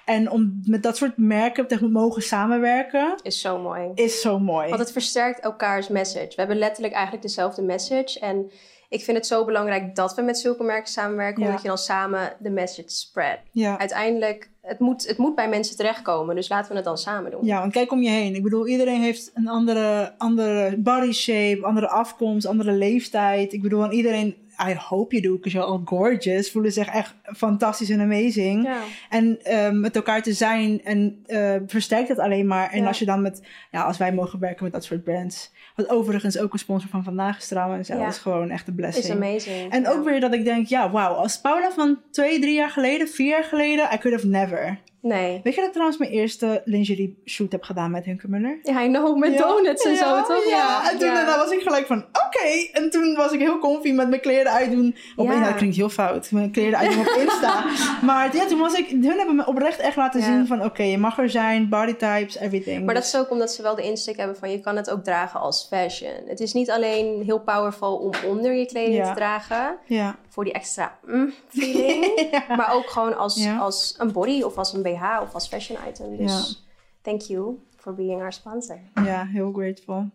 En 0.04 0.30
om 0.30 0.60
met 0.64 0.82
dat 0.82 0.96
soort 0.96 1.16
merken 1.16 1.66
te 1.66 1.88
mogen 1.88 2.22
samenwerken, 2.22 3.14
Is 3.22 3.40
zo 3.40 3.58
mooi. 3.58 3.90
is 3.94 4.20
zo 4.20 4.38
mooi. 4.38 4.68
Want 4.68 4.80
het 4.80 4.92
versterkt 4.92 5.40
elkaars 5.40 5.88
message. 5.88 6.26
We 6.28 6.34
hebben 6.36 6.56
letterlijk 6.56 6.94
eigenlijk 6.94 7.22
dezelfde 7.24 7.62
message. 7.62 8.20
En 8.20 8.50
ik 8.88 9.02
vind 9.04 9.16
het 9.16 9.26
zo 9.26 9.44
belangrijk 9.44 9.94
dat 9.94 10.14
we 10.14 10.22
met 10.22 10.38
zulke 10.38 10.62
merken 10.62 10.92
samenwerken. 10.92 11.42
Omdat 11.42 11.62
je 11.62 11.68
dan 11.68 11.78
samen 11.78 12.32
de 12.38 12.50
message 12.50 12.88
spread. 12.90 13.38
ja. 13.52 13.78
Uiteindelijk, 13.78 14.50
het 14.70 14.78
moet, 14.78 15.06
het 15.06 15.18
moet 15.18 15.34
bij 15.34 15.48
mensen 15.48 15.76
terechtkomen. 15.76 16.34
Dus 16.34 16.48
laten 16.48 16.70
we 16.70 16.76
het 16.76 16.84
dan 16.84 16.98
samen 16.98 17.30
doen. 17.30 17.44
ja, 17.44 17.60
want 17.60 17.72
kijk 17.72 17.92
om 17.92 18.02
je 18.02 18.10
heen. 18.10 18.34
Ik 18.34 18.42
bedoel, 18.42 18.66
iedereen 18.66 19.00
heeft 19.00 19.30
een 19.34 19.48
andere, 19.48 20.12
andere 20.18 20.76
body 20.78 21.12
shape, 21.12 21.66
andere 21.66 21.88
afkomst, 21.88 22.46
andere 22.46 22.72
leeftijd. 22.72 23.52
Ik 23.52 23.62
bedoel, 23.62 23.84
en 23.84 23.92
iedereen, 23.92 24.34
I 24.68 24.74
hope 24.74 25.16
you 25.16 25.22
do, 25.22 25.36
because 25.36 25.56
you're 25.56 25.70
all 25.72 25.80
gorgeous, 25.84 26.50
voelen 26.50 26.72
zich 26.72 26.86
echt 26.86 27.14
fantastisch 27.36 27.90
en 27.90 28.00
amazing. 28.00 28.64
Ja. 28.64 28.78
En 29.08 29.38
ehm, 29.42 29.80
met 29.80 29.96
elkaar 29.96 30.22
te 30.22 30.32
zijn 30.32 30.84
en 30.84 31.22
eh, 31.26 31.54
versterkt 31.66 32.08
dat 32.08 32.18
alleen 32.18 32.46
maar. 32.46 32.70
En 32.70 32.80
Ja. 32.80 32.86
als 32.86 32.98
je 32.98 33.04
dan 33.04 33.22
met, 33.22 33.42
ja, 33.70 33.82
als 33.82 33.96
wij 33.98 34.12
mogen 34.12 34.38
werken 34.38 34.64
met 34.64 34.72
dat 34.72 34.84
soort 34.84 35.04
brands. 35.04 35.52
Wat 35.76 35.88
overigens 35.88 36.38
ook 36.38 36.52
een 36.52 36.58
sponsor 36.58 36.90
van 36.90 37.04
vandaag 37.04 37.38
is 37.38 37.48
trouwens. 37.48 37.88
Ja, 37.88 37.96
dat 37.98 38.12
is 38.12 38.18
gewoon 38.18 38.50
echt 38.50 38.68
een 38.68 38.74
blessing. 38.74 39.04
Is 39.04 39.10
amazing. 39.10 39.72
En 39.72 39.88
ook 39.88 40.04
weer 40.04 40.20
dat 40.20 40.34
ik 40.34 40.44
denk, 40.44 40.66
ja, 40.66 40.90
wauw, 40.90 41.12
als 41.12 41.40
Paula 41.40 41.70
van 41.70 41.98
twee, 42.10 42.40
drie 42.40 42.54
jaar 42.54 42.70
geleden, 42.70 43.08
vier 43.08 43.28
jaar 43.28 43.44
geleden, 43.44 43.84
I 43.92 43.98
could 43.98 44.16
have 44.16 44.26
never. 44.26 44.78
Nee. 45.02 45.40
Weet 45.44 45.52
je 45.54 45.58
dat 45.58 45.64
ik 45.68 45.72
trouwens 45.72 45.98
mijn 45.98 46.10
eerste 46.10 46.62
lingerie 46.64 47.22
shoot 47.26 47.52
heb 47.52 47.62
gedaan 47.62 47.90
met 47.90 48.04
Hunkermuller? 48.04 48.58
Ja, 48.62 48.82
I 48.84 48.88
know. 48.88 49.18
Met 49.18 49.32
Ja. 49.32 49.38
donuts 49.38 49.84
en 49.84 49.90
Ja, 49.92 49.96
zo, 50.26 50.34
toch? 50.34 50.48
Ja, 50.48 50.90
en 50.90 50.98
toen 50.98 51.08
Ja. 51.08 51.14
daarna 51.14 51.36
was 51.36 51.50
ik 51.50 51.60
gelijk 51.62 51.86
van, 51.86 51.98
oké. 51.98 52.48
En 52.72 52.90
toen 52.90 53.14
was 53.14 53.32
ik 53.32 53.40
heel 53.40 53.58
comfy 53.58 53.90
met 53.92 54.08
mijn 54.08 54.20
kleren 54.20 54.52
uitdoen. 54.52 54.96
Op, 55.16 55.26
Ja. 55.26 55.32
ja. 55.32 55.44
dat 55.44 55.54
klinkt 55.54 55.76
heel 55.76 55.88
fout. 55.88 56.30
Mijn 56.30 56.50
kleren 56.50 56.78
uitdoen 56.78 57.00
op 57.00 57.14
Insta. 57.20 57.64
maar 58.06 58.36
ja, 58.36 58.46
toen 58.46 58.58
was 58.58 58.74
ik, 58.74 58.88
hun 58.88 59.02
hebben 59.16 59.36
me 59.36 59.46
oprecht 59.46 59.78
echt 59.80 59.96
laten 59.96 60.20
Ja. 60.20 60.26
zien 60.26 60.46
van, 60.46 60.64
oké, 60.64 60.82
je 60.82 60.98
mag 60.98 61.18
er 61.18 61.30
zijn, 61.30 61.68
body 61.68 61.94
types, 61.94 62.38
everything. 62.38 62.84
Maar 62.84 62.94
dat 62.94 63.04
is 63.04 63.16
ook 63.16 63.30
omdat 63.30 63.52
ze 63.52 63.62
wel 63.62 63.74
de 63.74 63.82
insteek 63.82 64.16
hebben 64.16 64.36
van 64.36 64.50
je 64.50 64.60
kan 64.60 64.76
het 64.76 64.90
ook 64.90 65.04
dragen 65.04 65.40
als 65.40 65.66
fashion. 65.70 66.12
Het 66.26 66.40
is 66.40 66.52
niet 66.52 66.70
alleen 66.70 67.22
heel 67.24 67.40
powerful 67.40 67.96
om 67.96 68.10
onder 68.26 68.52
je 68.54 68.66
kleding 68.66 68.96
Ja. 68.96 69.08
te 69.08 69.14
dragen. 69.14 69.76
Ja. 69.86 70.16
Voor 70.30 70.44
die 70.44 70.52
extra 70.52 70.98
mm, 71.06 71.32
feeling. 71.48 72.28
ja. 72.30 72.56
Maar 72.56 72.72
ook 72.74 72.90
gewoon 72.90 73.16
als, 73.16 73.46
als 73.60 73.94
een 73.98 74.12
body 74.12 74.42
of 74.42 74.56
als 74.58 74.72
een 74.72 74.82
BH 74.82 75.18
of 75.22 75.34
als 75.34 75.48
fashion 75.48 75.78
item. 75.88 76.16
Dus 76.16 76.64
thank 77.02 77.20
you 77.20 77.58
for 77.76 77.94
being 77.94 78.20
our 78.20 78.32
sponsor. 78.32 78.80
ja, 78.94 79.24
heel 79.26 79.52
grateful. 79.52 80.10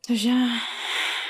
Dus 0.00 0.22
ja. 0.22 0.60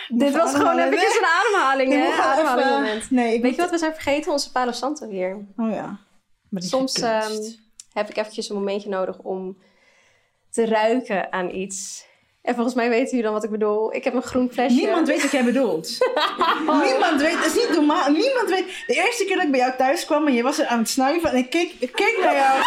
Dit 0.09 0.33
was 0.37 0.55
gewoon 0.55 0.79
eventjes 0.79 1.17
een 1.17 1.25
ademhaling, 1.27 1.93
hè? 1.93 2.23
Ademhaling 2.23 2.71
moment. 2.71 3.11
Nee, 3.11 3.35
ik 3.35 3.43
Weet 3.43 3.43
moet- 3.43 3.55
je 3.55 3.61
wat 3.61 3.71
we 3.71 3.79
zijn 3.79 3.93
vergeten? 3.93 4.33
Onze 4.33 4.53
Palo 4.53 4.73
Santo 4.73 5.09
hier. 5.09 5.47
Oh 5.57 5.71
ja. 5.71 5.99
Maar 6.49 6.63
Soms 6.63 6.95
ehm, 7.01 7.33
heb 7.93 8.09
ik 8.09 8.17
eventjes 8.17 8.49
een 8.49 8.57
momentje 8.57 8.89
nodig 8.89 9.19
om 9.19 9.59
te 10.51 10.67
ruiken 10.67 11.33
aan 11.33 11.51
iets. 11.51 12.07
En 12.43 12.55
volgens 12.55 12.75
mij 12.75 12.89
weten 12.89 13.09
jullie 13.09 13.23
dan 13.23 13.33
wat 13.33 13.45
ik 13.45 13.51
bedoel. 13.51 13.95
Ik 13.95 14.05
heb 14.05 14.15
een 14.15 14.23
groen 14.23 14.51
flesje. 14.53 14.77
Niemand 14.77 15.09
weet 15.09 15.23
wat 15.23 15.31
jij 15.31 15.45
bedoelt. 15.45 15.99
Niemand 16.89 17.21
weet, 17.21 17.35
dat 17.35 17.47
is 17.47 17.55
niet 17.55 17.71
normaal. 17.75 18.11
Niemand 18.11 18.49
weet. 18.49 18.85
De 18.87 18.95
eerste 18.95 19.25
keer 19.25 19.37
dat 19.37 19.45
ik 19.45 19.51
bij 19.51 19.61
jou 19.61 19.73
thuis 19.77 20.05
kwam 20.05 20.27
en 20.27 20.35
je 20.35 20.43
was 20.43 20.59
er 20.59 20.67
aan 20.67 20.79
het 20.79 20.89
snuiven 20.89 21.31
en 21.31 21.37
ik 21.37 21.51
keek, 21.51 21.75
ik 21.79 21.93
keek 21.93 22.19
naar 22.23 22.35
jou. 22.35 22.59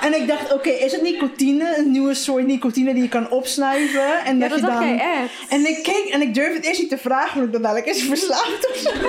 En 0.00 0.14
ik 0.20 0.28
dacht, 0.28 0.52
oké, 0.52 0.68
is 0.68 0.92
het 0.92 1.02
nicotine? 1.02 1.76
Een 1.78 1.90
nieuwe 1.90 2.14
soort 2.14 2.46
nicotine 2.46 2.94
die 2.94 3.02
je 3.02 3.08
kan 3.08 3.30
opsnuiven? 3.30 4.24
En 4.24 4.38
Ja, 4.38 4.48
dat, 4.48 4.60
dat 4.60 4.70
je 4.70 4.74
dan... 4.74 4.88
jij 4.88 5.22
echt. 5.22 5.32
En 5.48 5.66
ik 5.66 5.82
keek 5.82 6.08
en 6.12 6.20
ik 6.20 6.34
durfde 6.34 6.56
het 6.56 6.64
eerst 6.64 6.80
niet 6.80 6.90
te 6.90 6.98
vragen, 6.98 7.34
want 7.34 7.46
ik 7.46 7.52
dacht 7.52 7.64
dadelijk, 7.64 7.86
is 7.86 8.02
verslaafd 8.02 8.70
of 8.70 8.76
zo? 8.76 8.90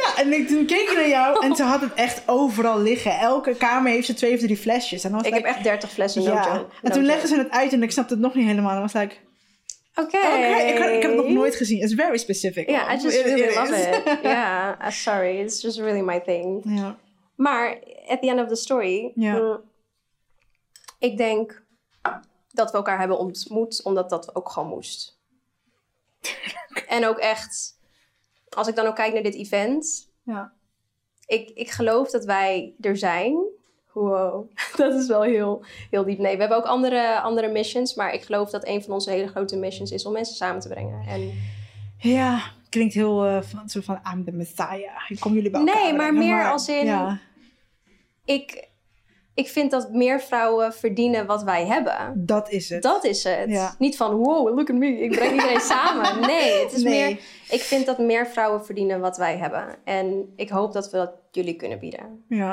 ja, 0.00 0.22
en 0.22 0.32
ik, 0.32 0.48
toen 0.48 0.66
keek 0.66 0.90
ik 0.90 0.94
naar 0.94 1.08
jou 1.08 1.44
en 1.44 1.56
ze 1.56 1.62
had 1.62 1.80
het 1.80 1.94
echt 1.94 2.22
overal 2.26 2.80
liggen. 2.80 3.18
Elke 3.18 3.54
kamer 3.54 3.92
heeft 3.92 4.06
ze 4.06 4.14
twee 4.14 4.34
of 4.34 4.40
drie 4.40 4.56
flesjes. 4.56 5.04
En 5.04 5.10
dan 5.10 5.18
was 5.18 5.28
Ik 5.28 5.34
heb 5.34 5.44
echt 5.44 5.62
30 5.62 5.90
flessen 5.90 6.24
no 6.24 6.32
ja. 6.32 6.66
En 6.82 6.92
toen 6.92 7.04
legden 7.04 7.28
ze 7.28 7.36
het 7.36 7.50
uit 7.50 7.72
en 7.72 7.82
ik 7.82 7.90
snapte 7.90 8.12
het 8.12 8.22
nog 8.22 8.34
niet 8.34 8.46
helemaal. 8.46 8.74
En 8.74 8.80
was 8.80 8.92
like, 8.92 9.14
Oké. 9.94 10.16
Oké, 10.16 10.56
ik, 10.66 10.78
ik 10.78 11.02
heb 11.02 11.10
het 11.10 11.16
nog 11.16 11.28
nooit 11.28 11.54
gezien. 11.54 11.82
It's 11.82 11.94
very 11.94 12.18
specific. 12.18 12.70
Ja, 12.70 12.92
I 12.94 12.96
just 13.02 13.22
really 13.22 13.42
is. 13.42 13.54
love 13.54 13.74
it. 13.74 14.18
Ja, 14.22 14.76
uh, 14.82 14.90
sorry. 14.90 15.38
It's 15.40 15.62
just 15.62 15.78
really 15.78 16.00
my 16.00 16.20
thing. 16.20 16.60
Ja. 16.64 16.96
Maar 17.36 17.78
at 18.08 18.20
the 18.22 18.28
end 18.28 18.40
of 18.40 18.48
the 18.48 18.54
story, 18.54 19.12
Ja. 19.14 19.36
mm, 19.38 19.60
ik 20.98 21.16
denk 21.16 21.64
dat 22.50 22.70
we 22.70 22.76
elkaar 22.76 22.98
hebben 22.98 23.18
ontmoet 23.18 23.82
omdat 23.82 24.10
dat 24.10 24.34
ook 24.36 24.48
gewoon 24.48 24.68
moest. 24.68 25.18
en 26.88 27.06
ook 27.06 27.18
echt, 27.18 27.78
als 28.48 28.68
ik 28.68 28.74
dan 28.76 28.86
ook 28.86 28.94
kijk 28.94 29.12
naar 29.12 29.22
dit 29.22 29.34
event, 29.34 30.10
Ja. 30.22 30.52
ik, 31.26 31.50
ik 31.50 31.70
geloof 31.70 32.10
dat 32.10 32.24
wij 32.24 32.74
er 32.80 32.96
zijn. 32.96 33.38
Wow, 33.92 34.50
dat 34.76 34.94
is 34.94 35.06
wel 35.06 35.22
heel, 35.22 35.64
heel 35.90 36.04
diep. 36.04 36.18
Nee, 36.18 36.34
we 36.34 36.40
hebben 36.40 36.58
ook 36.58 36.64
andere, 36.64 37.20
andere 37.20 37.48
missions, 37.48 37.94
maar 37.94 38.12
ik 38.14 38.22
geloof 38.22 38.50
dat 38.50 38.66
een 38.66 38.82
van 38.82 38.92
onze 38.92 39.10
hele 39.10 39.26
grote 39.28 39.56
missions 39.56 39.90
is 39.90 40.06
om 40.06 40.12
mensen 40.12 40.36
samen 40.36 40.60
te 40.60 40.68
brengen. 40.68 41.06
En 41.06 41.32
Ja, 41.98 42.50
klinkt 42.76 42.94
heel 42.94 43.24
eh, 43.26 43.42
van, 43.42 43.68
zo 43.68 43.80
van 43.80 44.00
I'm 44.12 44.24
the 44.24 44.32
Messiah. 44.32 44.80
Ik 45.08 45.20
kom 45.20 45.32
jullie 45.34 45.50
bij 45.50 45.60
elkaar 45.60 45.74
Nee, 45.74 45.92
maar 45.92 46.12
brengen, 46.12 46.28
meer 46.28 46.50
als 46.50 46.68
in- 46.68 46.84
Ja, 46.86 47.18
ik, 48.24 48.68
ik 49.34 49.48
vind 49.48 49.70
dat 49.70 49.92
meer 49.92 50.20
vrouwen 50.20 50.72
verdienen 50.74 51.26
wat 51.26 51.42
wij 51.42 51.66
hebben. 51.66 52.12
dat 52.26 52.50
is 52.50 52.68
het. 52.68 52.82
Dat 52.82 53.04
is 53.04 53.24
het. 53.24 53.50
Ja. 53.50 53.74
Niet 53.78 53.96
van, 53.96 54.14
wow, 54.14 54.56
look 54.56 54.70
at 54.70 54.76
me, 54.76 54.86
ik 55.00 55.10
breng 55.10 55.32
iedereen 55.32 55.60
samen. 55.74 56.20
Nee, 56.20 56.62
het 56.62 56.72
is 56.72 56.82
Nee. 56.82 57.04
meer... 57.04 57.20
Ik 57.50 57.60
vind 57.60 57.86
dat 57.86 57.98
meer 57.98 58.26
vrouwen 58.26 58.64
verdienen 58.64 59.00
wat 59.00 59.16
wij 59.16 59.36
hebben. 59.36 59.76
En 59.84 60.32
ik 60.36 60.48
hoop 60.48 60.72
dat 60.72 60.90
we 60.90 60.96
dat 60.96 61.12
jullie 61.30 61.54
kunnen 61.56 61.78
bieden. 61.78 62.24
Ja. 62.28 62.52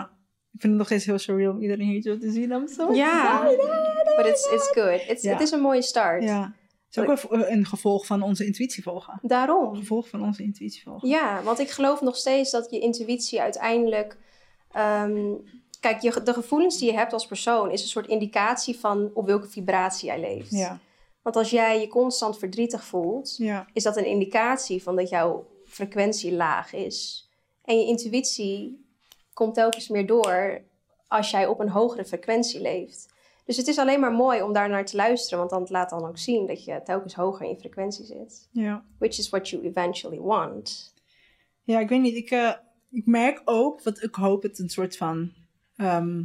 Ik 0.54 0.60
vind 0.62 0.64
het 0.74 0.78
nog 0.82 0.86
steeds 0.86 1.06
heel 1.06 1.18
surreal 1.18 1.52
om 1.54 1.62
iedereen 1.62 1.88
hier 1.88 2.02
zo 2.02 2.18
te 2.18 2.32
zien. 2.32 2.52
I'm 2.52 2.68
so 2.68 2.94
Ja, 2.94 3.44
excited. 3.46 4.16
but 4.16 4.26
it's, 4.26 4.52
it's 4.52 4.68
good. 4.68 5.02
It's, 5.10 5.24
Ja. 5.24 5.32
Het 5.32 5.42
is 5.42 5.52
een 5.52 5.60
mooie 5.62 5.82
start. 5.82 6.24
Ja. 6.24 6.54
Het 6.96 7.10
is 7.10 7.26
ook 7.26 7.32
een, 7.32 7.52
een 7.52 7.66
gevolg 7.66 8.06
van 8.06 8.22
onze 8.22 8.46
intuïtie 8.46 8.84
volgen. 8.84 9.20
Een 9.22 9.30
Daarom. 9.30 9.76
gevolg 9.76 10.08
van 10.08 10.24
onze 10.24 10.44
intuïtie 10.44 10.84
volgen. 10.84 11.10
Ja, 11.10 11.44
want 11.44 11.60
ik 11.60 11.70
geloof 11.70 12.02
nog 12.02 12.16
steeds 12.16 12.52
dat 12.52 12.68
je 12.70 12.80
intuïtie 12.80 13.42
uiteindelijk... 13.42 14.18
ehm, 14.72 15.34
kijk, 15.80 16.02
je, 16.02 16.24
de 16.24 16.34
gevoelens 16.34 16.78
die 16.78 16.92
je 16.92 16.98
hebt 16.98 17.14
als 17.14 17.26
persoon... 17.26 17.72
is 17.72 17.82
een 17.82 17.88
soort 17.88 18.08
indicatie 18.08 18.80
van 18.80 19.12
op 19.14 19.26
welke 19.26 19.50
vibratie 19.50 20.08
jij 20.08 20.20
leeft. 20.20 20.52
Ja. 20.52 20.80
Want 21.22 21.36
als 21.36 21.50
jij 21.50 21.80
je 21.80 21.88
constant 21.88 22.38
verdrietig 22.38 22.84
voelt... 22.84 23.36
Ja. 23.38 23.68
is 23.74 23.84
dat 23.84 23.98
een 23.98 24.06
indicatie 24.06 24.84
van 24.84 24.96
dat 24.96 25.10
jouw 25.10 25.48
frequentie 25.66 26.32
laag 26.32 26.74
is. 26.74 27.30
En 27.64 27.80
je 27.80 27.86
intuïtie 27.86 28.86
komt 29.34 29.54
telkens 29.54 29.88
meer 29.88 30.06
door 30.06 30.62
als 31.08 31.32
jij 31.32 31.48
op 31.48 31.60
een 31.60 31.70
hogere 31.70 32.06
frequentie 32.06 32.62
leeft. 32.62 33.12
Dus 33.46 33.58
het 33.58 33.68
is 33.68 33.78
alleen 33.78 34.00
maar 34.00 34.12
mooi 34.12 34.42
om 34.42 34.54
daar 34.54 34.70
naar 34.70 34.86
te 34.86 34.96
luisteren, 34.96 35.38
want 35.38 35.50
dan 35.50 35.66
laat 35.70 35.90
dan 35.90 36.06
ook 36.08 36.18
zien 36.18 36.48
dat 36.48 36.66
je 36.66 36.82
telkens 36.84 37.14
hoger 37.14 37.46
in 37.46 37.52
je 37.52 37.58
frequentie 37.60 38.06
zit. 38.06 38.48
Ja. 38.52 38.84
Which 38.98 39.18
is 39.18 39.30
what 39.30 39.50
you 39.50 39.64
eventually 39.66 40.20
want. 40.20 40.94
Ja, 41.64 41.80
ik 41.80 41.90
weet 41.90 42.02
niet. 42.02 42.16
Ik, 42.16 42.32
eh, 42.32 42.52
ik 42.92 43.06
merk 43.06 43.42
ook, 43.46 43.84
wat 43.84 44.04
ik 44.04 44.16
hoop 44.16 44.44
het 44.44 44.60
een 44.60 44.70
soort 44.70 44.98
van 44.98 45.32
ehm, 45.76 46.22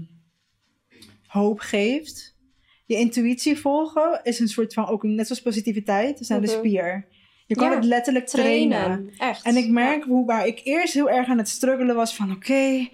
hoop 1.26 1.58
geeft. 1.60 2.36
Je 2.84 2.96
intuïtie 2.96 3.58
volgen 3.58 4.20
is 4.22 4.38
een 4.40 4.48
soort 4.48 4.74
van, 4.74 4.86
ook 4.88 5.02
net 5.02 5.26
zoals 5.26 5.42
positiviteit, 5.42 6.20
is 6.20 6.28
naar 6.28 6.40
de 6.40 6.46
Mhm. 6.46 6.56
spier. 6.58 7.06
Je 7.46 7.54
kan 7.54 7.70
Ja, 7.70 7.74
het 7.74 7.84
letterlijk 7.84 8.26
trainen. 8.26 8.78
Trainen, 8.84 9.12
echt. 9.18 9.44
En 9.44 9.56
ik 9.56 9.68
merk 9.68 10.04
hoe, 10.04 10.26
waar 10.26 10.46
ik 10.46 10.60
eerst 10.64 10.94
heel 10.94 11.10
erg 11.10 11.28
aan 11.28 11.38
het 11.38 11.48
struggelen 11.48 11.94
was 11.96 12.14
van, 12.16 12.32
oké, 12.32 12.88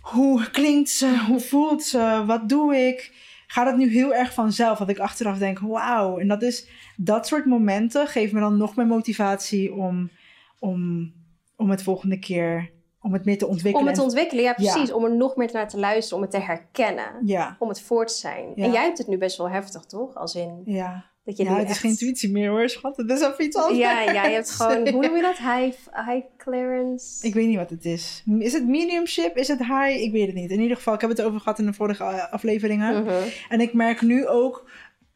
hoe 0.00 0.50
klinkt 0.50 0.90
ze? 0.90 1.24
Hoe 1.28 1.40
voelt 1.40 1.82
ze? 1.82 2.22
Wat 2.26 2.48
doe 2.48 2.76
ik? 2.76 3.12
Gaat 3.52 3.66
het 3.66 3.76
nu 3.76 3.90
heel 3.90 4.14
erg 4.14 4.32
vanzelf? 4.34 4.78
Dat 4.78 4.88
ik 4.88 4.98
achteraf 4.98 5.38
denk, 5.38 5.58
wauw. 5.58 6.18
En 6.18 6.28
dat 6.28 6.42
is, 6.42 6.68
dat 6.96 7.26
soort 7.26 7.44
momenten 7.46 8.06
geven 8.06 8.34
me 8.34 8.40
dan 8.40 8.56
nog 8.56 8.76
meer 8.76 8.86
motivatie 8.86 9.74
om, 9.74 10.10
om, 10.58 11.12
om 11.56 11.70
het 11.70 11.82
volgende 11.82 12.18
keer, 12.18 12.70
om 13.00 13.12
het 13.12 13.24
meer 13.24 13.38
te 13.38 13.46
ontwikkelen. 13.46 13.80
Om 13.80 13.86
het 13.86 13.94
te 13.94 14.00
En- 14.02 14.06
ontwikkelen, 14.06 14.44
ja 14.44 14.54
Ja. 14.56 14.72
precies. 14.72 14.92
Om 14.92 15.04
er 15.04 15.16
nog 15.16 15.36
meer 15.36 15.50
naar 15.52 15.68
te 15.68 15.78
luisteren, 15.78 16.16
om 16.16 16.22
het 16.22 16.30
te 16.40 16.46
herkennen. 16.46 17.12
ja, 17.24 17.56
Om 17.58 17.68
het 17.68 17.80
voor 17.82 18.06
te 18.06 18.14
zijn. 18.14 18.52
Ja. 18.54 18.64
En 18.64 18.72
jij 18.72 18.82
hebt 18.84 18.98
het 18.98 19.06
nu 19.06 19.18
best 19.18 19.36
wel 19.36 19.50
heftig, 19.50 19.84
toch? 19.84 20.14
Als 20.14 20.34
in 20.34 20.62
ja. 20.64 21.04
Dat 21.24 21.36
je 21.36 21.44
Ja, 21.44 21.58
het 21.58 21.70
is 21.70 21.78
geen 21.78 21.90
intuïtie 21.90 22.30
meer 22.30 22.50
hoor, 22.50 22.68
schat. 22.68 22.96
Het 22.96 23.10
is 23.10 23.20
even 23.20 23.44
iets 23.44 23.56
anders. 23.56 23.78
Ja, 23.78 24.00
ja, 24.00 24.24
je 24.24 24.34
hebt 24.34 24.50
gewoon, 24.50 24.88
hoe 24.92 25.06
noem 25.06 25.16
je 25.16 25.22
dat? 25.22 25.38
High, 25.38 25.76
high 26.06 26.26
clearance? 26.36 27.26
Ik 27.26 27.34
weet 27.34 27.46
niet 27.46 27.56
wat 27.56 27.70
het 27.70 27.84
is. 27.84 28.22
Is 28.38 28.52
het 28.52 28.66
mediumship? 28.66 29.36
Is 29.36 29.48
het 29.48 29.58
high? 29.58 30.02
Ik 30.02 30.12
weet 30.12 30.26
het 30.26 30.34
niet. 30.34 30.50
In 30.50 30.60
ieder 30.60 30.76
geval, 30.76 30.94
ik 30.94 31.00
heb 31.00 31.10
het 31.10 31.18
erover 31.18 31.40
gehad 31.40 31.58
in 31.58 31.66
de 31.66 31.72
vorige 31.72 32.04
eh, 32.04 32.32
afleveringen. 32.32 33.02
Mhm. 33.02 33.14
En 33.48 33.60
ik 33.60 33.72
merk 33.72 34.02
nu 34.02 34.26
ook, 34.26 34.70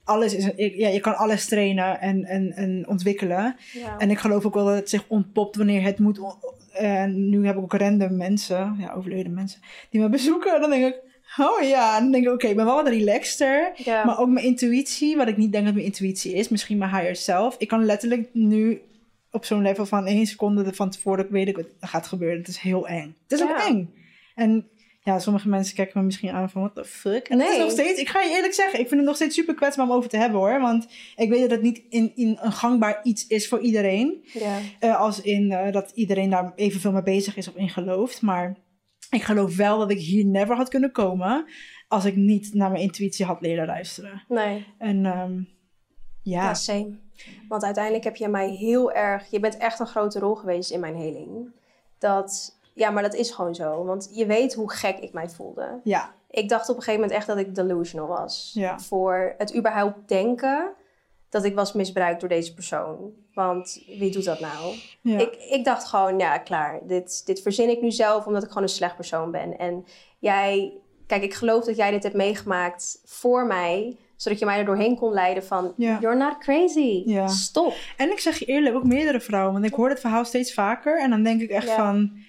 alles 0.05 0.35
is, 0.35 0.51
ja, 0.57 0.89
je 0.89 1.01
kan 1.01 1.17
alles 1.17 1.47
trainen 1.47 2.01
en, 2.01 2.25
en, 2.25 2.53
en 2.53 2.89
ontwikkelen. 2.89 3.57
Ja. 3.73 3.99
En 3.99 4.11
ik 4.11 4.19
geloof 4.19 4.45
ook 4.45 4.55
wel 4.55 4.65
dat 4.65 4.75
het 4.75 4.91
zich 4.91 5.05
ontpopt 5.09 5.57
wanneer 5.57 5.83
het 5.83 5.99
moet. 5.99 6.21
En 6.73 7.29
nu 7.29 7.47
heb 7.47 7.57
ik 7.57 7.63
ook 7.63 7.73
random 7.73 8.17
mensen, 8.17 8.77
ja, 8.79 8.93
overleden 8.93 9.35
mensen, 9.35 9.61
die 9.91 10.01
me 10.01 10.09
bezoeken. 10.09 10.55
En 10.55 10.61
dan 10.61 10.71
denk 10.71 10.85
ik, 10.85 11.06
oh 11.39 11.63
ja. 11.63 11.97
En 11.97 12.03
dan 12.03 12.13
denk 12.13 12.25
ik, 12.25 12.33
oké, 12.33 12.47
ik 12.47 12.57
ben 12.57 12.65
wel 12.65 12.75
wat 12.75 12.89
relaxter. 12.89 13.73
ja. 13.77 14.05
Maar 14.05 14.19
ook 14.19 14.29
mijn 14.29 14.47
intuïtie, 14.47 15.17
wat 15.17 15.29
ik 15.29 15.37
niet 15.37 15.53
denk 15.53 15.65
dat 15.65 15.75
mijn 15.75 15.87
intuïtie 15.87 16.33
is, 16.33 16.49
misschien 16.49 16.79
mijn 16.79 16.95
higher 16.95 17.17
self. 17.17 17.57
Ik 17.59 17.69
kan 17.69 17.85
letterlijk 17.85 18.29
nu 18.33 18.81
op 19.31 19.45
zo'n 19.45 19.63
level 19.63 19.87
van 19.87 20.07
één 20.07 20.27
seconde 20.27 20.75
van 20.75 20.91
tevoren 20.91 21.27
weet 21.31 21.49
ik 21.49 21.57
wat 21.57 21.67
er 21.81 21.89
gaat 21.89 22.07
gebeuren. 22.07 22.39
Het 22.39 22.49
is 22.49 22.59
heel 22.59 22.89
eng. 22.89 23.17
Het 23.29 23.41
is 23.41 23.43
ook 23.43 23.59
eng. 23.59 23.95
En 24.35 24.69
ja, 25.03 25.19
sommige 25.19 25.49
mensen 25.49 25.75
kijken 25.75 26.01
me 26.01 26.07
misschien 26.07 26.31
aan 26.31 26.51
van, 26.51 26.61
what 26.61 26.75
the 26.75 26.85
fuck? 26.85 27.29
En 27.29 27.41
het 27.41 27.51
is 27.51 27.59
nog 27.59 27.71
steeds, 27.71 28.01
ik 28.01 28.09
ga 28.09 28.21
je 28.23 28.31
eerlijk 28.31 28.55
zeggen, 28.55 28.81
ik 28.81 28.89
vind 28.89 29.01
het 29.01 29.09
nog 29.09 29.17
steeds 29.17 29.35
super 29.35 29.55
kwetsbaar 29.55 29.87
om 29.87 29.93
over 29.93 30.11
te 30.11 30.17
hebben 30.17 30.39
hoor. 30.39 30.61
Want 30.61 30.87
ik 31.17 31.29
weet 31.29 31.41
dat 31.41 31.51
het 31.51 31.63
niet 31.63 31.83
in, 31.89 32.13
in 32.15 32.39
een 32.41 32.53
gangbaar 32.53 33.01
iets 33.03 33.27
is 33.27 33.49
voor 33.49 33.61
iedereen. 33.61 34.25
ja. 34.33 34.59
Eh, 34.79 35.01
als 35.01 35.21
in 35.21 35.53
eh, 35.53 35.73
dat 35.73 35.93
iedereen 35.95 36.31
daar 36.31 36.53
evenveel 36.57 36.93
mee 36.93 37.03
bezig 37.03 37.37
is 37.37 37.49
of 37.49 37.57
in 37.57 37.69
gelooft. 37.69 38.23
Maar 38.23 38.57
ik 39.11 39.23
geloof 39.23 39.57
wel 39.57 39.79
dat 39.79 39.91
ik 39.91 39.99
hier 39.99 40.25
never 40.25 40.57
had 40.57 40.69
kunnen 40.69 40.93
komen 40.93 41.47
als 41.89 42.05
ik 42.05 42.17
niet 42.17 42.55
naar 42.55 42.71
mijn 42.71 42.83
intuïtie 42.83 43.27
had 43.27 43.41
leren 43.41 43.67
luisteren. 43.67 44.25
Nee, 44.29 44.67
En 44.79 45.07
ehm, 45.07 45.35
ja, 46.23 46.43
ja, 46.43 46.55
same. 46.55 46.99
Want 47.49 47.65
uiteindelijk 47.65 48.05
heb 48.05 48.17
je 48.17 48.29
mij 48.29 48.51
heel 48.51 48.93
erg... 48.93 49.31
Je 49.31 49.41
bent 49.41 49.57
echt 49.57 49.81
een 49.81 49.87
grote 49.87 50.19
rol 50.19 50.35
geweest 50.35 50.71
in 50.71 50.81
mijn 50.81 50.97
heling. 50.97 51.53
Dat... 51.99 52.59
Ja, 52.75 52.91
maar 52.91 53.03
dat 53.03 53.15
is 53.15 53.31
gewoon 53.31 53.55
zo. 53.55 53.85
Want 53.85 54.11
je 54.13 54.27
weet 54.27 54.55
hoe 54.55 54.73
gek 54.73 54.99
ik 54.99 55.13
mij 55.13 55.29
voelde. 55.29 55.81
ja, 55.85 56.15
Ik 56.31 56.49
dacht 56.49 56.69
op 56.69 56.77
een 56.77 56.83
gegeven 56.83 57.01
moment 57.01 57.19
echt 57.19 57.27
dat 57.27 57.39
ik 57.39 57.55
delusional 57.55 58.09
was. 58.09 58.51
Ja. 58.55 58.79
Voor 58.79 59.35
het 59.39 59.57
überhaupt 59.57 60.09
denken 60.09 60.73
dat 61.29 61.45
ik 61.45 61.55
was 61.55 61.73
misbruikt 61.73 62.21
door 62.21 62.29
deze 62.29 62.55
persoon. 62.55 63.13
Want 63.35 63.83
wie 63.99 64.11
doet 64.11 64.25
dat 64.25 64.41
nou? 64.41 64.75
ja. 65.01 65.19
Ik, 65.19 65.37
ik 65.51 65.65
dacht 65.65 65.85
gewoon, 65.85 66.19
ja, 66.19 66.39
klaar. 66.39 66.81
Dit, 66.87 67.27
dit 67.27 67.43
verzin 67.43 67.69
ik 67.71 67.81
nu 67.83 67.91
zelf 67.91 68.27
omdat 68.27 68.43
ik 68.43 68.49
gewoon 68.49 68.63
een 68.63 68.69
slecht 68.69 68.95
persoon 68.97 69.31
ben. 69.31 69.59
En 69.59 69.85
jij, 70.19 70.73
kijk, 71.07 71.23
ik 71.23 71.35
geloof 71.35 71.65
dat 71.65 71.77
jij 71.77 71.91
dit 71.91 72.03
hebt 72.03 72.15
meegemaakt 72.15 73.01
voor 73.05 73.47
mij, 73.47 73.97
zodat 74.17 74.39
je 74.39 74.45
mij 74.45 74.59
er 74.59 74.65
doorheen 74.65 74.97
kon 74.97 75.13
leiden 75.13 75.45
van, 75.45 75.73
Ja. 75.77 75.99
you're 76.01 76.17
not 76.17 76.39
crazy. 76.39 77.03
Ja. 77.07 77.27
Stop. 77.29 77.75
En 77.97 78.11
ik 78.11 78.19
zeg 78.19 78.39
je 78.39 78.45
eerlijk, 78.45 78.75
ook 78.75 78.85
meerdere 78.85 79.21
vrouwen. 79.21 79.53
Want 79.53 79.65
ik 79.65 79.75
hoor 79.75 79.89
het 79.89 80.01
verhaal 80.01 80.25
steeds 80.25 80.55
vaker. 80.55 81.01
En 81.01 81.11
dan 81.11 81.23
denk 81.23 81.41
ik 81.41 81.51
echt 81.51 81.71
van... 81.71 82.25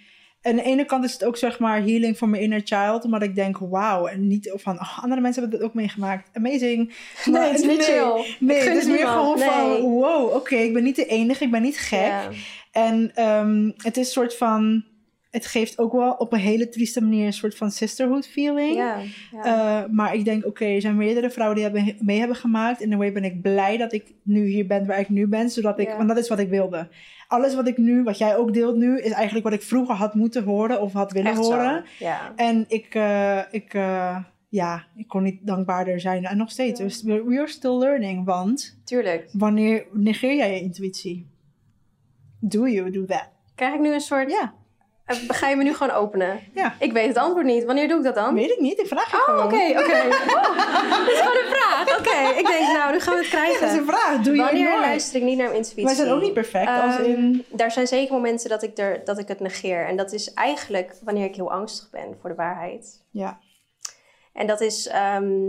Aan 0.47 0.55
de 0.55 0.63
ene 0.63 0.85
kant 0.85 1.03
is 1.03 1.13
het 1.13 1.23
ook 1.23 1.37
zeg 1.37 1.59
maar 1.59 1.81
healing 1.81 2.17
voor 2.17 2.29
mijn 2.29 2.41
inner 2.41 2.61
child. 2.63 3.03
Omdat 3.03 3.21
ik 3.21 3.35
denk, 3.35 3.57
wauw. 3.57 4.07
En 4.07 4.27
niet 4.27 4.51
van, 4.55 4.79
oh, 4.79 5.03
andere 5.03 5.21
mensen 5.21 5.41
hebben 5.41 5.59
dit 5.59 5.69
ook 5.69 5.75
meegemaakt. 5.75 6.29
Amazing. 6.33 6.93
Nee, 7.25 7.41
het 7.41 7.59
is 7.59 7.65
niet 7.65 7.83
chill. 7.83 8.35
Nee, 8.39 8.61
gun 8.61 8.73
het 8.73 8.81
is 8.81 8.89
meer 8.89 9.07
gewoon 9.07 9.39
van, 9.39 9.81
wow, 9.81 10.35
oké. 10.35 10.55
ik 10.55 10.73
ben 10.73 10.83
niet 10.83 10.95
de 10.95 11.05
enige. 11.05 11.43
Ik 11.43 11.51
ben 11.51 11.61
niet 11.61 11.77
gek. 11.77 11.99
Ja. 11.99 12.29
En 12.71 13.11
ehm, 13.15 13.71
het 13.77 13.97
is 13.97 14.05
een 14.05 14.11
soort 14.11 14.35
van... 14.35 14.83
Het 15.31 15.45
geeft 15.45 15.79
ook 15.79 15.91
wel 15.91 16.11
op 16.11 16.33
een 16.33 16.39
hele 16.39 16.69
trieste 16.69 17.01
manier 17.01 17.25
een 17.25 17.33
soort 17.33 17.55
van 17.55 17.71
sisterhood 17.71 18.27
feeling. 18.27 18.75
Ja. 18.75 18.97
ja. 19.31 19.83
Uh, 19.83 19.89
maar 19.91 20.13
ik 20.15 20.25
denk, 20.25 20.45
oké, 20.45 20.65
er 20.65 20.81
zijn 20.81 20.95
meerdere 20.97 21.29
vrouwen 21.29 21.55
die 21.55 21.65
hebben, 21.65 21.95
mee 21.99 22.19
hebben 22.19 22.37
gemaakt. 22.37 22.81
In 22.81 22.91
een 22.91 22.97
way 22.97 23.11
ben 23.11 23.23
ik 23.23 23.41
blij 23.41 23.77
dat 23.77 23.93
ik 23.93 24.13
nu 24.23 24.45
hier 24.45 24.67
ben 24.67 24.85
waar 24.85 24.99
ik 24.99 25.09
nu 25.09 25.27
ben. 25.27 25.49
Zodat 25.49 25.79
ik, 25.79 25.87
Ja. 25.87 25.95
want 25.97 26.07
dat 26.07 26.17
is 26.17 26.29
wat 26.29 26.39
ik 26.39 26.49
wilde. 26.49 26.87
Alles 27.27 27.55
wat 27.55 27.67
ik 27.67 27.77
nu, 27.77 28.03
wat 28.03 28.17
jij 28.17 28.37
ook 28.37 28.53
deelt 28.53 28.75
nu, 28.75 28.99
is 28.99 29.11
eigenlijk 29.11 29.45
wat 29.45 29.53
ik 29.53 29.61
vroeger 29.61 29.95
had 29.95 30.13
moeten 30.13 30.43
horen 30.43 30.81
of 30.81 30.93
had 30.93 31.11
willen 31.11 31.31
Echt 31.31 31.39
horen. 31.39 31.85
En 32.35 32.65
ik, 32.67 32.95
eh, 32.95 33.41
ik, 33.51 33.73
eh, 33.73 34.17
ja, 34.49 34.85
ik 34.95 35.07
kon 35.07 35.23
niet 35.23 35.39
dankbaarder 35.47 35.99
zijn. 35.99 36.25
En 36.25 36.37
nog 36.37 36.51
steeds. 36.51 36.79
Dus 36.79 37.03
we 37.03 37.37
are 37.37 37.47
still 37.47 37.77
learning. 37.77 38.25
Want 38.25 38.79
Tuurlijk. 38.83 39.29
wanneer 39.31 39.85
negeer 39.91 40.35
jij 40.35 40.53
je 40.53 40.61
intuïtie? 40.61 41.27
Do 42.39 42.67
you 42.67 42.91
do 42.91 43.05
that? 43.05 43.29
Krijg 43.55 43.73
ik 43.73 43.79
nu 43.79 43.93
een 43.93 43.99
soort... 43.99 44.31
Ja, 44.31 44.41
Eh, 44.41 44.56
Ga 45.27 45.47
je 45.49 45.55
me 45.55 45.63
nu 45.63 45.73
gewoon 45.75 45.93
openen? 45.95 46.39
ja. 46.53 46.75
Ik 46.79 46.91
weet 46.93 47.07
het 47.07 47.17
antwoord 47.17 47.45
niet. 47.45 47.63
Wanneer 47.63 47.87
doe 47.87 47.97
ik 47.97 48.03
dat 48.03 48.15
dan? 48.15 48.33
Weet 48.33 48.49
ik 48.51 48.59
niet. 48.59 48.79
Ik 48.79 48.87
vraag 48.87 49.11
je 49.11 49.17
Oh, 49.17 49.23
gewoon. 49.23 49.43
oké, 49.45 49.79
oké. 49.79 50.07
Oh, 50.35 50.89
dat 50.89 51.07
is 51.07 51.19
gewoon 51.19 51.37
een 51.37 51.51
vraag. 51.55 51.99
Oké, 51.99 52.39
ik 52.39 52.47
denk, 52.47 52.73
nou, 52.73 52.91
nu 52.91 52.99
gaan 52.99 53.13
we 53.13 53.19
het 53.19 53.29
krijgen. 53.29 53.61
Dat 53.61 53.71
is 53.71 53.77
een 53.77 53.85
vraag. 53.85 54.21
Doe 54.21 54.35
je 54.35 54.41
Wanneer 54.41 54.79
luister 54.79 55.15
ik 55.15 55.23
niet 55.23 55.37
naar 55.37 55.45
mijn 55.47 55.57
intuïtie? 55.57 55.85
Wij 55.85 55.93
zijn 55.93 56.09
ook 56.11 56.21
niet 56.21 56.33
perfect. 56.33 56.67
als 56.67 56.95
Ehm, 56.95 57.03
in... 57.03 57.45
Daar 57.49 57.71
zijn 57.71 57.87
zeker 57.87 58.13
momenten 58.13 58.49
dat 58.49 58.63
ik, 58.63 58.77
er, 58.77 59.01
dat 59.05 59.17
ik 59.19 59.27
het 59.27 59.39
negeer. 59.39 59.85
En 59.85 59.97
dat 59.97 60.11
is 60.11 60.33
eigenlijk 60.33 60.95
wanneer 61.03 61.25
ik 61.25 61.35
heel 61.35 61.51
angstig 61.51 61.89
ben 61.89 62.17
voor 62.21 62.29
de 62.29 62.35
waarheid. 62.35 63.03
Ja. 63.11 63.39
En 64.33 64.47
dat 64.47 64.61
is 64.61 64.87
ehm, 64.87 65.47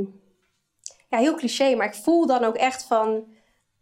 ja, 1.09 1.19
heel 1.19 1.35
cliché, 1.35 1.75
maar 1.75 1.87
ik 1.87 1.95
voel 1.95 2.27
dan 2.27 2.45
ook 2.45 2.57
echt 2.57 2.85
van... 2.85 3.25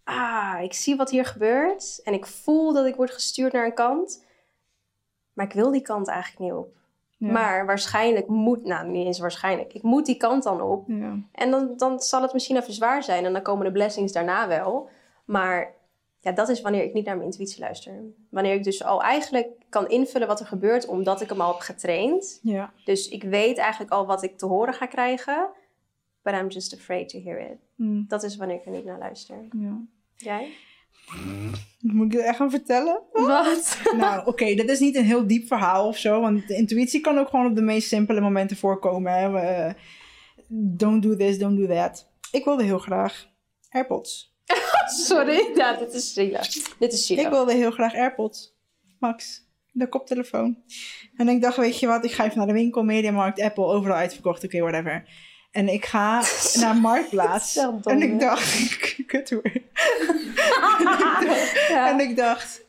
ah, 0.05 0.57
ik 0.63 0.73
zie 0.73 0.97
wat 0.97 1.11
hier 1.11 1.25
gebeurt 1.25 2.01
en 2.05 2.13
ik 2.13 2.27
voel 2.27 2.73
dat 2.73 2.87
ik 2.87 2.97
word 2.97 3.11
gestuurd 3.11 3.53
naar 3.53 3.65
een 3.65 3.75
kant. 3.75 4.25
Maar 5.37 5.47
ik 5.47 5.53
wil 5.53 5.71
die 5.71 5.81
kant 5.81 6.09
eigenlijk 6.09 6.41
niet 6.41 6.53
op. 6.53 6.75
Ja. 7.17 7.33
Maar 7.33 7.67
waarschijnlijk 7.67 8.27
moet, 8.29 8.65
nou 8.65 8.89
niet 8.89 9.07
eens 9.07 9.19
waarschijnlijk, 9.19 9.73
ik 9.75 9.83
moet 9.83 10.07
die 10.07 10.17
kant 10.17 10.43
dan 10.43 10.61
op. 10.61 10.85
Ja. 10.89 11.19
En 11.33 11.51
dan, 11.51 11.73
dan 11.77 12.01
zal 12.01 12.23
het 12.23 12.33
misschien 12.33 12.57
even 12.57 12.73
zwaar 12.73 13.03
zijn 13.03 13.25
en 13.25 13.33
dan 13.33 13.43
komen 13.43 13.65
de 13.67 13.73
blessings 13.73 14.13
daarna 14.13 14.49
wel. 14.49 14.89
Maar 15.25 15.73
ja, 16.21 16.33
dat 16.33 16.49
is 16.49 16.61
wanneer 16.61 16.83
ik 16.83 16.93
niet 16.93 17.05
naar 17.05 17.17
mijn 17.17 17.29
intuïtie 17.31 17.61
luister. 17.61 17.93
Wanneer 18.31 18.55
ik 18.55 18.65
dus 18.65 18.85
al 18.85 19.03
eigenlijk 19.03 19.49
kan 19.69 19.89
invullen 19.89 20.29
wat 20.29 20.41
er 20.41 20.47
gebeurt 20.47 20.87
omdat 20.87 21.21
ik 21.21 21.29
hem 21.29 21.41
al 21.41 21.53
heb 21.53 21.61
getraind. 21.61 22.39
Ja. 22.43 22.73
Dus 22.85 23.09
ik 23.09 23.23
weet 23.23 23.59
eigenlijk 23.59 23.93
al 23.93 24.07
wat 24.07 24.23
ik 24.23 24.39
te 24.39 24.47
horen 24.47 24.75
ga 24.75 24.87
krijgen. 24.87 25.49
But 26.23 26.35
I'm 26.35 26.49
just 26.49 26.75
afraid 26.75 27.09
to 27.09 27.21
hear 27.21 27.39
it. 27.51 27.59
Hm, 27.77 28.03
Dat 28.09 28.23
is 28.23 28.37
wanneer 28.37 28.57
ik 28.57 28.65
er 28.65 28.71
niet 28.73 28.85
naar 28.85 28.99
luister. 28.99 29.37
ja. 29.53 29.81
Jij? 30.19 30.53
Moet 31.81 32.13
ik 32.13 32.19
het 32.19 32.27
echt 32.27 32.37
gaan 32.37 32.51
vertellen? 32.51 33.03
Wat? 33.13 33.79
nou, 33.97 34.27
oké, 34.27 34.55
dat 34.55 34.69
is 34.69 34.79
niet 34.79 34.97
een 34.97 35.05
heel 35.05 35.27
diep 35.27 35.47
verhaal 35.47 35.87
of 35.89 35.97
zo. 35.97 36.21
Want 36.21 36.49
de 36.49 36.57
intuïtie 36.57 37.01
kan 37.01 37.19
ook 37.19 37.29
gewoon 37.29 37.47
op 37.47 37.55
de 37.55 37.63
meest 37.63 37.89
simpele 37.89 38.21
momenten 38.21 38.57
voorkomen. 38.57 39.13
Hè. 39.13 39.31
We- 39.31 39.75
don't 40.49 41.03
do 41.03 41.17
this, 41.17 41.39
don't 41.39 41.59
do 41.59 41.67
that. 41.75 42.09
Ik 42.31 42.45
wilde 42.45 42.63
heel 42.65 42.79
graag 42.79 43.27
AirPods. 43.69 44.35
Sorry. 45.07 45.51
Ja, 45.55 45.77
dit 45.77 45.93
is 45.95 46.13
zielig. 46.13 46.49
Dit 46.79 46.93
is 46.93 46.99
Ik 47.01 47.05
zielig. 47.07 47.29
wilde 47.29 47.55
heel 47.55 47.71
graag 47.71 47.95
AirPods. 47.95 48.55
Max, 48.99 49.43
de 49.73 49.89
koptelefoon. 49.89 50.59
En 51.17 51.29
ik 51.29 51.41
dacht, 51.43 51.57
weet 51.57 51.81
je 51.81 51.87
wat, 51.87 52.05
ik 52.05 52.13
ga 52.13 52.25
even 52.25 52.39
naar 52.39 52.47
de 52.47 52.53
winkel, 52.53 52.83
Mediamarkt, 52.83 53.41
Apple, 53.41 53.65
overal 53.65 53.97
uitverkocht, 53.97 54.45
oké, 54.45 54.61
whatever. 54.61 55.05
En 55.57 55.69
ik 55.69 55.85
ga 55.85 56.23
naar 56.61 56.77
Marktplaats. 56.77 57.57
En 57.85 58.03
ik 58.03 58.21
dacht, 58.21 58.75
kut 59.07 59.31
hoor. 59.31 59.43
Ja. 61.69 61.89
En 61.91 62.01
ik 62.01 62.17
dacht, 62.17 62.61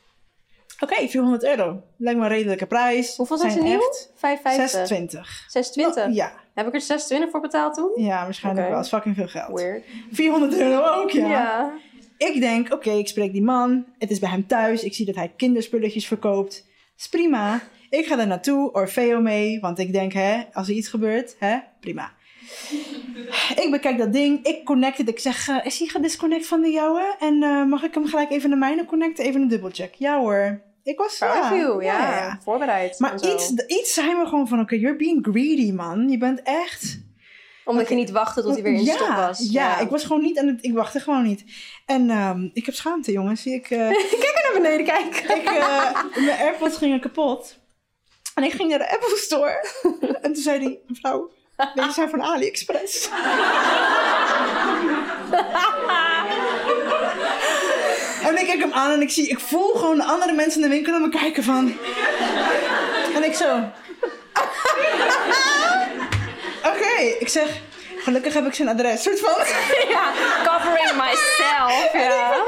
oké, 0.79 1.07
400 1.07 1.43
euro. 1.43 1.81
Lijkt 1.97 2.19
me 2.19 2.25
een 2.25 2.31
redelijke 2.31 2.65
prijs. 2.65 3.15
Hoeveel 3.15 3.37
zijn 3.37 3.51
ze 3.51 3.61
nieuw? 3.61 3.79
Echt 3.79 4.09
5,50. 4.39 4.41
26. 4.43 5.43
26. 5.47 6.13
Ja, 6.13 6.31
Heb 6.53 6.67
ik 6.67 6.73
er 6.73 6.81
26 6.81 7.29
voor 7.31 7.41
betaald 7.41 7.73
toen? 7.73 7.91
ja, 7.95 8.23
waarschijnlijk 8.23 8.67
wel. 8.67 8.75
Dat 8.75 8.85
is 8.85 8.91
fucking 8.91 9.15
veel 9.15 9.27
geld. 9.27 9.59
Weird. 9.59 9.83
400 10.11 10.53
euro 10.59 11.01
ook, 11.01 11.09
ja. 11.11 11.27
Ja. 11.27 11.73
Ik 12.17 12.39
denk, 12.39 12.73
oké, 12.73 12.91
ik 12.91 13.07
spreek 13.07 13.31
die 13.31 13.43
man. 13.43 13.85
Het 13.99 14.11
is 14.11 14.19
bij 14.19 14.29
hem 14.29 14.47
thuis. 14.47 14.83
Ik 14.83 14.93
zie 14.93 15.05
dat 15.05 15.15
hij 15.15 15.33
kinderspulletjes 15.37 16.07
verkoopt. 16.07 16.65
Is 16.97 17.07
prima. 17.09 17.61
Ik 17.89 18.05
ga 18.05 18.19
er 18.19 18.27
naartoe, 18.27 18.71
Orfeo 18.71 19.21
mee. 19.21 19.59
Want 19.59 19.79
ik 19.79 19.91
denk, 19.93 20.13
hè, 20.13 20.41
als 20.53 20.67
er 20.67 20.73
iets 20.73 20.87
gebeurt, 20.89 21.35
hè, 21.39 21.57
prima. 21.79 22.11
Ik 23.63 23.67
bekijk 23.71 23.97
dat 23.97 24.13
ding. 24.13 24.45
Ik 24.45 24.65
connect 24.65 24.97
het. 24.97 25.09
Ik 25.09 25.19
zeg, 25.19 25.47
eh, 25.47 25.65
is 25.65 25.79
hij 25.79 25.87
gedisconnect 25.87 26.47
van 26.47 26.61
de 26.61 26.69
jouwe? 26.69 27.15
En 27.19 27.43
eh, 27.43 27.65
mag 27.65 27.83
ik 27.83 27.93
hem 27.93 28.05
gelijk 28.05 28.31
even 28.31 28.49
naar 28.49 28.59
mijne 28.59 28.85
connecten? 28.85 29.25
Even 29.25 29.41
een 29.41 29.47
dubbelcheck. 29.47 29.93
Ja 29.93 30.19
hoor. 30.19 30.61
Ik 30.83 30.97
was, 30.97 31.17
ja, 31.17 31.55
you. 31.55 31.83
Ja, 31.83 31.99
ja, 31.99 32.15
ja. 32.15 32.39
Voorbereid. 32.43 32.99
Maar 32.99 33.15
iets, 33.15 33.51
iets 33.67 33.93
zijn 33.93 34.17
we 34.17 34.25
gewoon 34.25 34.47
van, 34.47 34.59
oké, 34.59 34.75
you're 34.75 34.97
being 34.97 35.27
greedy, 35.31 35.71
man. 35.71 36.09
Je 36.09 36.17
bent 36.17 36.41
echt... 36.43 37.05
Omdat 37.65 37.89
je 37.89 37.95
niet 37.95 38.11
wachtte 38.11 38.41
tot 38.41 38.53
hij 38.53 38.63
weer 38.63 38.73
in 38.73 38.83
ja, 38.83 38.93
stop 38.95 39.15
was. 39.15 39.47
Ja, 39.51 39.79
ik 39.79 39.89
was 39.89 40.03
gewoon 40.03 40.21
niet 40.21 40.39
aan 40.39 40.47
het... 40.47 40.63
Ik 40.63 40.73
wachtte 40.73 40.99
gewoon 40.99 41.23
niet. 41.23 41.43
En 41.85 42.09
ehm, 42.09 42.49
ik 42.53 42.65
heb 42.65 42.75
schaamte, 42.75 43.11
jongens. 43.11 43.45
Ik, 43.45 43.69
eh, 43.69 43.89
Kijk 44.19 44.39
naar 44.43 44.61
beneden 44.61 44.85
kijken. 44.85 45.37
ik, 45.37 45.43
mijn 46.25 46.39
AirPods 46.39 46.77
gingen 46.77 46.99
kapot. 46.99 47.59
En 48.35 48.43
ik 48.43 48.51
ging 48.51 48.69
naar 48.69 48.79
de 48.79 48.91
Apple 48.91 49.17
Store. 49.17 49.65
En 50.21 50.33
toen 50.33 50.43
zei 50.43 50.63
hij, 50.63 50.79
mevrouw, 50.87 51.31
deze 51.73 51.91
zijn 51.91 52.09
van 52.09 52.21
AliExpress. 52.21 53.09
en 58.27 58.37
ik 58.37 58.45
kijk 58.45 58.59
hem 58.59 58.73
aan 58.73 58.91
en 58.91 59.01
ik 59.01 59.09
zie, 59.09 59.27
ik 59.27 59.39
voel 59.39 59.73
gewoon 59.73 59.97
de 59.97 60.03
andere 60.03 60.33
mensen 60.33 60.61
in 60.61 60.69
de 60.69 60.75
winkel 60.75 60.91
naar 60.91 61.01
me 61.01 61.09
kijken 61.09 61.43
van... 61.43 61.77
En 63.15 63.23
ik 63.23 63.35
zo... 63.35 63.71
Oké, 66.63 67.01
ik 67.19 67.29
zeg, 67.29 67.49
gelukkig 67.97 68.33
heb 68.33 68.45
ik 68.45 68.53
zijn 68.53 68.67
adres. 68.67 69.03
Soort 69.03 69.19
van... 69.19 69.45
Ja, 69.89 70.11
covering 70.43 70.91
myself. 70.91 71.91
Ja. 71.93 72.45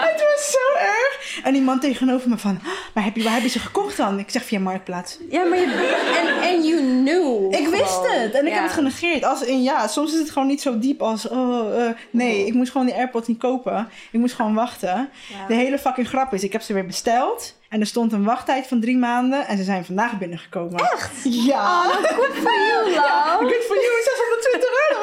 Het 0.00 0.20
was 0.20 0.50
zo 0.50 0.78
erg. 0.78 1.05
En 1.42 1.52
die 1.52 1.62
man 1.62 1.80
tegenover 1.80 2.28
me 2.28 2.38
van, 2.38 2.58
maar 2.94 3.04
heb 3.04 3.16
je, 3.16 3.22
waar 3.22 3.32
heb 3.32 3.42
je 3.42 3.48
ze 3.48 3.58
gekocht 3.58 3.96
dan? 3.96 4.18
Ik 4.18 4.30
zeg 4.30 4.44
via 4.44 4.58
Marktplaats. 4.60 5.18
Ja, 5.30 5.44
maar 5.44 5.58
je... 5.58 5.94
En, 6.42 6.62
you 6.66 6.78
knew. 6.80 7.52
Ik 7.60 7.68
wist 7.68 7.98
het 8.02 8.32
en 8.34 8.42
ik 8.46 8.48
Ja. 8.48 8.54
heb 8.54 8.62
het 8.64 8.72
genegeerd. 8.72 9.24
Als 9.24 9.42
in 9.42 9.62
ja, 9.62 9.86
soms 9.86 10.12
is 10.12 10.18
het 10.18 10.30
gewoon 10.30 10.48
niet 10.48 10.60
zo 10.60 10.78
diep 10.78 11.02
als. 11.02 11.28
Oh, 11.28 11.84
eh, 11.84 11.90
nee, 12.10 12.46
ik 12.46 12.54
moest 12.54 12.70
gewoon 12.70 12.86
die 12.86 12.94
AirPods 12.96 13.28
niet 13.28 13.38
kopen. 13.38 13.88
Ik 14.10 14.20
moest 14.20 14.34
gewoon 14.34 14.54
wachten. 14.54 15.08
Ja. 15.28 15.46
De 15.48 15.54
hele 15.54 15.78
fucking 15.78 16.08
grap 16.08 16.32
is, 16.34 16.42
ik 16.42 16.52
heb 16.52 16.62
ze 16.62 16.72
weer 16.72 16.86
besteld. 16.86 17.54
En 17.68 17.80
er 17.80 17.86
stond 17.86 18.12
een 18.12 18.24
wachttijd 18.24 18.66
van 18.66 18.80
drie 18.80 18.96
maanden. 18.96 19.46
En 19.46 19.56
ze 19.56 19.64
zijn 19.64 19.84
vandaag 19.84 20.18
binnengekomen. 20.18 20.78
Echt? 20.92 21.12
Ja. 21.22 21.82
Good 21.82 22.34
for 22.34 22.52
you, 22.68 22.90
love. 22.90 23.36
Good 23.38 23.64
for 23.66 23.76
you, 23.76 24.02
620 24.04 24.70
euro. 24.90 25.00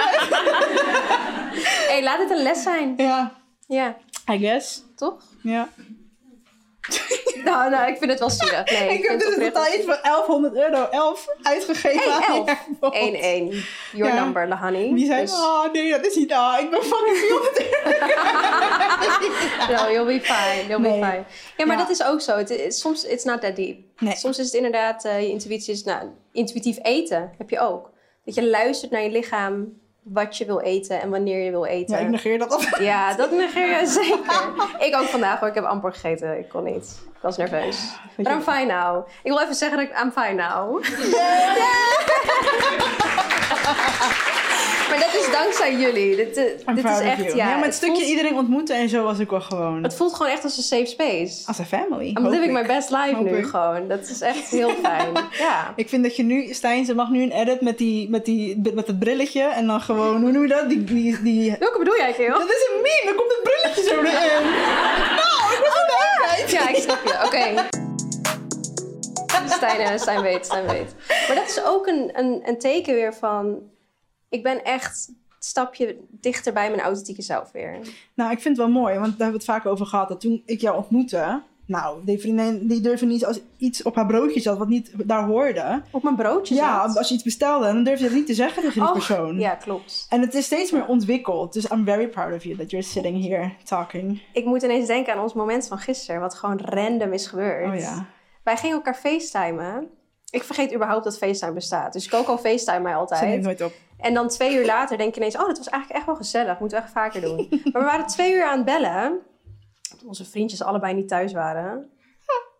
hey, 1.91 2.03
laat 2.03 2.19
het 2.19 2.29
een 2.31 2.43
les 2.43 2.63
zijn. 2.63 2.93
ja, 2.97 3.31
Ja, 3.67 3.95
I 4.31 4.37
guess. 4.37 4.83
toch? 4.95 5.15
Ja. 5.41 5.67
Nou, 7.43 7.69
nou, 7.69 7.87
ik 7.91 7.97
vind 7.97 8.09
het 8.11 8.19
wel 8.19 8.29
zielig. 8.29 8.71
Nee, 8.71 8.93
ik 8.97 9.07
heb 9.07 9.19
dus 9.19 9.35
in 9.35 9.41
totaal 9.43 9.73
iets 9.73 9.85
van 9.85 9.97
1100 10.01 10.55
euro, 10.55 10.87
11 10.89 11.25
uitgegeven. 11.41 11.99
Hey, 12.01 12.13
aan 12.13 12.21
die 12.45 12.55
elf. 12.79 12.93
AirPods. 12.93 12.97
1-1. 12.97 13.01
Your 13.97 14.13
Ja. 14.13 14.23
number, 14.23 14.47
Lahani. 14.47 14.93
Die 14.93 15.05
zei, 15.05 15.21
Dus, 15.21 15.33
oh 15.33 15.71
nee, 15.73 15.91
dat 15.91 16.05
is 16.05 16.15
niet 16.15 16.31
Ik 16.31 16.67
ben 16.69 16.83
fucking 16.83 17.17
400 17.23 17.59
euro. 17.59 17.73
no, 19.73 19.89
you'll 19.91 20.05
be 20.05 20.19
fine. 20.21 20.67
You'll 20.67 20.81
Nee. 20.81 20.99
be 20.99 21.05
fine. 21.05 21.23
Ja, 21.57 21.65
maar 21.65 21.77
Ja. 21.77 21.81
dat 21.83 21.91
is 21.91 22.03
ook 22.03 22.21
zo. 22.21 22.37
Het, 22.37 22.49
is- 22.49 22.79
soms, 22.79 23.03
it's 23.05 23.23
not 23.23 23.41
that 23.41 23.55
deep. 23.55 23.77
Nee. 23.97 24.15
Soms 24.15 24.39
is 24.39 24.45
het 24.45 24.53
inderdaad, 24.53 25.05
eh, 25.05 25.21
je 25.21 25.29
intuïtie 25.29 25.73
is, 25.73 25.83
nou, 25.83 26.07
intuïtief 26.31 26.77
eten 26.81 27.31
heb 27.37 27.49
je 27.49 27.59
ook. 27.59 27.91
Dat 28.25 28.35
je 28.35 28.49
luistert 28.49 28.91
naar 28.91 29.03
je 29.03 29.09
lichaam, 29.11 29.81
wat 30.03 30.37
je 30.37 30.45
wil 30.45 30.59
eten 30.59 31.01
en 31.01 31.09
wanneer 31.09 31.43
je 31.43 31.51
wil 31.51 31.65
eten. 31.65 31.97
Ja, 31.97 32.03
ik 32.03 32.09
negeer 32.09 32.39
dat 32.39 32.51
al. 32.51 32.83
Ja, 32.83 33.13
dat 33.13 33.31
negeer 33.31 33.79
je 33.79 33.87
zeker. 34.01 34.19
ik 34.79 34.95
ook 34.95 35.07
vandaag 35.07 35.39
hoor. 35.39 35.49
Ik 35.49 35.55
heb 35.55 35.63
amper 35.63 35.93
gegeten. 35.93 36.37
Ik 36.39 36.49
kon 36.49 36.63
niet. 36.63 36.99
Ik 37.13 37.21
was 37.21 37.37
nerveus. 37.37 37.91
But 38.17 38.27
I'm 38.27 38.41
fine 38.41 38.65
now. 38.65 39.07
Ik 39.23 39.31
wil 39.31 39.41
even 39.41 39.55
zeggen 39.55 39.77
dat 39.77 39.87
ik 39.87 39.99
I'm 40.03 40.11
fine 40.11 40.33
now. 40.33 40.83
maar 44.93 45.11
dat 45.11 45.21
is 45.21 45.31
dankzij 45.31 45.75
jullie. 45.75 46.15
Dit, 46.15 46.37
eh, 46.37 46.75
dit 46.75 46.85
is 46.85 46.99
echt, 46.99 47.33
ja. 47.33 47.45
maar 47.45 47.55
het 47.55 47.65
het 47.65 47.73
stukje 47.73 47.95
voelt, 47.95 48.07
iedereen 48.07 48.35
ontmoeten 48.35 48.75
en 48.75 48.89
zo 48.89 49.03
was 49.03 49.19
ik 49.19 49.29
wel 49.29 49.41
gewoon. 49.41 49.83
het 49.83 49.95
voelt 49.95 50.13
gewoon 50.13 50.31
echt 50.31 50.43
als 50.43 50.57
een 50.57 50.63
safe 50.63 50.85
space. 50.85 51.47
Als 51.47 51.57
een 51.57 51.65
family. 51.65 52.07
I'm 52.07 52.27
living 52.27 52.57
ik. 52.57 52.61
my 52.61 52.65
best 52.67 52.89
life 52.89 53.15
Hoop 53.15 53.25
nu 53.25 53.37
ik. 53.37 53.45
gewoon. 53.45 53.87
Dat 53.87 54.09
is 54.09 54.21
echt 54.21 54.49
heel 54.49 54.69
fijn. 54.83 55.09
ja. 55.31 55.73
Ik 55.75 55.89
vind 55.89 56.03
dat 56.03 56.15
je 56.15 56.23
nu, 56.23 56.53
Stijn, 56.53 56.85
ze 56.85 56.95
mag 56.95 57.09
nu 57.09 57.21
een 57.21 57.31
edit 57.31 57.61
met, 57.61 57.77
die, 57.77 58.09
met, 58.09 58.25
die, 58.25 58.61
met 58.73 58.87
het 58.87 58.99
brilletje. 58.99 59.41
En 59.41 59.67
dan 59.67 59.81
gewoon, 59.81 60.21
hoe 60.21 60.31
noem 60.31 60.41
je 60.41 60.47
dat? 60.47 60.69
Die, 60.69 60.83
die, 60.83 61.21
die... 61.21 61.55
Welke 61.59 61.77
bedoel 61.77 61.97
jij, 61.97 62.13
Keel? 62.13 62.39
Dat 62.39 62.49
is 62.49 62.69
een 62.73 62.81
meme, 62.81 63.01
dan 63.05 63.15
komt 63.15 63.31
het 63.31 63.43
brilletje 63.43 63.83
zo 63.83 63.95
erin. 63.99 64.43
nou, 65.19 65.53
ik 65.53 65.59
was 65.59 65.75
oh, 66.43 66.49
Ja, 66.49 66.69
ik 66.69 66.75
snap 66.75 66.99
je. 67.03 67.25
Oké. 67.25 67.67
Stijn, 69.49 69.79
eh, 69.79 69.97
Stijn 69.97 70.21
weet, 70.21 70.45
Stijn 70.45 70.67
weet. 70.67 70.95
Maar 71.27 71.35
dat 71.35 71.47
is 71.47 71.63
ook 71.65 71.87
een, 71.87 72.09
een, 72.13 72.41
een 72.45 72.59
teken 72.59 72.93
weer 72.93 73.13
van... 73.13 73.71
Ik 74.33 74.43
ben 74.43 74.63
echt 74.63 75.05
een 75.09 75.15
stapje 75.39 75.97
dichter 76.09 76.53
bij 76.53 76.69
mijn 76.69 76.81
authentieke 76.81 77.21
zelf 77.21 77.51
weer. 77.51 77.77
Nou, 78.13 78.31
ik 78.31 78.39
vind 78.41 78.57
het 78.57 78.65
wel 78.65 78.75
mooi, 78.81 78.93
want 78.93 79.03
daar 79.17 79.27
hebben 79.27 79.27
we 79.27 79.33
het 79.33 79.43
vaak 79.45 79.65
over 79.65 79.85
gehad. 79.85 80.07
Dat 80.07 80.21
toen 80.21 80.43
ik 80.45 80.61
jou 80.61 80.77
ontmoette, 80.77 81.41
nou, 81.65 82.05
die 82.05 82.19
vriendin 82.19 82.67
die 82.67 82.81
durfde 82.81 83.05
niet 83.05 83.25
als 83.25 83.39
iets 83.57 83.83
op 83.83 83.95
haar 83.95 84.05
broodje 84.05 84.39
zat 84.39 84.57
wat 84.57 84.67
niet 84.67 84.91
daar 84.95 85.23
hoorde. 85.25 85.81
Op 85.91 86.03
mijn 86.03 86.15
broodje 86.15 86.55
Ja, 86.55 86.87
zat. 86.87 86.97
als 86.97 87.07
je 87.07 87.13
iets 87.13 87.23
bestelde, 87.23 87.65
dan 87.65 87.83
durfde 87.83 88.03
je 88.03 88.09
het 88.09 88.17
niet 88.17 88.27
te 88.27 88.33
zeggen 88.33 88.63
tegen 88.63 88.81
die 88.81 88.91
persoon. 88.91 89.39
Ja, 89.39 89.55
klopt. 89.55 90.05
En 90.09 90.21
het 90.21 90.33
is 90.33 90.45
steeds 90.45 90.71
meer 90.71 90.85
ontwikkeld. 90.87 91.53
Dus 91.53 91.65
I'm 91.71 91.85
very 91.85 92.07
proud 92.07 92.33
of 92.35 92.43
you 92.43 92.57
that 92.57 92.69
you're 92.71 92.85
sitting 92.85 93.23
here 93.23 93.51
talking. 93.63 94.21
Ik 94.33 94.45
moet 94.45 94.63
ineens 94.63 94.87
denken 94.87 95.13
aan 95.13 95.21
ons 95.21 95.33
moment 95.33 95.67
van 95.67 95.77
gisteren, 95.77 96.21
wat 96.21 96.35
gewoon 96.35 96.59
random 96.61 97.13
is 97.13 97.27
gebeurd. 97.27 97.73
Oh 97.73 97.79
ja. 97.79 98.05
Wij 98.43 98.57
gingen 98.57 98.75
elkaar 98.75 98.95
facetimen. 98.95 99.87
Ik 100.29 100.43
vergeet 100.43 100.73
überhaupt 100.73 101.03
dat 101.03 101.17
FaceTime 101.17 101.53
bestaat. 101.53 101.93
Dus 101.93 102.07
Coco 102.09 102.37
facetime 102.37 102.79
mij 102.79 102.91
Ze 102.91 102.97
neemt 102.97 103.11
altijd. 103.11 103.41
nooit 103.41 103.61
op. 103.61 103.73
En 104.03 104.13
dan 104.13 104.27
twee 104.27 104.55
uur 104.55 104.65
later 104.65 104.97
denk 104.97 105.13
je 105.13 105.19
ineens... 105.19 105.37
oh, 105.37 105.47
dat 105.47 105.57
was 105.57 105.69
eigenlijk 105.69 105.97
echt 105.97 106.05
wel 106.05 106.15
gezellig. 106.15 106.59
Moeten 106.59 106.77
we 106.77 106.83
echt 106.83 106.93
vaker 106.93 107.21
doen. 107.21 107.47
maar 107.71 107.81
we 107.81 107.87
waren 107.87 108.07
twee 108.07 108.33
uur 108.33 108.43
aan 108.43 108.55
het 108.57 108.65
bellen. 108.65 109.19
Onze 110.05 110.25
vriendjes 110.25 110.63
allebei 110.63 110.93
niet 110.93 111.07
thuis 111.07 111.33
waren. 111.33 111.91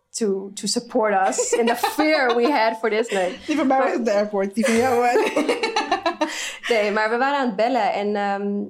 To, 0.09 0.51
to 0.53 0.67
support 0.67 1.27
us 1.27 1.51
in 1.51 1.65
the 1.65 1.75
fear 1.75 2.35
we 2.35 2.51
had 2.51 2.77
for 2.77 2.89
this. 2.89 3.09
Nee. 3.09 3.37
Die 3.45 3.55
van 3.55 3.67
mij 3.67 3.77
was 3.77 3.95
op 3.95 4.05
de 4.05 4.13
airport, 4.13 4.53
die 4.53 4.65
van 4.65 4.75
jou. 4.75 5.05
Nee, 6.69 6.91
maar 6.91 7.09
we 7.09 7.17
waren 7.17 7.37
aan 7.37 7.47
het 7.47 7.55
bellen 7.55 7.93
en 7.93 8.15
ehm, 8.15 8.61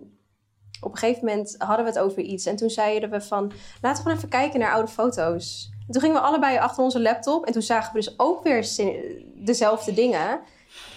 op 0.82 0.92
een 0.92 0.98
gegeven 0.98 1.26
moment 1.26 1.56
hadden 1.58 1.86
we 1.86 1.92
het 1.92 2.00
over 2.00 2.22
iets. 2.22 2.46
En 2.46 2.56
toen 2.56 2.70
zeiden 2.70 3.10
we 3.10 3.22
van, 3.22 3.52
laten 3.82 3.98
we 3.98 4.02
gewoon 4.02 4.18
even 4.18 4.30
kijken 4.30 4.60
naar 4.60 4.74
oude 4.74 4.92
foto's. 4.92 5.72
En 5.88 5.94
toen 5.94 6.02
gingen 6.02 6.16
we 6.16 6.28
allebei 6.28 6.58
achter 6.58 6.84
onze 6.84 7.02
laptop 7.02 7.46
en 7.46 7.54
toen 7.54 7.62
zagen 7.62 7.94
we 7.94 8.00
dus 8.00 8.20
ook 8.20 8.44
weer 8.44 8.68
dezelfde 9.36 9.94
dingen. 9.94 10.42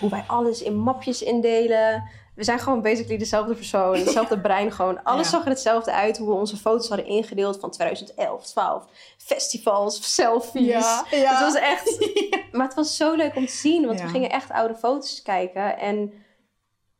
Hoe 0.00 0.10
wij 0.10 0.24
alles 0.26 0.62
in 0.62 0.76
mapjes 0.76 1.22
indelen. 1.22 2.08
we 2.34 2.44
zijn 2.44 2.58
gewoon 2.58 2.82
basically 2.82 3.18
dezelfde 3.18 3.54
persoon, 3.54 3.94
hetzelfde 3.96 4.40
brein 4.46 4.72
gewoon. 4.72 5.02
Alles 5.02 5.24
Ja. 5.24 5.30
zag 5.32 5.42
er 5.42 5.48
hetzelfde 5.48 5.92
uit, 5.92 6.18
hoe 6.18 6.28
we 6.28 6.34
onze 6.34 6.56
foto's 6.56 6.88
hadden 6.88 7.06
ingedeeld 7.06 7.60
van 7.60 7.70
2011, 7.70 8.46
12. 8.46 8.84
Festivals, 9.18 10.14
selfies. 10.14 11.02
Het 11.08 11.40
was 11.40 11.54
echt... 11.54 12.08
Maar 12.52 12.66
het 12.66 12.74
was 12.76 12.96
zo 12.96 13.14
leuk 13.14 13.36
om 13.36 13.46
te 13.46 13.52
zien, 13.52 13.86
want 13.86 13.98
Ja. 13.98 14.04
we 14.04 14.10
gingen 14.10 14.30
echt 14.30 14.50
oude 14.50 14.74
foto's 14.74 15.22
kijken. 15.22 15.78
En 15.78 16.12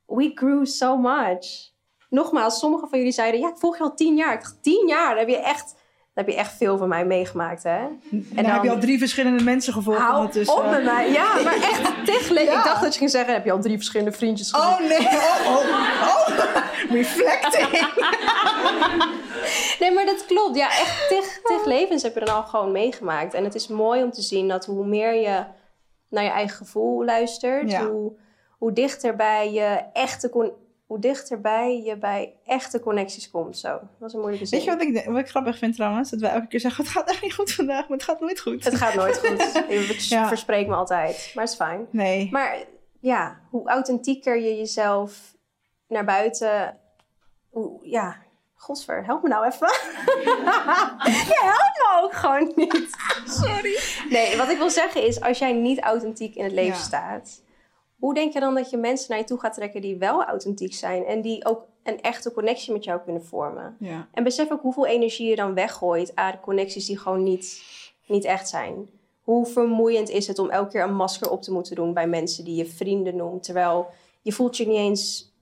we 0.07 0.31
grew 0.35 0.67
so 0.67 0.97
much. 0.97 1.71
Nogmaals, 2.11 2.59
sommige 2.59 2.87
van 2.89 2.99
jullie 2.99 3.13
zeiden, 3.15 3.41
ja, 3.41 3.49
ik 3.49 3.57
volg 3.59 3.77
je 3.77 3.83
al 3.83 3.95
tien 3.95 4.17
jaar. 4.17 4.33
Ik 4.35 4.41
dacht, 4.41 4.63
tien 4.63 4.87
jaar? 4.87 5.09
Dan 5.09 5.19
heb 5.19 5.29
je 5.29 5.37
echt, 5.37 5.75
dan 6.17 6.25
heb 6.25 6.35
je 6.35 6.41
echt 6.41 6.53
veel 6.57 6.79
van 6.79 6.89
mij 6.89 7.05
meegemaakt, 7.07 7.63
hè? 7.63 7.77
En 7.79 7.99
dan, 8.11 8.23
dan- 8.35 8.45
heb 8.45 8.63
je 8.63 8.71
al 8.71 8.79
drie 8.79 8.99
verschillende 8.99 9.45
mensen 9.45 9.73
gevolgd 9.73 10.01
Hou 10.01 10.25
op 10.27 10.71
met 10.71 10.85
mij. 10.85 11.11
Ja, 11.13 11.35
maar 11.45 11.55
echt 11.55 12.05
tegen 12.05 12.35
Ja. 12.35 12.59
Ik 12.59 12.65
dacht 12.65 12.83
dat 12.83 12.93
je 12.93 12.99
ging 12.99 13.11
zeggen, 13.11 13.35
heb 13.35 13.45
je 13.45 13.53
al 13.53 13.61
drie 13.61 13.77
verschillende 13.77 14.13
vriendjes 14.13 14.51
gezien? 14.53 14.69
Oh 14.69 14.79
nee, 14.81 14.99
oh, 15.09 15.47
oh, 15.47 15.65
oh. 16.03 16.29
Reflecting. 16.91 17.89
Nee, 19.81 19.93
maar 19.95 20.07
dat 20.07 20.27
klopt. 20.27 20.57
Ja, 20.57 20.69
echt 20.71 21.09
tig, 21.09 21.41
tig 21.43 21.65
levens 21.65 22.03
heb 22.03 22.15
je 22.15 22.25
dan 22.25 22.35
al 22.35 22.43
gewoon 22.43 22.73
meegemaakt. 22.73 23.35
En 23.35 23.45
het 23.45 23.55
is 23.55 23.69
mooi 23.69 24.03
om 24.03 24.11
te 24.11 24.23
zien 24.23 24.49
dat 24.49 24.65
hoe 24.67 24.87
meer 24.87 25.15
je 25.15 25.45
naar 26.11 26.25
je 26.25 26.31
eigen 26.31 26.57
gevoel 26.57 27.05
luistert, 27.05 27.71
Ja. 27.71 27.87
hoe, 27.87 28.13
hoe 28.59 28.73
dichterbij 28.73 29.53
je 29.53 29.81
echte 29.93 30.29
hoe 30.87 30.99
dichterbij 30.99 31.83
je 31.85 31.97
bij 31.97 32.35
echte 32.45 32.81
connecties 32.81 33.31
komt. 33.31 33.59
Zo, 33.59 33.69
dat 33.69 33.81
was 33.99 34.13
een 34.13 34.19
moeilijke 34.21 34.47
zin. 34.47 34.59
Weet 34.59 34.67
je 34.69 34.75
wat 34.75 34.83
ik, 34.83 34.93
denk- 34.95 35.07
wat 35.07 35.19
ik 35.19 35.29
grappig 35.29 35.59
vind 35.59 35.75
trouwens? 35.75 36.11
Dat 36.11 36.21
wij 36.21 36.31
elke 36.31 36.47
keer 36.47 36.61
zeggen, 36.61 36.85
het 36.85 36.93
gaat 36.93 37.09
echt 37.11 37.23
niet 37.23 37.35
goed 37.35 37.53
vandaag, 37.53 37.89
maar 37.89 37.99
het 37.99 38.07
gaat 38.07 38.21
nooit 38.21 38.41
goed. 38.41 38.65
Het 38.65 38.75
gaat 38.75 38.95
nooit 38.95 39.19
goed. 39.19 39.63
Ik 39.69 39.91
Ja. 39.99 40.29
verspreek 40.29 40.67
me 40.67 40.75
altijd, 40.75 41.31
maar 41.35 41.45
het 41.45 41.53
is 41.53 41.59
fijn. 41.59 41.87
Nee. 41.91 42.29
Maar 42.33 42.57
ja, 43.01 43.41
hoe 43.51 43.69
authentieker 43.69 44.41
je 44.41 44.57
jezelf 44.57 45.35
naar 45.89 46.05
buiten... 46.05 46.79
Hoe, 47.51 47.79
ja, 47.83 48.17
godsver, 48.55 49.05
help 49.05 49.23
me 49.23 49.29
nou 49.29 49.47
even. 49.47 49.69
ja, 51.35 51.43
help 51.43 51.77
me 51.77 52.01
ook 52.03 52.13
gewoon 52.15 52.53
niet. 52.57 52.91
Sorry. 53.43 53.79
Nee, 54.11 54.37
wat 54.37 54.49
ik 54.49 54.57
wil 54.59 54.71
zeggen 54.71 55.03
is, 55.07 55.21
als 55.21 55.39
jij 55.39 55.53
niet 55.53 55.81
authentiek 55.81 56.35
in 56.35 56.45
het 56.45 56.53
leven 56.53 56.79
Ja. 56.79 56.83
staat... 56.85 57.45
hoe 57.99 58.15
denk 58.15 58.33
je 58.33 58.41
dan 58.41 58.55
dat 58.55 58.71
je 58.71 58.77
mensen 58.77 59.11
naar 59.11 59.19
je 59.19 59.25
toe 59.25 59.39
gaat 59.39 59.55
trekken 59.55 59.81
die 59.81 59.97
wel 59.97 60.25
authentiek 60.25 60.75
zijn... 60.75 61.05
en 61.05 61.21
die 61.21 61.45
ook 61.45 61.67
een 61.83 62.01
echte 62.01 62.33
connectie 62.33 62.73
met 62.73 62.85
jou 62.85 63.01
kunnen 63.01 63.25
vormen? 63.25 63.77
Ja. 63.79 64.09
En 64.13 64.25
besef 64.25 64.51
ook 64.51 64.63
hoeveel 64.63 64.87
energie 64.87 65.29
je 65.29 65.37
dan 65.37 65.55
weggooit 65.55 66.15
aan 66.15 66.41
connecties 66.41 66.87
die 66.87 66.99
gewoon 66.99 67.23
niet, 67.23 67.63
niet 68.07 68.25
echt 68.25 68.49
zijn. 68.49 68.89
Hoe 69.23 69.47
vermoeiend 69.47 70.09
is 70.09 70.27
het 70.27 70.39
om 70.39 70.51
elke 70.51 70.71
keer 70.71 70.83
een 70.83 70.97
masker 70.97 71.31
op 71.31 71.43
te 71.43 71.53
moeten 71.53 71.75
doen 71.75 71.95
bij 71.95 72.09
mensen 72.09 72.45
die 72.45 72.57
je 72.57 72.67
vrienden 72.67 73.17
noemt, 73.17 73.43
terwijl 73.43 73.87
je 74.23 74.33
voelt 74.33 74.57
je 74.57 74.67
niet 74.67 74.77
eens 74.77 75.35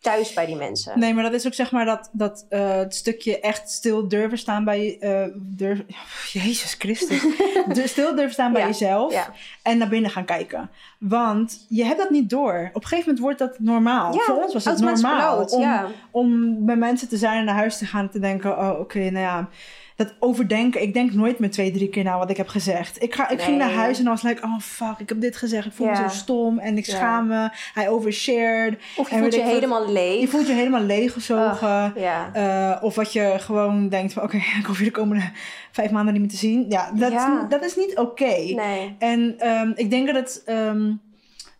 thuis 0.00 0.32
bij 0.32 0.46
die 0.46 0.56
mensen. 0.56 0.98
Nee, 0.98 1.14
maar 1.14 1.22
dat 1.22 1.32
is 1.32 1.46
ook 1.46 1.54
zeg 1.54 1.70
maar 1.70 1.84
dat, 1.84 2.10
dat 2.12 2.46
eh, 2.48 2.76
het 2.76 2.94
stukje 2.94 3.40
echt 3.40 3.70
stil 3.70 4.08
durven 4.08 4.38
staan 4.38 4.64
bij... 4.64 4.98
durf, 5.36 5.80
Jezus 6.32 6.74
Christus. 6.78 7.26
Stil 7.92 8.14
durven 8.14 8.32
staan 8.32 8.52
bij 8.52 8.60
Ja. 8.60 8.66
jezelf 8.66 9.12
Ja. 9.12 9.32
en 9.62 9.78
naar 9.78 9.88
binnen 9.88 10.10
gaan 10.10 10.24
kijken. 10.24 10.70
Want 10.98 11.66
je 11.68 11.84
hebt 11.84 11.98
dat 11.98 12.10
niet 12.10 12.30
door. 12.30 12.70
Op 12.72 12.82
een 12.82 12.88
gegeven 12.88 12.98
moment 13.14 13.18
wordt 13.18 13.38
dat 13.38 13.58
normaal. 13.58 14.14
Ja, 14.14 14.20
Voor 14.20 14.42
ons 14.42 14.52
was 14.52 14.64
het 14.64 14.78
normaal 14.80 15.44
om, 15.44 15.92
om 16.10 16.64
bij 16.66 16.76
mensen 16.76 17.08
te 17.08 17.16
zijn 17.16 17.38
en 17.38 17.44
naar 17.44 17.54
huis 17.54 17.78
te 17.78 17.86
gaan 17.86 18.00
en 18.04 18.10
te 18.10 18.18
denken... 18.18 18.58
Oh, 18.58 18.80
oké, 18.80 18.98
nou 18.98 19.18
ja... 19.24 19.48
Dat 19.96 20.14
overdenken, 20.18 20.82
ik 20.82 20.94
denk 20.94 21.12
nooit 21.12 21.38
meer 21.38 21.50
twee, 21.50 21.70
drie 21.70 21.88
keer 21.88 22.04
na 22.04 22.18
wat 22.18 22.30
ik 22.30 22.36
heb 22.36 22.48
gezegd. 22.48 23.02
Ik, 23.02 23.14
ga, 23.14 23.28
ik 23.28 23.40
ging 23.40 23.58
naar 23.58 23.70
huis 23.72 23.98
en 23.98 24.04
dan 24.04 24.12
was 24.12 24.22
like, 24.22 24.42
oh 24.42 24.58
fuck, 24.60 24.98
ik 24.98 25.08
heb 25.08 25.20
dit 25.20 25.36
gezegd. 25.36 25.66
Ik 25.66 25.72
voel 25.72 25.86
me 25.86 25.96
zo 25.96 26.08
stom 26.08 26.58
en 26.58 26.76
ik 26.76 26.86
Ja. 26.86 26.94
schaam 26.96 27.26
me. 27.26 27.48
Hij 27.74 27.88
overshared. 27.88 28.78
Of 28.96 29.08
je 29.08 29.14
En 29.14 29.20
voelt 29.20 29.34
je 29.34 29.40
wat- 29.42 29.50
helemaal 29.50 29.92
leeg. 29.92 30.20
Je 30.20 30.28
voelt 30.28 30.46
je 30.46 30.52
helemaal 30.52 30.80
leeggezogen. 30.82 31.92
Ja. 31.96 32.30
Eh, 32.32 32.82
of 32.84 32.94
wat 32.94 33.12
je 33.12 33.34
gewoon 33.38 33.88
denkt 33.88 34.12
van, 34.12 34.22
oké, 34.22 34.36
ik 34.60 34.64
hoef 34.66 34.78
je 34.78 34.84
de 34.84 34.90
komende 34.90 35.30
vijf 35.72 35.90
maanden 35.90 36.12
niet 36.12 36.22
meer 36.22 36.30
te 36.30 36.36
zien. 36.36 36.66
Ja, 36.68 36.90
dat, 36.94 37.12
Ja. 37.12 37.46
dat 37.48 37.64
is 37.64 37.76
niet 37.76 37.96
oké. 37.98 38.24
Nee. 38.54 38.96
En 38.98 39.34
ehm, 39.38 39.72
ik 39.74 39.90
denk 39.90 40.14
dat 40.14 40.42
ehm, 40.44 40.92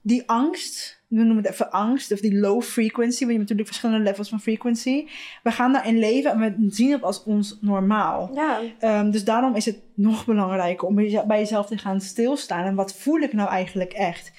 die 0.02 0.22
angst, 0.26 0.95
we 1.08 1.16
noemen 1.22 1.36
het 1.36 1.52
even 1.52 1.70
angst, 1.70 2.12
of 2.12 2.20
die 2.20 2.38
low 2.38 2.62
frequency, 2.62 3.18
want 3.18 3.18
je 3.18 3.26
hebt 3.26 3.38
natuurlijk 3.38 3.68
verschillende 3.68 4.02
levels 4.04 4.28
van 4.28 4.40
frequency. 4.40 5.06
We 5.42 5.50
gaan 5.50 5.72
daarin 5.72 5.98
leven 5.98 6.30
en 6.30 6.38
we 6.38 6.70
zien 6.74 6.92
het 6.92 7.02
als 7.02 7.22
ons 7.24 7.58
normaal. 7.60 8.30
Ja. 8.34 8.60
Ehm, 8.78 9.10
dus 9.10 9.24
daarom 9.24 9.54
is 9.54 9.64
het 9.64 9.82
nog 9.94 10.24
belangrijker 10.26 10.88
om 10.88 10.94
bij 10.94 11.04
jeze- 11.04 11.24
bij 11.26 11.38
jezelf 11.38 11.66
te 11.66 11.78
gaan 11.78 12.00
stilstaan. 12.00 12.64
En 12.64 12.74
wat 12.74 12.94
voel 12.94 13.18
ik 13.20 13.32
nou 13.32 13.48
eigenlijk 13.48 13.92
echt? 13.92 14.32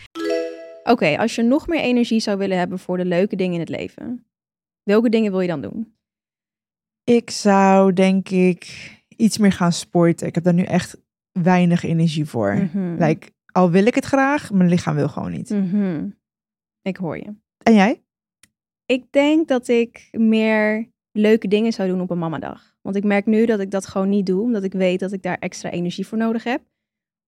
Oké, 0.83 1.17
als 1.17 1.35
je 1.35 1.41
nog 1.43 1.67
meer 1.67 1.79
energie 1.81 2.19
zou 2.19 2.37
willen 2.37 2.57
hebben 2.57 2.79
voor 2.79 2.97
de 2.97 3.05
leuke 3.05 3.35
dingen 3.35 3.53
in 3.53 3.59
het 3.59 3.69
leven, 3.69 4.25
welke 4.83 5.09
dingen 5.09 5.31
wil 5.31 5.39
je 5.41 5.47
dan 5.47 5.61
doen? 5.61 5.95
Ik 7.03 7.29
zou 7.29 7.93
denk 7.93 8.29
ik 8.29 8.91
iets 9.07 9.37
meer 9.37 9.51
gaan 9.51 9.71
sporten. 9.71 10.27
Ik 10.27 10.35
heb 10.35 10.43
daar 10.43 10.53
nu 10.53 10.63
echt 10.63 10.97
weinig 11.31 11.83
energie 11.83 12.25
voor. 12.25 12.53
Mhm. 12.55 12.95
Like, 13.03 13.27
al 13.51 13.71
wil 13.71 13.85
ik 13.85 13.95
het 13.95 14.05
graag, 14.05 14.51
mijn 14.51 14.69
lichaam 14.69 14.95
wil 14.95 15.07
gewoon 15.09 15.31
niet. 15.31 15.49
Mhm. 15.49 16.09
Ik 16.87 16.97
hoor 16.97 17.17
je. 17.17 17.35
En 17.63 17.73
jij? 17.73 18.03
Ik 18.85 19.11
denk 19.11 19.47
dat 19.47 19.67
ik 19.67 20.07
meer 20.11 20.89
leuke 21.11 21.47
dingen 21.47 21.73
zou 21.73 21.89
doen 21.89 22.01
op 22.01 22.09
een 22.09 22.17
mamadag. 22.19 22.75
Want 22.81 22.95
ik 22.95 23.03
merk 23.03 23.25
nu 23.25 23.45
dat 23.45 23.59
ik 23.59 23.71
dat 23.71 23.87
gewoon 23.87 24.09
niet 24.09 24.25
doe, 24.25 24.41
omdat 24.41 24.63
ik 24.63 24.73
weet 24.73 24.99
dat 24.99 25.11
ik 25.11 25.21
daar 25.21 25.37
extra 25.37 25.69
energie 25.69 26.07
voor 26.07 26.17
nodig 26.17 26.43
heb. 26.43 26.61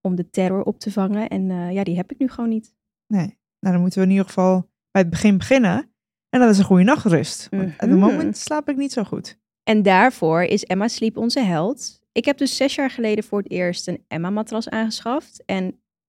Om 0.00 0.14
de 0.14 0.30
terror 0.30 0.62
op 0.62 0.78
te 0.78 0.92
vangen. 0.92 1.28
En 1.28 1.50
eh, 1.50 1.72
ja, 1.72 1.84
die 1.84 1.96
heb 1.96 2.10
ik 2.12 2.18
nu 2.18 2.28
gewoon 2.28 2.50
niet. 2.50 2.74
Nee. 3.06 3.38
Nou, 3.60 3.74
dan 3.74 3.80
moeten 3.80 3.98
we 4.00 4.04
in 4.04 4.10
ieder 4.10 4.26
geval 4.26 4.60
bij 4.90 5.02
het 5.02 5.10
begin 5.10 5.38
beginnen. 5.38 5.90
En 6.28 6.40
dat 6.40 6.50
is 6.50 6.58
een 6.58 6.64
goede 6.64 6.84
nachtrust. 6.84 7.48
Want 7.50 7.62
op 7.72 7.78
het 7.78 7.90
Mhm. 7.90 7.98
moment 7.98 8.36
slaap 8.36 8.68
ik 8.68 8.76
niet 8.76 8.92
zo 8.92 9.04
goed. 9.04 9.38
En 9.62 9.82
daarvoor 9.82 10.42
is 10.42 10.64
Emma 10.64 10.88
Sleep 10.88 11.16
onze 11.16 11.40
held. 11.40 12.00
Ik 12.12 12.24
heb 12.24 12.38
dus 12.38 12.56
zes 12.56 12.74
jaar 12.74 12.90
geleden 12.90 13.24
voor 13.24 13.38
het 13.38 13.50
eerst 13.50 13.88
een 13.88 14.04
Emma-matras 14.08 14.68
aangeschaft. 14.68 15.42
En 15.46 15.79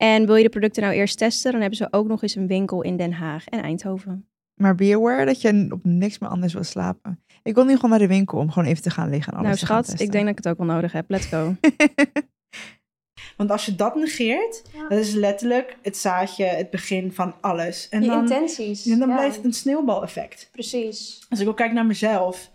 En 0.00 0.26
wil 0.26 0.36
je 0.36 0.42
de 0.42 0.48
producten 0.48 0.82
nou 0.82 0.94
eerst 0.94 1.18
testen, 1.18 1.50
dan 1.52 1.60
hebben 1.60 1.78
ze 1.78 1.88
ook 1.90 2.06
nog 2.06 2.22
eens 2.22 2.34
een 2.34 2.46
winkel 2.46 2.82
in 2.82 2.96
Den 2.96 3.12
Haag 3.12 3.46
en 3.48 3.62
Eindhoven. 3.62 4.28
Maar 4.54 4.74
be 4.74 4.94
aware 4.94 5.24
dat 5.24 5.40
je 5.40 5.66
op 5.70 5.84
niks 5.84 6.18
meer 6.18 6.30
anders 6.30 6.52
wil 6.52 6.64
slapen. 6.64 7.24
Ik 7.42 7.54
wil 7.54 7.64
nu 7.64 7.74
gewoon 7.74 7.90
naar 7.90 7.98
de 7.98 8.06
winkel 8.06 8.38
om 8.38 8.50
gewoon 8.50 8.68
even 8.68 8.82
te 8.82 8.90
gaan 8.90 9.10
liggen 9.10 9.32
en 9.32 9.38
alles 9.38 9.46
nou 9.48 9.60
te 9.60 9.66
gaan 9.66 9.74
schat, 9.76 9.86
testen. 9.88 10.06
ik 10.06 10.12
denk 10.12 10.24
dat 10.26 10.38
ik 10.38 10.44
het 10.44 10.52
ook 10.52 10.66
wel 10.66 10.74
nodig 10.74 10.92
heb. 10.92 11.10
Let's 11.10 11.26
go. 11.26 11.54
Want 13.36 13.50
als 13.50 13.66
je 13.66 13.74
dat 13.76 13.94
negeert, 13.94 14.62
Ja. 14.74 14.88
dat 14.88 14.98
is 14.98 15.12
letterlijk 15.12 15.76
het 15.82 15.96
zaadje, 15.96 16.44
het 16.44 16.70
begin 16.70 17.12
van 17.12 17.34
alles. 17.40 17.88
En 17.88 18.02
Je 18.02 18.08
dan, 18.08 18.20
intenties. 18.20 18.86
en 18.86 18.98
dan 18.98 19.08
ja. 19.08 19.14
blijft 19.16 19.36
het 19.36 19.44
een 19.44 19.52
sneeuwbaleffect. 19.52 20.48
Precies. 20.52 21.26
Als 21.28 21.40
ik 21.40 21.48
ook 21.48 21.56
kijk 21.56 21.72
naar 21.72 21.86
mezelf, 21.86 22.50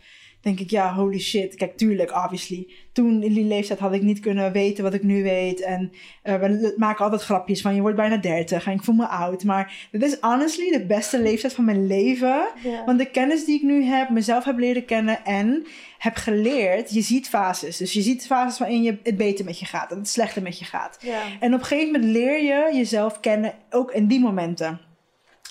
denk 0.46 0.60
ik, 0.60 0.70
ja, 0.70 0.94
holy 0.94 1.20
shit. 1.20 1.56
Kijk, 1.56 1.78
tuurlijk, 1.78 2.12
obviously. 2.16 2.68
Toen 2.92 3.24
in 3.24 3.34
die 3.34 3.44
leeftijd 3.44 3.80
had 3.80 3.94
ik 3.94 4.02
niet 4.02 4.20
kunnen 4.20 4.52
weten 4.52 4.84
wat 4.84 4.94
ik 4.94 5.04
nu 5.04 5.24
weet. 5.24 5.62
En 5.62 5.92
eh, 6.22 6.36
we 6.36 6.74
maken 6.78 7.04
altijd 7.04 7.22
grapjes 7.22 7.62
van, 7.62 7.76
je 7.76 7.82
wordt 7.82 7.96
bijna 7.96 8.18
30 8.18 8.66
en 8.66 8.74
ik 8.74 8.84
voel 8.84 8.96
me 8.96 9.08
oud. 9.08 9.44
Maar 9.44 9.88
dit 9.92 10.04
is 10.04 10.18
honestly 10.20 10.72
de 10.72 10.86
beste 10.86 11.22
leeftijd 11.22 11.54
van 11.54 11.66
mijn 11.66 11.88
leven. 11.88 12.48
Want 12.86 13.00
de 13.00 13.06
kennis 13.06 13.46
die 13.46 13.56
ik 13.56 13.62
nu 13.62 13.84
heb, 13.84 14.10
mezelf 14.10 14.44
heb 14.44 14.58
leren 14.58 14.86
kennen 14.86 15.26
en 15.26 15.66
heb 15.98 16.16
geleerd, 16.16 16.94
je 16.94 17.02
ziet 17.02 17.30
fases. 17.30 17.78
Dus 17.78 17.94
je 17.94 18.02
ziet 18.02 18.26
fases 18.26 18.60
waarin 18.60 18.84
je 18.84 18.98
het 19.04 19.18
beter 19.18 19.46
met 19.46 19.60
je 19.60 19.66
gaat 19.66 19.92
en 19.92 19.98
het 19.98 20.10
slechter 20.10 20.42
met 20.42 20.60
je 20.60 20.66
gaat. 20.66 21.00
En 21.40 21.54
op 21.54 21.60
een 21.60 21.66
gegeven 21.66 21.92
moment 21.92 22.12
leer 22.12 22.44
je 22.44 22.76
jezelf 22.78 23.20
kennen, 23.20 23.54
ook 23.70 23.92
in 23.92 24.08
die 24.08 24.20
momenten. 24.20 24.80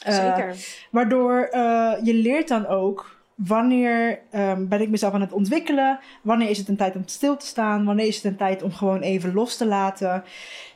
Eh, 0.03 0.15
Zeker. 0.15 0.57
Waardoor 0.91 1.49
eh, 1.51 1.93
je 2.03 2.15
leert 2.15 2.49
dan 2.49 2.67
ook 2.67 3.15
wanneer 3.35 4.21
ehm, 4.31 4.69
ben 4.69 4.81
ik 4.81 4.89
mezelf 4.89 5.13
aan 5.13 5.21
het 5.21 5.33
ontwikkelen, 5.33 5.99
wanneer 6.23 6.51
is 6.51 6.59
het 6.59 6.69
een 6.69 6.77
tijd 6.77 6.97
om 6.97 7.03
stil 7.07 7.37
te 7.37 7.47
staan, 7.47 7.85
wanneer 7.85 8.07
is 8.07 8.17
het 8.17 8.25
een 8.25 8.37
tijd 8.37 8.63
om 8.63 8.73
gewoon 8.73 9.01
even 9.01 9.35
los 9.35 9.57
te 9.57 9.67
laten. 9.67 10.25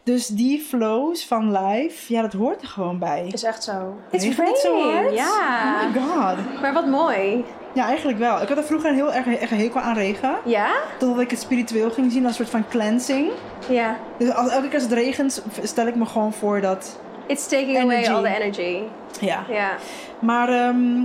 Dus 0.02 0.26
die 0.26 0.60
flows 0.60 1.26
van 1.26 1.52
life, 1.52 2.12
ja, 2.12 2.22
dat 2.22 2.32
hoort 2.32 2.62
er 2.62 2.68
gewoon 2.68 2.98
bij. 2.98 3.28
Is 3.32 3.42
echt 3.42 3.64
zo. 3.64 3.96
Je 4.10 4.34
het 4.36 4.58
zo 4.58 4.90
hard? 4.90 5.14
Ja. 5.14 5.84
Oh 5.84 5.94
my 5.94 6.00
god. 6.00 6.60
Maar 6.60 6.72
wat 6.72 6.86
mooi. 6.86 7.44
Ja, 7.72 7.86
eigenlijk 7.86 8.18
wel. 8.18 8.42
Ik 8.42 8.48
had 8.48 8.56
er 8.56 8.64
vroeger 8.64 8.88
een 8.88 8.94
heel 8.94 9.12
erg, 9.12 9.26
erg 9.26 9.50
hekel 9.50 9.80
aan 9.80 9.94
regen. 9.94 10.36
Ja? 10.44 10.70
Totdat 10.98 11.20
ik 11.20 11.30
het 11.30 11.40
spiritueel 11.40 11.90
ging 11.90 12.12
zien 12.12 12.26
als 12.26 12.38
een 12.38 12.46
soort 12.46 12.62
van 12.62 12.68
cleansing. 12.68 13.30
Ja. 13.68 13.96
Dus 14.18 14.34
als, 14.34 14.50
elke 14.50 14.66
keer 14.66 14.74
als 14.74 14.82
het 14.82 14.92
regent, 14.92 15.42
stel 15.62 15.86
ik 15.86 15.94
me 15.94 16.06
gewoon 16.06 16.32
voor 16.32 16.60
dat... 16.60 17.00
It's 17.26 17.48
taking 17.48 17.78
away 17.78 18.06
all 18.06 18.22
the 18.22 18.42
energy. 18.42 18.82
Ja. 19.20 19.44
Ja. 19.48 19.70
Maar 20.18 20.48
ehm, 20.48 21.02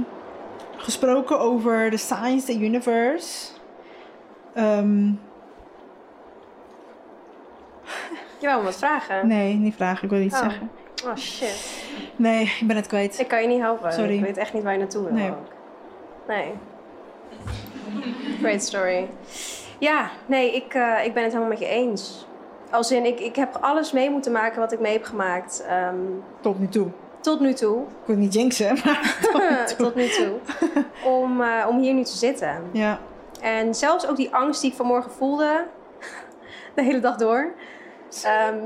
gesproken 0.83 1.39
over 1.39 1.89
de 1.89 1.97
science, 1.97 2.45
the 2.45 2.59
universe. 2.65 3.47
Ehm, 4.53 5.05
Je 8.39 8.47
wou 8.49 8.57
me 8.59 8.63
wat 8.65 8.77
vragen? 8.77 9.27
nee, 9.27 9.53
niet 9.53 9.75
vragen. 9.75 10.03
Ik 10.03 10.09
wil 10.09 10.19
iets 10.21 10.35
Oh. 10.35 10.41
zeggen. 10.41 10.69
Oh 11.05 11.15
shit. 11.15 11.83
Nee, 12.15 12.41
ik 12.59 12.67
ben 12.67 12.75
het 12.75 12.87
kwijt. 12.87 13.19
Ik 13.19 13.27
kan 13.27 13.41
je 13.41 13.47
niet 13.47 13.59
helpen. 13.61 13.93
Sorry. 13.93 14.13
Ik 14.17 14.21
weet 14.23 14.37
echt 14.37 14.53
niet 14.53 14.63
waar 14.63 14.73
je 14.73 14.79
naartoe 14.79 15.03
wil. 15.03 15.13
Nee. 15.13 15.29
ook. 15.29 15.47
Nee. 16.27 16.51
Great 18.39 18.61
story. 18.63 19.07
Ja, 19.77 20.09
nee, 20.25 20.55
ik, 20.55 20.73
eh, 20.73 21.05
ik 21.05 21.13
ben 21.13 21.23
het 21.23 21.31
helemaal 21.31 21.51
met 21.53 21.59
je 21.59 21.67
eens. 21.67 22.27
Als 22.71 22.91
in, 22.91 23.05
ik, 23.05 23.19
ik 23.19 23.35
heb 23.35 23.57
alles 23.61 23.91
mee 23.91 24.09
moeten 24.09 24.31
maken 24.31 24.59
wat 24.59 24.71
ik 24.71 24.79
mee 24.79 24.93
heb 24.93 25.03
gemaakt. 25.03 25.65
ehm, 25.67 25.95
Tot 26.41 26.59
nu 26.59 26.67
toe. 26.67 26.87
Tot 27.23 27.39
nu 27.39 27.53
toe. 27.53 27.81
Ik 27.81 28.05
wil 28.05 28.15
niet 28.15 28.33
jinxen, 28.33 28.77
maar 28.85 29.17
tot 29.31 29.41
nu 29.49 29.65
toe. 29.65 29.75
tot 29.77 29.95
nu 29.95 30.07
toe. 30.07 30.33
Om, 31.19 31.41
eh, 31.41 31.65
om 31.69 31.79
hier 31.79 31.93
nu 31.93 32.03
te 32.03 32.17
zitten. 32.17 32.63
Ja, 32.71 32.99
En 33.41 33.75
zelfs 33.75 34.07
ook 34.07 34.15
die 34.15 34.35
angst 34.35 34.61
die 34.61 34.69
ik 34.69 34.75
vanmorgen 34.77 35.11
voelde, 35.11 35.65
de 36.75 36.83
hele 36.83 36.99
dag 36.99 37.15
door, 37.15 37.53
ehm, 38.23 38.57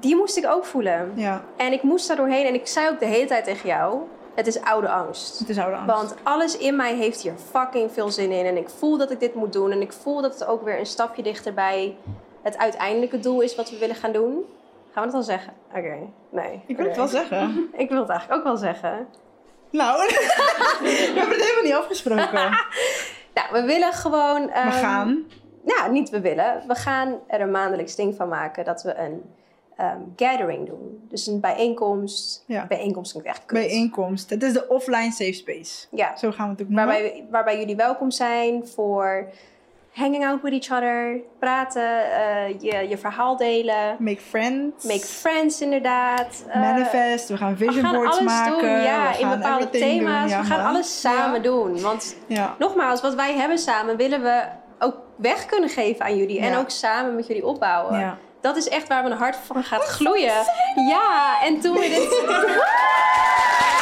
die 0.00 0.16
moest 0.16 0.36
ik 0.36 0.46
ook 0.46 0.64
voelen. 0.64 1.12
ja. 1.14 1.44
En 1.56 1.72
ik 1.72 1.82
moest 1.82 2.08
daar 2.08 2.16
doorheen 2.16 2.46
en 2.46 2.54
ik 2.54 2.66
zei 2.66 2.88
ook 2.88 2.98
de 2.98 3.06
hele 3.06 3.26
tijd 3.26 3.44
tegen 3.44 3.68
jou, 3.68 3.98
het 4.34 4.46
is 4.46 4.60
oude 4.60 4.88
angst. 4.88 5.38
Het 5.38 5.48
is 5.48 5.58
oude 5.58 5.76
angst. 5.76 5.94
Want 5.94 6.14
alles 6.22 6.56
in 6.56 6.76
mij 6.76 6.94
heeft 6.94 7.20
hier 7.20 7.34
fucking 7.50 7.92
veel 7.92 8.10
zin 8.10 8.30
in. 8.30 8.46
En 8.46 8.56
ik 8.56 8.68
voel 8.68 8.96
dat 8.98 9.10
ik 9.10 9.20
dit 9.20 9.34
moet 9.34 9.52
doen. 9.52 9.70
En 9.70 9.80
ik 9.80 9.92
voel 9.92 10.20
dat 10.22 10.32
het 10.32 10.44
ook 10.46 10.62
weer 10.64 10.78
een 10.78 10.86
stapje 10.86 11.22
dichter 11.22 11.54
bij 11.54 11.96
het 12.42 12.58
uiteindelijke 12.58 13.18
doel 13.20 13.40
is 13.40 13.54
wat 13.54 13.70
we 13.70 13.78
willen 13.78 13.96
gaan 13.96 14.12
doen. 14.12 14.44
Gaan 14.92 15.02
we 15.02 15.08
dat 15.08 15.14
al 15.14 15.22
zeggen? 15.22 15.52
Oké, 15.68 15.98
nee. 16.30 16.62
Ik 16.66 16.76
wil 16.76 16.86
het 16.86 16.96
wel 16.96 17.08
zeggen. 17.08 17.68
Ik 17.76 17.88
wil 17.88 18.00
het 18.00 18.08
eigenlijk 18.08 18.40
ook 18.40 18.46
wel 18.46 18.56
zeggen. 18.56 19.06
Nou, 19.70 19.98
we 20.82 21.12
hebben 21.14 21.36
het 21.36 21.44
helemaal 21.44 21.64
niet 21.64 21.74
afgesproken. 21.74 22.50
Nou, 23.34 23.52
we 23.52 23.62
willen 23.62 23.92
gewoon... 23.92 24.46
We 24.46 24.52
ehm, 24.52 24.70
gaan. 24.70 25.24
Nou, 25.64 25.92
niet 25.92 26.10
we 26.10 26.20
willen. 26.20 26.62
We 26.66 26.74
gaan 26.74 27.18
er 27.26 27.40
een 27.40 27.50
maandelijks 27.50 27.94
ding 27.94 28.14
van 28.14 28.28
maken 28.28 28.64
dat 28.64 28.82
we 28.82 28.94
een 28.94 29.22
ehm, 29.76 30.00
gathering 30.16 30.66
doen. 30.66 31.06
Dus 31.08 31.26
een 31.26 31.40
bijeenkomst. 31.40 32.44
Ja. 32.46 32.66
Bijeenkomst 32.66 33.10
klinkt 33.10 33.28
echt 33.28 33.44
kut. 33.44 33.58
Bijeenkomst. 33.58 34.30
Het 34.30 34.42
is 34.42 34.52
de 34.52 34.68
offline 34.68 35.10
safe 35.10 35.32
space. 35.32 35.86
Ja, 35.90 36.16
Zo 36.16 36.30
gaan 36.30 36.44
we 36.46 36.52
het 36.52 36.62
ook 36.62 36.68
noemen. 36.68 36.86
waarbij, 36.86 37.26
waarbij 37.30 37.58
jullie 37.58 37.76
welkom 37.76 38.10
zijn 38.10 38.66
voor 38.66 39.28
hanging 39.94 40.24
out 40.26 40.42
with 40.42 40.52
each 40.52 40.70
other, 40.70 41.20
praten, 41.38 42.12
eh, 42.12 42.48
je, 42.60 42.88
je 42.88 42.98
verhaal 42.98 43.36
delen, 43.36 43.96
Make 43.98 44.20
friends. 44.20 44.84
make 44.84 45.06
friends 45.06 45.60
inderdaad. 45.60 46.44
eh, 46.48 46.60
Manifest. 46.60 47.28
We 47.28 47.36
gaan 47.36 47.56
we 47.56 47.64
vision 47.64 47.84
gaan 47.84 47.94
boards 47.94 48.18
alles 48.18 48.32
maken. 48.32 48.58
doen, 48.60 48.70
ja, 48.82 49.10
we 49.10 49.18
in 49.18 49.26
gaan 49.26 49.38
bepaalde 49.38 49.70
thema's. 49.70 50.20
doen. 50.20 50.28
Ja, 50.30 50.40
we 50.40 50.46
gaan 50.46 50.62
man. 50.62 50.66
alles 50.68 51.00
samen 51.00 51.34
Ja. 51.36 51.38
doen. 51.42 51.80
Want 51.80 52.16
Ja. 52.26 52.54
nogmaals, 52.58 53.00
wat 53.00 53.14
wij 53.14 53.34
hebben 53.34 53.58
samen 53.58 53.96
willen 53.96 54.22
we 54.22 54.42
ook 54.78 54.96
weg 55.16 55.46
kunnen 55.46 55.68
geven 55.70 56.04
aan 56.04 56.16
jullie. 56.16 56.40
En 56.40 56.56
ook 56.56 56.70
samen 56.70 57.14
met 57.14 57.26
jullie 57.26 57.46
opbouwen. 57.46 58.18
Dat 58.40 58.56
is 58.56 58.68
echt 58.68 58.88
waar 58.88 59.02
mijn 59.02 59.14
hart 59.14 59.36
van 59.36 59.64
gaat 59.64 59.82
gloeien. 59.84 60.34
Ja, 60.88 61.40
en 61.42 61.60
toen 61.60 61.74
we 61.74 61.80
dit... 61.88 62.10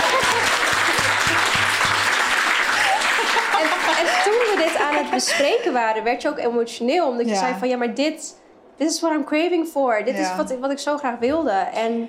en, 4.00 4.06
en 4.06 4.22
toen 4.24 4.32
we 4.32 4.54
dit 4.66 4.76
aan 4.82 4.94
het 4.94 5.10
bespreken 5.10 5.72
waren, 5.72 6.04
werd 6.04 6.22
je 6.22 6.28
ook 6.28 6.38
emotioneel. 6.38 7.08
Omdat 7.08 7.26
je 7.26 7.32
Ja. 7.32 7.38
zei 7.38 7.54
van, 7.58 7.68
ja, 7.68 7.76
maar 7.76 7.94
dit... 7.94 8.38
Dit 8.76 8.90
is 8.90 9.00
what 9.00 9.12
I'm 9.12 9.24
craving 9.24 9.66
for. 9.66 10.04
Dit 10.04 10.18
is 10.18 10.36
wat, 10.36 10.50
ik- 10.50 10.58
wat 10.60 10.70
ik 10.70 10.78
zo 10.78 10.96
graag 10.96 11.18
wilde. 11.18 11.50
En 11.74 12.08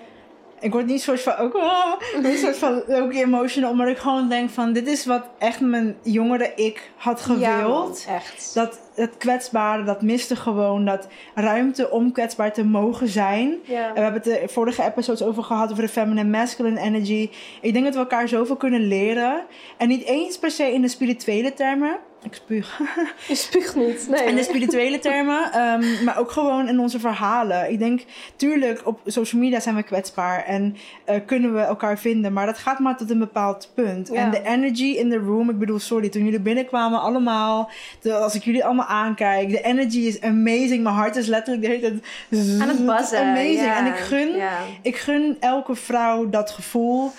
Ik 0.61 0.71
word 0.71 0.85
niet 0.85 1.01
soort 1.01 1.21
van 1.21 1.35
ook, 1.35 1.55
oh, 1.55 1.93
een 2.23 2.37
soort 2.37 2.57
van 2.57 2.83
ook 2.87 3.13
emotional, 3.13 3.71
omdat 3.71 3.87
ik 3.87 3.97
gewoon 3.97 4.29
denk 4.29 4.49
van 4.49 4.73
dit 4.73 4.87
is 4.87 5.05
wat 5.05 5.23
echt 5.37 5.59
mijn 5.59 5.95
jongere 6.01 6.51
ik 6.55 6.91
had 6.95 7.25
ja, 7.39 7.57
gewild. 7.57 8.05
man, 8.07 8.15
echt. 8.15 8.51
dat 8.53 8.79
het 8.95 9.17
kwetsbare, 9.17 9.83
dat 9.83 10.01
miste 10.01 10.35
gewoon, 10.35 10.85
dat 10.85 11.07
ruimte 11.35 11.89
om 11.89 12.11
kwetsbaar 12.11 12.53
te 12.53 12.65
mogen 12.65 13.07
zijn. 13.07 13.55
ja. 13.63 13.87
En 13.87 13.93
we 13.93 13.99
hebben 13.99 14.21
het 14.21 14.41
de 14.41 14.47
vorige 14.47 14.83
episodes 14.83 15.23
over 15.23 15.43
gehad, 15.43 15.71
over 15.71 15.83
de 15.83 15.89
feminine 15.89 16.37
masculine 16.37 16.79
energy. 16.79 17.29
Ik 17.61 17.73
denk 17.73 17.85
dat 17.85 17.93
we 17.93 17.99
elkaar 17.99 18.27
zoveel 18.27 18.55
kunnen 18.55 18.87
leren. 18.87 19.45
En 19.77 19.87
niet 19.87 20.03
eens 20.03 20.37
per 20.37 20.51
se 20.51 20.73
in 20.73 20.81
de 20.81 20.87
spirituele 20.87 21.53
termen. 21.53 21.97
Ik 22.23 22.33
spuug. 22.33 22.79
Je 23.27 23.35
spuugt 23.35 23.75
niet. 23.75 24.07
Nee. 24.09 24.23
In 24.25 24.35
de 24.35 24.43
spirituele 24.43 24.99
termen, 24.99 25.51
ehm, 25.51 26.03
maar 26.03 26.17
ook 26.19 26.31
gewoon 26.31 26.67
in 26.67 26.79
onze 26.79 26.99
verhalen. 26.99 27.71
Ik 27.71 27.79
denk, 27.79 28.01
tuurlijk, 28.35 28.81
op 28.87 28.99
social 29.05 29.41
media 29.41 29.59
zijn 29.59 29.75
we 29.75 29.83
kwetsbaar 29.83 30.45
en 30.45 30.75
eh, 31.05 31.15
kunnen 31.25 31.53
we 31.53 31.59
elkaar 31.59 31.97
vinden, 31.99 32.33
maar 32.33 32.45
dat 32.45 32.57
gaat 32.57 32.79
maar 32.79 32.97
tot 32.97 33.09
een 33.09 33.19
bepaald 33.19 33.71
punt. 33.75 34.09
Ja. 34.13 34.15
En 34.15 34.31
de 34.31 34.41
energy 34.43 34.83
in 34.97 35.09
the 35.09 35.17
room, 35.17 35.49
ik 35.49 35.59
bedoel, 35.59 35.79
sorry, 35.79 36.09
toen 36.09 36.23
jullie 36.23 36.39
binnenkwamen 36.39 37.01
allemaal, 37.01 37.69
de- 38.01 38.13
als 38.13 38.35
ik 38.35 38.43
jullie 38.43 38.65
allemaal 38.65 38.85
aankijk, 38.87 39.49
de 39.49 39.61
energy 39.61 39.99
is 39.99 40.21
amazing. 40.21 40.83
Mijn 40.83 40.95
hart 40.95 41.15
is 41.15 41.27
letterlijk 41.27 41.65
de 41.65 41.69
hele 41.71 41.81
tijd 41.81 42.61
aan 42.61 42.67
het. 42.67 43.13
Amazing. 43.21 43.59
ja. 43.59 43.77
En 43.77 43.85
ik 43.85 43.95
gun, 43.95 44.35
Ja. 44.35 44.57
ik 44.81 44.95
gun 44.97 45.37
elke 45.39 45.75
vrouw 45.75 46.29
dat 46.29 46.51
gevoel. 46.51 47.11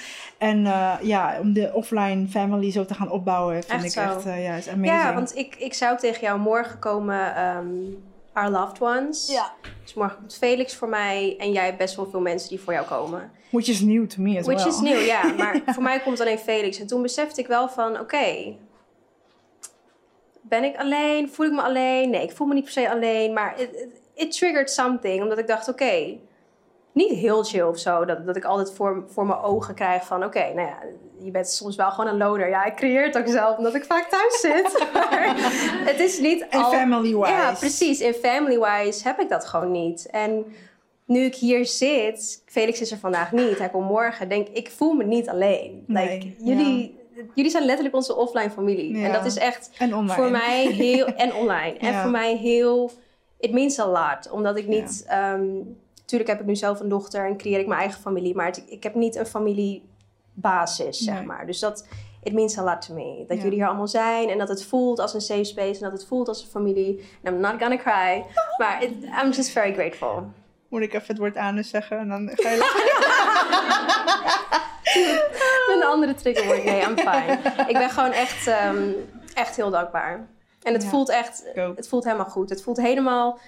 En 0.43 0.66
eh, 0.66 0.93
ja, 1.03 1.38
om 1.40 1.53
de 1.53 1.70
offline 1.72 2.26
family 2.26 2.70
zo 2.70 2.84
te 2.84 2.95
gaan 2.95 3.11
opbouwen, 3.11 3.55
vind 3.55 3.72
Echt 3.72 3.84
ik 3.84 3.90
zo. 3.90 4.01
echt, 4.01 4.26
eh, 4.26 4.45
ja, 4.45 4.55
is 4.55 4.68
amazing. 4.68 5.01
Ja, 5.03 5.14
want 5.14 5.36
ik, 5.36 5.57
ik 5.57 5.74
zou 5.74 5.99
tegen 5.99 6.20
jou 6.20 6.40
morgen 6.40 6.78
komen, 6.78 7.34
ehm, 7.34 7.66
Our 8.32 8.51
Loved 8.51 8.80
Ones. 8.80 9.28
Ja. 9.30 9.53
Dus 9.82 9.95
morgen 9.95 10.18
komt 10.18 10.36
Felix 10.36 10.74
voor 10.74 10.88
mij 10.88 11.36
en 11.38 11.53
jij 11.53 11.64
hebt 11.64 11.78
best 11.78 11.97
wel 11.97 12.07
veel 12.11 12.20
mensen 12.20 12.49
die 12.49 12.61
voor 12.61 12.72
jou 12.72 12.86
komen. 12.86 13.30
Which 13.51 13.68
is 13.68 13.80
new 13.80 14.07
to 14.07 14.22
me 14.22 14.38
as 14.38 14.47
Which 14.47 14.64
well. 14.64 14.72
is 14.72 14.80
nieuw, 14.80 14.99
ja. 14.99 15.32
Maar 15.38 15.62
voor 15.66 15.82
mij 15.82 16.01
komt 16.01 16.20
alleen 16.20 16.38
Felix. 16.38 16.80
En 16.80 16.86
toen 16.86 17.03
besefte 17.03 17.40
ik 17.40 17.47
wel 17.47 17.68
van, 17.68 18.01
oké, 18.01 18.57
ben 20.40 20.64
ik 20.64 20.76
alleen? 20.76 21.30
Voel 21.30 21.47
ik 21.47 21.53
me 21.53 21.62
alleen? 21.62 22.11
Nee, 22.11 22.22
ik 22.22 22.32
voel 22.32 22.47
me 22.47 22.55
niet 22.55 22.64
per 22.64 22.72
se 22.72 22.90
alleen. 22.90 23.32
Maar 23.32 23.61
it, 23.61 23.70
it, 23.74 23.88
it 24.14 24.38
triggered 24.38 24.70
something. 24.70 25.22
Omdat 25.22 25.38
ik 25.38 25.47
dacht, 25.47 25.68
oké, 25.68 26.18
niet 26.93 27.12
heel 27.12 27.45
chill 27.45 27.62
of 27.62 27.78
zo. 27.78 28.05
Dat, 28.05 28.26
dat 28.26 28.36
ik 28.36 28.45
altijd 28.45 28.72
voor, 28.72 29.05
voor 29.09 29.26
mijn 29.26 29.40
ogen 29.40 29.74
krijg 29.74 30.05
van, 30.05 30.24
oké, 30.24 30.53
nou 30.55 30.68
ja, 30.68 30.78
je 31.18 31.30
bent 31.30 31.49
soms 31.49 31.76
wel 31.76 31.90
gewoon 31.90 32.11
een 32.11 32.16
loner. 32.16 32.49
Ja, 32.49 32.64
ik 32.64 32.74
creëer 32.74 33.05
het 33.05 33.18
ook 33.18 33.28
zelf, 33.28 33.57
omdat 33.57 33.74
ik 33.74 33.84
vaak 33.84 34.09
thuis 34.09 34.40
zit. 34.40 34.86
maar 34.95 35.34
het 35.84 36.01
is 36.01 36.18
niet 36.18 36.47
En 36.49 36.62
al... 36.62 36.70
family-wise. 36.70 37.32
Ja, 37.32 37.53
precies. 37.53 38.01
In 38.01 38.14
family-wise 38.14 39.09
heb 39.09 39.20
ik 39.20 39.28
dat 39.28 39.45
gewoon 39.45 39.70
niet. 39.70 40.07
En 40.11 40.45
nu 41.05 41.20
ik 41.20 41.34
hier 41.34 41.66
zit, 41.66 42.43
Felix 42.47 42.80
is 42.80 42.90
er 42.90 42.99
vandaag 42.99 43.32
niet, 43.32 43.59
hij 43.59 43.68
komt 43.68 43.88
morgen, 43.88 44.28
denk 44.28 44.49
ik, 44.49 44.57
ik 44.57 44.70
voel 44.70 44.93
me 44.93 45.05
niet 45.05 45.28
alleen. 45.28 45.84
Nee, 45.86 46.09
like, 46.09 46.45
jullie, 46.45 46.99
jullie 47.34 47.51
zijn 47.51 47.64
letterlijk 47.64 47.95
onze 47.95 48.16
offline 48.16 48.51
familie. 48.51 48.99
Ja. 48.99 49.07
En 49.07 49.12
dat 49.12 49.24
is 49.24 49.36
echt 49.36 49.70
voor 50.07 50.30
mij 50.30 50.66
heel, 50.66 51.07
en 51.07 51.34
online. 51.34 51.78
En 51.78 51.95
voor 52.03 52.11
mij 52.11 52.36
heel, 52.36 52.90
it 53.38 53.53
means 53.53 53.78
a 53.78 53.86
lot. 53.86 54.30
Omdat 54.30 54.57
ik 54.57 54.66
niet, 54.66 55.05
ehm, 55.09 55.45
natuurlijk 56.12 56.30
heb 56.30 56.40
ik 56.40 56.46
nu 56.46 56.56
zelf 56.56 56.80
een 56.80 56.88
dochter 56.88 57.26
en 57.26 57.36
creëer 57.36 57.58
ik 57.58 57.66
mijn 57.66 57.80
eigen 57.80 58.00
familie, 58.00 58.34
maar 58.34 58.46
het- 58.46 58.64
ik 58.66 58.82
heb 58.82 58.94
niet 58.94 59.16
een 59.16 59.26
familiebasis, 59.26 60.98
zeg 60.98 61.14
Nee. 61.14 61.24
maar. 61.26 61.46
Dus 61.46 61.58
dat, 61.58 61.86
it 62.22 62.32
means 62.32 62.58
a 62.58 62.62
lot 62.64 62.86
to 62.86 62.94
me. 62.94 63.24
Dat 63.28 63.36
Ja. 63.36 63.42
jullie 63.42 63.58
hier 63.58 63.66
allemaal 63.66 63.88
zijn 63.88 64.28
en 64.28 64.38
dat 64.38 64.48
het 64.48 64.64
voelt 64.64 64.98
als 64.98 65.14
een 65.14 65.20
safe 65.20 65.44
space 65.44 65.74
en 65.74 65.90
dat 65.90 65.92
het 66.00 66.06
voelt 66.08 66.28
als 66.28 66.42
een 66.42 66.48
familie. 66.50 67.04
And 67.24 67.34
I'm 67.34 67.40
not 67.40 67.54
gonna 67.60 67.76
cry, 67.76 68.24
maar 68.58 68.82
it- 68.82 69.04
I'm 69.22 69.30
just 69.30 69.50
very 69.50 69.72
grateful. 69.72 70.26
Moet 70.68 70.80
ik 70.82 70.92
even 70.92 71.06
het 71.06 71.18
woord 71.18 71.36
anus 71.36 71.68
zeggen 71.68 71.98
en 71.98 72.08
dan 72.08 72.30
ga 72.34 72.50
je 72.50 72.58
lachen. 72.58 72.90
Een 75.74 75.84
andere 75.84 76.14
triggerwoord, 76.14 76.64
nee, 76.64 76.80
I'm 76.82 76.96
fine. 76.98 77.38
Ik 77.66 77.78
ben 77.78 77.90
gewoon 77.90 78.12
echt, 78.12 78.46
ehm, 78.46 78.90
echt 79.34 79.56
heel 79.56 79.70
dankbaar. 79.70 80.26
En 80.62 80.72
het 80.72 80.82
Ja. 80.82 80.88
voelt 80.88 81.08
echt, 81.10 81.44
het 81.54 81.88
voelt 81.88 82.04
helemaal 82.04 82.26
goed. 82.26 82.50
Het 82.50 82.62
voelt 82.62 82.76
helemaal 82.80 83.38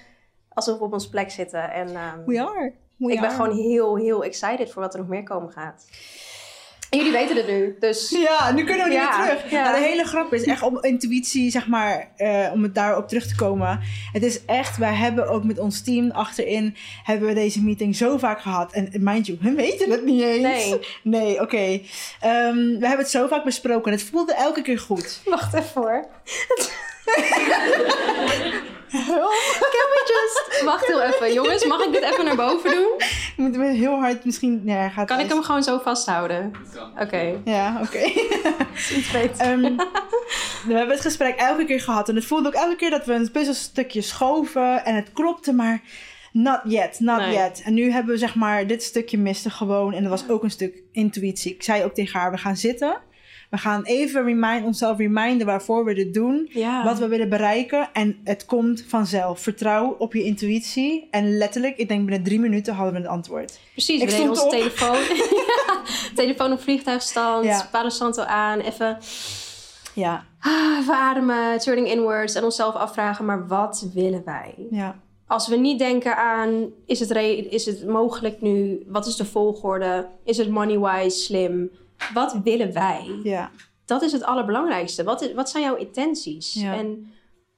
alsof 0.55 0.79
we 0.79 0.85
op 0.85 0.93
onze 0.93 1.11
plek 1.11 1.31
zitten. 1.31 1.71
En 1.73 1.89
ehm, 1.89 2.19
We 2.27 2.41
are. 2.41 2.73
We 2.97 3.13
ik 3.13 3.21
ben 3.21 3.29
are. 3.29 3.37
gewoon 3.37 3.57
heel, 3.57 3.97
heel 3.97 4.25
excited 4.25 4.73
voor 4.73 4.83
wat 4.83 4.95
er 4.95 5.01
nog 5.01 5.09
meer 5.09 5.23
komen 5.23 5.53
gaat. 5.53 5.85
En 6.91 7.01
jullie 7.01 7.15
weten 7.15 7.37
het 7.37 7.47
nu, 7.49 7.77
dus... 7.81 8.11
Ja, 8.11 8.53
nu 8.53 8.65
kunnen 8.65 8.83
we 8.85 8.91
niet 8.91 8.99
Ja, 8.99 9.19
meer 9.19 9.27
terug. 9.37 9.51
ja. 9.51 9.63
Nou, 9.63 9.75
de 9.77 9.83
hele 9.89 10.05
grap 10.05 10.33
is 10.35 10.45
echt 10.45 10.63
om 10.63 10.79
intuïtie, 10.85 11.51
zeg 11.51 11.67
maar, 11.67 12.11
eh, 12.17 12.51
om 12.53 12.63
het 12.63 12.75
daarop 12.75 13.09
terug 13.09 13.27
te 13.27 13.37
komen. 13.37 13.81
Het 14.13 14.23
is 14.23 14.45
echt, 14.45 14.77
wij 14.77 14.95
hebben 14.95 15.29
ook 15.29 15.45
met 15.45 15.59
ons 15.59 15.83
team 15.83 16.11
achterin, 16.11 16.77
hebben 17.05 17.29
we 17.29 17.35
deze 17.35 17.63
meeting 17.63 17.97
zo 17.97 18.19
vaak 18.19 18.41
gehad. 18.41 18.73
En 18.73 18.91
mind 19.01 19.27
you, 19.27 19.39
we 19.41 19.53
weten 19.53 19.91
het 19.91 20.05
niet 20.05 20.23
eens. 20.23 20.43
Nee. 20.43 20.81
Nee, 21.03 21.41
oké. 21.41 21.81
Ehm, 22.21 22.57
we 22.57 22.79
hebben 22.87 22.99
het 22.99 23.11
zo 23.11 23.27
vaak 23.27 23.45
besproken. 23.45 23.93
Het 23.93 24.03
voelde 24.03 24.35
elke 24.35 24.63
keer 24.63 24.79
goed. 24.79 25.21
Wacht 25.25 25.55
even 25.55 25.81
hoor. 25.83 26.07
Can 29.75 29.89
we 29.95 30.03
just... 30.07 30.63
Wacht 30.65 30.87
heel 30.87 31.03
even. 31.03 31.33
Jongens, 31.33 31.65
mag 31.65 31.85
ik 31.85 31.93
dit 31.93 32.03
even 32.03 32.25
naar 32.25 32.37
boven 32.37 32.71
doen? 32.71 32.89
Moeten 33.37 33.61
we 33.61 33.67
heel 33.67 33.99
hard 33.99 34.25
misschien... 34.25 34.61
Nee, 34.65 34.77
hij 34.77 34.91
gaat 34.91 35.07
Kan 35.07 35.21
ik 35.21 35.29
hem 35.29 35.43
gewoon 35.43 35.63
zo 35.63 35.79
vasthouden? 35.79 36.53
Oké, 37.01 37.41
Ja, 37.45 37.81
oké. 37.83 37.99
iets 38.97 39.11
beter. 39.13 39.47
Ehm, 39.47 39.77
we 40.67 40.75
hebben 40.75 40.89
het 40.95 41.01
gesprek 41.01 41.37
elke 41.37 41.65
keer 41.65 41.81
gehad. 41.81 42.09
En 42.09 42.15
het 42.15 42.25
voelde 42.25 42.49
ook 42.49 42.55
elke 42.55 42.77
keer 42.77 42.91
dat 42.91 43.05
we 43.05 43.13
een 43.13 43.31
puzzelstukje 43.31 44.03
schoven. 44.03 44.85
En 44.85 44.95
het 44.95 45.13
klopte, 45.13 45.53
maar 45.53 45.81
not 46.33 46.61
yet, 46.65 47.01
not 47.01 47.19
Nee. 47.19 47.35
yet. 47.37 47.63
En 47.65 47.75
nu 47.75 47.91
hebben 47.91 48.13
we 48.13 48.19
zeg 48.19 48.35
maar, 48.35 48.67
dit 48.67 48.83
stukje 48.83 49.19
miste 49.19 49.51
gewoon. 49.51 49.93
En 49.93 50.03
dat 50.03 50.11
was 50.11 50.29
ook 50.29 50.43
een 50.43 50.51
stuk 50.51 50.83
intuïtie. 50.93 51.55
Ik 51.55 51.63
zei 51.63 51.85
ook 51.85 51.95
tegen 51.95 52.21
haar, 52.21 52.31
we 52.31 52.37
gaan 52.39 52.57
zitten. 52.57 52.97
We 53.55 53.61
gaan 53.61 53.83
even 53.83 54.25
remind, 54.25 54.65
onszelf 54.65 54.99
reminden 54.99 55.47
waarvoor 55.47 55.85
we 55.85 55.95
dit 55.95 56.15
doen. 56.15 56.49
Ja. 56.53 56.85
Wat 56.85 56.99
we 56.99 57.09
willen 57.09 57.29
bereiken. 57.29 57.89
En 57.93 58.19
het 58.25 58.45
komt 58.45 58.85
vanzelf. 58.89 59.41
Vertrouw 59.41 59.95
op 59.99 60.13
je 60.13 60.23
intuïtie. 60.23 61.09
En 61.11 61.37
letterlijk, 61.37 61.77
ik 61.77 61.89
denk 61.89 62.01
binnen 62.07 62.23
drie 62.25 62.41
minuten 62.41 62.75
hadden 62.75 62.95
we 62.95 63.01
het 63.01 63.09
antwoord. 63.09 63.59
Precies, 63.73 64.01
Ik 64.03 64.09
we 64.09 64.15
deden 64.15 64.29
onze 64.31 64.45
op. 64.45 64.51
telefoon. 64.51 64.97
telefoon 66.15 66.53
op 66.53 66.61
vliegtuigstand, 66.61 67.45
Ja. 67.45 67.69
Palo 67.71 67.89
Santo 67.89 68.23
aan, 68.23 68.61
even, 68.61 68.99
Ja, 69.95 70.25
ah, 70.41 70.91
ademen, 70.91 71.59
turning 71.59 71.89
inwards 71.89 72.35
en 72.35 72.45
onszelf 72.45 72.75
afvragen, 72.75 73.25
maar 73.25 73.47
wat 73.47 73.91
willen 73.95 74.23
wij? 74.25 74.55
ja, 74.71 75.01
Als 75.27 75.49
we 75.49 75.57
niet 75.57 75.79
denken 75.79 76.17
aan, 76.17 76.71
is 76.87 77.01
het, 77.01 77.11
is 77.51 77.67
het 77.67 77.87
mogelijk 77.87 78.41
nu? 78.41 78.83
Wat 78.87 79.07
is 79.07 79.17
de 79.17 79.25
volgorde? 79.25 80.07
Is 80.25 80.37
het 80.37 80.49
money-wise 80.51 81.19
slim? 81.19 81.71
Wat 82.15 82.37
willen 82.45 82.73
wij? 82.73 83.21
ja. 83.23 83.51
Dat 83.85 84.03
is 84.03 84.13
het 84.13 84.23
allerbelangrijkste. 84.25 85.05
Wat, 85.05 85.23
is, 85.23 85.33
wat 85.35 85.51
zijn 85.51 85.63
jouw 85.65 85.75
intenties? 85.77 86.53
Ja. 86.55 86.75
En 86.75 87.13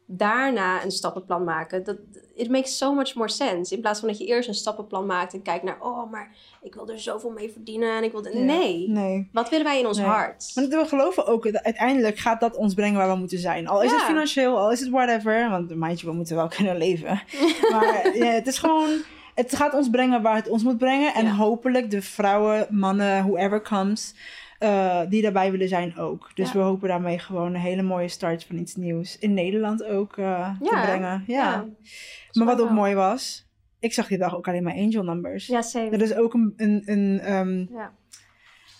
daarna 0.06 0.84
een 0.84 0.90
stappenplan 0.90 1.44
maken. 1.44 1.84
Dat, 1.84 1.96
it 2.34 2.50
makes 2.50 2.76
so 2.78 2.94
much 2.94 3.14
more 3.14 3.28
sense. 3.28 3.74
In 3.74 3.80
plaats 3.80 3.98
van 4.00 4.08
dat 4.08 4.18
je 4.18 4.24
eerst 4.26 4.48
een 4.48 4.54
stappenplan 4.54 5.06
maakt 5.06 5.32
en 5.34 5.42
kijkt 5.42 5.64
naar... 5.64 5.76
oh, 5.80 6.10
maar 6.10 6.34
ik 6.62 6.74
wil 6.74 6.88
er 6.88 6.98
zoveel 7.00 7.30
mee 7.30 7.50
verdienen 7.52 7.96
en 7.96 8.02
ik 8.04 8.12
wil... 8.12 8.28
Ja. 8.28 8.38
Nee. 8.38 8.88
Nee. 8.88 9.28
Wat 9.32 9.48
willen 9.48 9.64
wij 9.66 9.78
in 9.80 9.86
ons 9.86 9.98
Nee. 9.98 10.06
hart? 10.06 10.50
Want 10.54 10.68
we 10.68 10.84
geloven 10.86 11.26
ook, 11.26 11.52
dat 11.52 11.62
uiteindelijk 11.62 12.18
gaat 12.18 12.40
dat 12.40 12.56
ons 12.56 12.74
brengen 12.74 12.98
waar 12.98 13.10
we 13.10 13.18
moeten 13.18 13.38
zijn. 13.38 13.68
Al 13.68 13.82
is 13.82 13.90
Ja. 13.90 13.96
het 13.96 14.06
financieel, 14.06 14.58
al 14.58 14.72
is 14.72 14.80
het 14.80 14.90
whatever. 14.90 15.50
Want 15.50 15.74
mindje, 15.74 16.06
we 16.06 16.12
moeten 16.12 16.36
wel 16.36 16.48
kunnen 16.48 16.76
leven. 16.76 17.22
maar 17.72 18.16
ja, 18.16 18.24
het 18.24 18.46
is 18.46 18.58
gewoon, 18.58 18.88
het 19.36 19.56
gaat 19.56 19.74
ons 19.74 19.90
brengen 19.90 20.22
waar 20.22 20.34
het 20.36 20.48
ons 20.48 20.62
moet 20.62 20.78
brengen. 20.78 21.14
En 21.14 21.24
Ja. 21.24 21.30
hopelijk 21.34 21.90
de 21.90 22.02
vrouwen, 22.02 22.66
mannen, 22.70 23.22
whoever 23.22 23.62
comes, 23.62 24.14
eh, 24.58 25.00
die 25.08 25.22
daarbij 25.22 25.50
willen 25.50 25.68
zijn 25.68 25.96
ook. 25.98 26.30
Dus 26.34 26.46
Ja. 26.52 26.58
we 26.58 26.64
hopen 26.64 26.88
daarmee 26.88 27.18
gewoon 27.18 27.54
een 27.54 27.60
hele 27.60 27.82
mooie 27.82 28.08
start 28.08 28.44
van 28.44 28.56
iets 28.56 28.74
nieuws. 28.74 29.18
In 29.18 29.34
Nederland 29.34 29.84
ook 29.84 30.16
eh, 30.16 30.50
te 30.60 30.68
brengen. 30.82 31.24
Ja. 31.26 31.50
Ja. 31.52 31.66
Maar 32.32 32.46
wat 32.46 32.60
ook 32.60 32.70
mooi 32.70 32.94
was, 32.94 33.46
ik 33.80 33.92
zag 33.92 34.06
die 34.08 34.18
dag 34.18 34.36
ook 34.36 34.48
alleen 34.48 34.62
maar 34.62 34.74
angel 34.74 35.02
numbers. 35.02 35.46
Ja, 35.46 35.62
same. 35.62 35.90
Dat 35.90 36.00
is 36.00 36.14
ook 36.14 36.34
een, 36.34 36.52
een, 36.56 36.82
een 36.84 37.20
ehm, 37.20 37.58
Ja. 37.78 37.92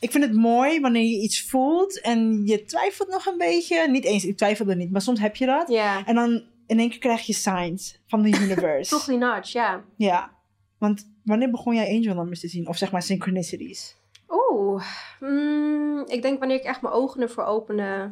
ik 0.00 0.11
vind 0.11 0.24
het 0.24 0.34
mooi 0.34 0.80
wanneer 0.80 1.02
je 1.02 1.20
iets 1.22 1.42
voelt 1.48 2.00
en 2.00 2.42
je 2.46 2.64
twijfelt 2.64 3.09
nog 3.09 3.26
een 3.26 3.38
beetje. 3.38 3.88
Niet 3.90 4.04
eens, 4.04 4.24
ik 4.24 4.36
twijfelde 4.36 4.76
niet, 4.76 4.90
maar 4.92 5.00
soms 5.00 5.20
heb 5.20 5.36
je 5.36 5.46
dat. 5.46 5.68
Ja. 5.68 6.07
En 6.07 6.14
dan 6.14 6.42
in 6.66 6.78
één 6.78 6.90
keer 6.90 6.98
krijg 6.98 7.26
je 7.26 7.32
signs 7.32 8.02
van 8.07 8.22
de 8.22 8.28
universe. 8.42 8.90
Toch 8.90 9.04
die 9.04 9.18
nudge, 9.18 9.59
ja. 9.59 9.82
Ja. 9.96 10.34
Want 10.78 11.10
wanneer 11.24 11.50
begon 11.50 11.74
jij 11.74 11.96
angel 11.96 12.14
numbers 12.14 12.40
te 12.40 12.48
zien? 12.48 12.68
Of 12.68 12.76
zeg 12.76 12.92
maar 12.92 13.02
synchronicities? 13.02 13.96
Oeh. 14.28 14.84
Mm, 15.20 16.04
ik 16.06 16.22
denk 16.22 16.38
wanneer 16.38 16.56
ik 16.56 16.64
echt 16.64 16.82
mijn 16.82 16.94
ogen 16.94 17.20
ervoor 17.20 17.44
opende... 17.44 18.10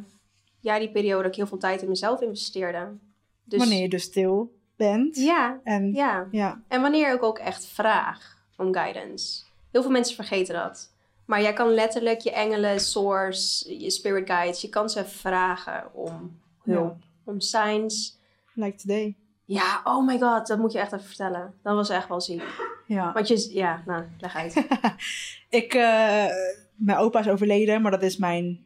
Ja, 0.60 0.78
die 0.78 0.90
periode 0.90 1.22
dat 1.22 1.30
ik 1.30 1.36
heel 1.36 1.46
veel 1.46 1.58
tijd 1.58 1.82
in 1.82 1.88
mezelf 1.88 2.20
investeerde. 2.20 2.92
Dus, 3.44 3.58
Wanneer 3.58 3.82
je 3.82 3.88
dus 3.88 4.02
stil 4.02 4.52
bent. 4.76 5.16
Ja, 5.16 5.60
En 5.64 5.92
ja. 5.92 6.28
ja. 6.30 6.62
En 6.68 6.80
wanneer 6.80 7.14
ik 7.14 7.22
ook 7.22 7.38
echt 7.38 7.66
vraag 7.66 8.36
om 8.56 8.74
guidance. 8.74 9.42
Heel 9.70 9.82
veel 9.82 9.90
mensen 9.90 10.14
vergeten 10.14 10.54
dat. 10.54 10.92
Maar 11.24 11.42
jij 11.42 11.52
kan 11.52 11.74
letterlijk 11.74 12.20
je 12.20 12.32
engelen, 12.32 12.80
source, 12.80 13.78
je 13.78 13.90
spirit 13.90 14.28
guides, 14.28 14.60
je 14.60 14.68
kan 14.68 14.90
ze 14.90 15.04
vragen 15.04 15.94
om 15.94 16.40
hulp, 16.62 16.96
om 17.24 17.40
signs. 17.40 18.18
like 18.54 18.76
today. 18.76 19.16
Ja, 19.44 19.80
oh 19.84 20.06
my 20.06 20.18
god, 20.18 20.46
dat 20.46 20.58
moet 20.58 20.72
je 20.72 20.78
echt 20.78 20.92
even 20.92 21.06
vertellen. 21.06 21.54
Dat 21.62 21.74
was 21.74 21.88
echt 21.88 22.08
wel 22.08 22.20
ziek. 22.20 22.42
Ja. 22.86 23.12
Want 23.12 23.28
je, 23.28 23.48
ja, 23.52 23.82
nou, 23.86 24.04
leg 24.18 24.34
uit. 24.34 24.66
Ik, 25.48 25.74
eh, 25.74 26.26
mijn 26.74 26.98
opa 26.98 27.20
is 27.20 27.28
overleden, 27.28 27.82
maar 27.82 27.90
dat 27.90 28.02
is 28.02 28.16
mijn 28.16 28.64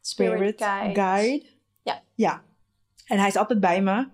spirit, 0.00 0.62
guide. 0.62 1.00
guide. 1.00 1.46
Ja. 1.82 2.02
Ja. 2.14 2.42
En 3.06 3.18
hij 3.18 3.28
is 3.28 3.36
altijd 3.36 3.60
bij 3.60 3.82
me. 3.82 4.08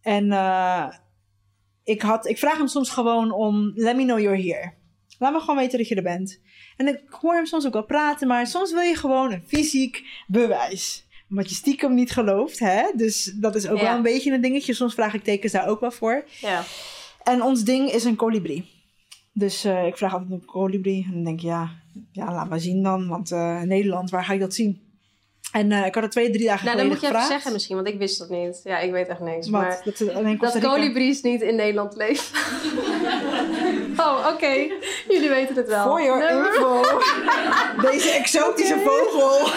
En 0.00 0.32
eh, 0.32 0.88
ik, 1.84 2.02
had, 2.02 2.26
ik 2.26 2.38
vraag 2.38 2.56
hem 2.56 2.66
soms 2.66 2.90
gewoon 2.90 3.32
om, 3.32 3.72
let 3.74 3.96
me 3.96 4.04
know 4.04 4.18
you're 4.18 4.42
here. 4.42 4.72
Laat 5.18 5.32
me 5.32 5.40
gewoon 5.40 5.56
weten 5.56 5.78
dat 5.78 5.88
je 5.88 5.94
er 5.94 6.02
bent. 6.02 6.40
En 6.76 6.88
ik 6.88 7.02
hoor 7.10 7.34
hem 7.34 7.46
soms 7.46 7.66
ook 7.66 7.72
wel 7.72 7.84
praten, 7.84 8.28
maar 8.28 8.46
soms 8.46 8.72
wil 8.72 8.80
je 8.80 8.96
gewoon 8.96 9.32
een 9.32 9.44
fysiek 9.46 10.24
bewijs. 10.26 11.06
Omdat 11.30 11.48
je 11.48 11.54
stiekem 11.54 11.94
niet 11.94 12.10
gelooft, 12.10 12.58
hè? 12.58 12.82
Dus 12.94 13.32
dat 13.36 13.54
is 13.54 13.68
ook 13.68 13.76
Ja. 13.78 13.82
wel 13.84 13.96
een 13.96 14.02
beetje 14.02 14.32
een 14.32 14.40
dingetje. 14.40 14.72
Soms 14.74 14.94
vraag 14.94 15.14
ik 15.14 15.24
tekens 15.24 15.52
daar 15.52 15.68
ook 15.68 15.80
wel 15.80 15.90
voor. 15.90 16.24
Ja. 16.40 16.62
En 17.22 17.42
ons 17.42 17.64
ding 17.64 17.90
is 17.92 18.04
een 18.04 18.16
kolibrie. 18.16 18.76
Dus 19.32 19.64
eh, 19.64 19.86
ik 19.86 19.96
vraag 19.96 20.12
altijd 20.12 20.30
een 20.30 20.44
kolibrie. 20.44 21.04
En 21.04 21.12
dan 21.12 21.24
denk 21.24 21.38
ik, 21.38 21.44
ja, 21.44 21.70
ja 22.12 22.32
laat 22.32 22.48
maar 22.48 22.60
zien 22.60 22.82
dan. 22.82 23.08
Want 23.08 23.32
eh, 23.32 23.60
Nederland, 23.60 24.10
waar 24.10 24.24
ga 24.24 24.32
ik 24.32 24.40
dat 24.40 24.54
zien? 24.54 24.86
En 25.52 25.72
eh, 25.72 25.86
ik 25.86 25.94
had 25.94 26.02
het 26.02 26.12
twee, 26.12 26.30
drie 26.30 26.46
dagen 26.46 26.64
Nou, 26.64 26.76
dat 26.76 26.86
geleden 26.86 26.88
moet 26.88 27.00
je 27.00 27.06
even 27.06 27.08
gevraagd. 27.08 27.28
zeggen 27.32 27.52
misschien, 27.52 27.76
want 27.76 27.88
ik 27.88 27.98
wist 27.98 28.18
dat 28.18 28.28
niet. 28.28 28.60
Ja, 28.64 28.78
ik 28.78 28.90
weet 28.90 29.08
echt 29.08 29.20
niks. 29.20 29.48
Wat? 29.48 29.60
Maar 29.60 29.80
Dat, 29.84 30.52
dat 30.52 30.58
kolibries 30.62 31.22
niet 31.22 31.42
in 31.42 31.56
Nederland 31.56 31.96
leven. 31.96 32.38
oh, 33.98 34.26
oké. 34.32 34.68
Jullie 35.08 35.28
weten 35.28 35.56
het 35.56 35.68
wel. 35.68 35.82
Voor 35.84 36.02
your 36.02 36.30
info. 36.30 36.82
Deze 37.90 38.10
exotische 38.10 38.78
vogel. 38.78 39.48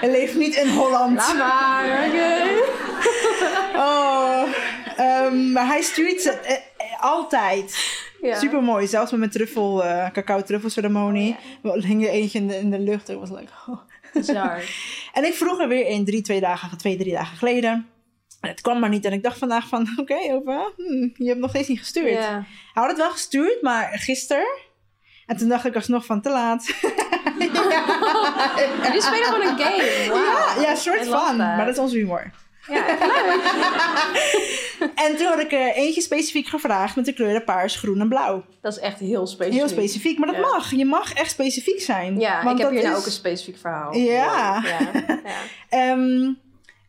Hij 0.00 0.10
leeft 0.10 0.34
niet 0.34 0.54
in 0.54 0.68
Holland. 0.68 1.16
Laat 1.16 1.36
maar, 1.36 2.06
oké. 2.06 2.32
Oh. 3.76 4.42
Ehm, 4.96 5.52
maar 5.52 5.66
hij 5.66 5.82
stuurt 5.82 6.20
ze 6.20 6.30
eh, 6.30 6.54
eh, 6.54 6.60
altijd. 7.00 7.76
Ja. 8.20 8.38
Super 8.38 8.62
mooi. 8.62 8.86
Zelfs 8.86 9.10
met 9.10 9.20
mijn 9.20 9.32
truffel, 9.32 9.84
eh 9.84 10.10
cacao 10.10 10.42
truffelceremonie. 10.42 11.36
Er 11.62 11.84
hing 11.84 12.04
er 12.04 12.10
eentje 12.10 12.38
in 12.38 12.48
de, 12.48 12.58
in 12.58 12.70
de 12.70 12.78
lucht. 12.78 13.08
Ik 13.08 13.18
was 13.18 13.30
like, 13.30 13.52
oh. 13.66 13.78
Bizar. 14.14 14.62
En 15.12 15.24
ik 15.24 15.34
vroeg 15.34 15.60
er 15.60 15.68
weer 15.68 15.86
in 15.86 16.04
drie, 16.04 16.22
twee 16.22 16.40
dagen, 16.40 16.78
twee, 16.78 16.96
drie 16.96 17.12
dagen 17.12 17.36
geleden. 17.36 17.88
Het 18.48 18.60
kwam 18.60 18.78
maar 18.80 18.88
niet. 18.88 19.04
En 19.04 19.12
ik 19.12 19.22
dacht 19.22 19.38
vandaag 19.38 19.68
van, 19.68 19.88
oké 20.00 20.16
opa, 20.30 20.70
hm, 20.76 21.08
je 21.14 21.28
hebt 21.28 21.40
nog 21.40 21.50
steeds 21.50 21.68
niet 21.68 21.78
gestuurd. 21.78 22.08
Ja. 22.10 22.30
Hij 22.72 22.82
had 22.82 22.88
het 22.88 22.96
wel 22.96 23.10
gestuurd, 23.10 23.62
maar 23.62 23.88
gisteren. 23.92 24.46
En 25.26 25.36
toen 25.36 25.48
dacht 25.48 25.64
ik 25.64 25.74
alsnog 25.74 26.04
van 26.04 26.20
te 26.20 26.30
laat. 26.30 26.66
Jullie 28.84 29.02
spelen 29.02 29.24
gewoon 29.24 29.46
een 29.46 29.58
game. 29.58 30.04
Wow. 30.08 30.16
Ja, 30.16 30.54
ja, 30.62 30.74
soort 30.74 31.06
van. 31.06 31.36
Maar 31.36 31.64
dat 31.64 31.74
is 31.74 31.80
onze 31.80 31.96
humor. 31.96 32.30
Ja. 32.68 32.84
En 34.94 35.16
toen 35.16 35.26
had 35.26 35.38
ik 35.40 35.52
er 35.52 35.72
eentje 35.72 36.00
specifiek 36.00 36.46
gevraagd 36.46 36.96
met 36.96 37.04
de 37.04 37.12
kleuren 37.12 37.44
paars, 37.44 37.76
groen 37.76 38.00
en 38.00 38.08
blauw. 38.08 38.44
Dat 38.60 38.72
is 38.72 38.78
echt 38.78 38.98
heel 38.98 39.26
specifiek. 39.26 39.60
Heel 39.60 39.68
specifiek, 39.68 40.18
maar 40.18 40.26
dat 40.28 40.36
Ja. 40.36 40.42
mag. 40.42 40.70
Je 40.70 40.84
mag 40.84 41.12
echt 41.12 41.30
specifiek 41.30 41.80
zijn. 41.80 42.20
Ja, 42.20 42.44
Want 42.44 42.58
ik 42.58 42.64
heb 42.64 42.74
hier 42.74 42.82
nou 42.82 42.96
ook 42.96 43.06
een 43.06 43.12
specifiek 43.12 43.58
verhaal. 43.58 43.94
Ja. 43.96 44.62
Ja. 44.64 44.90
ja. 45.70 45.96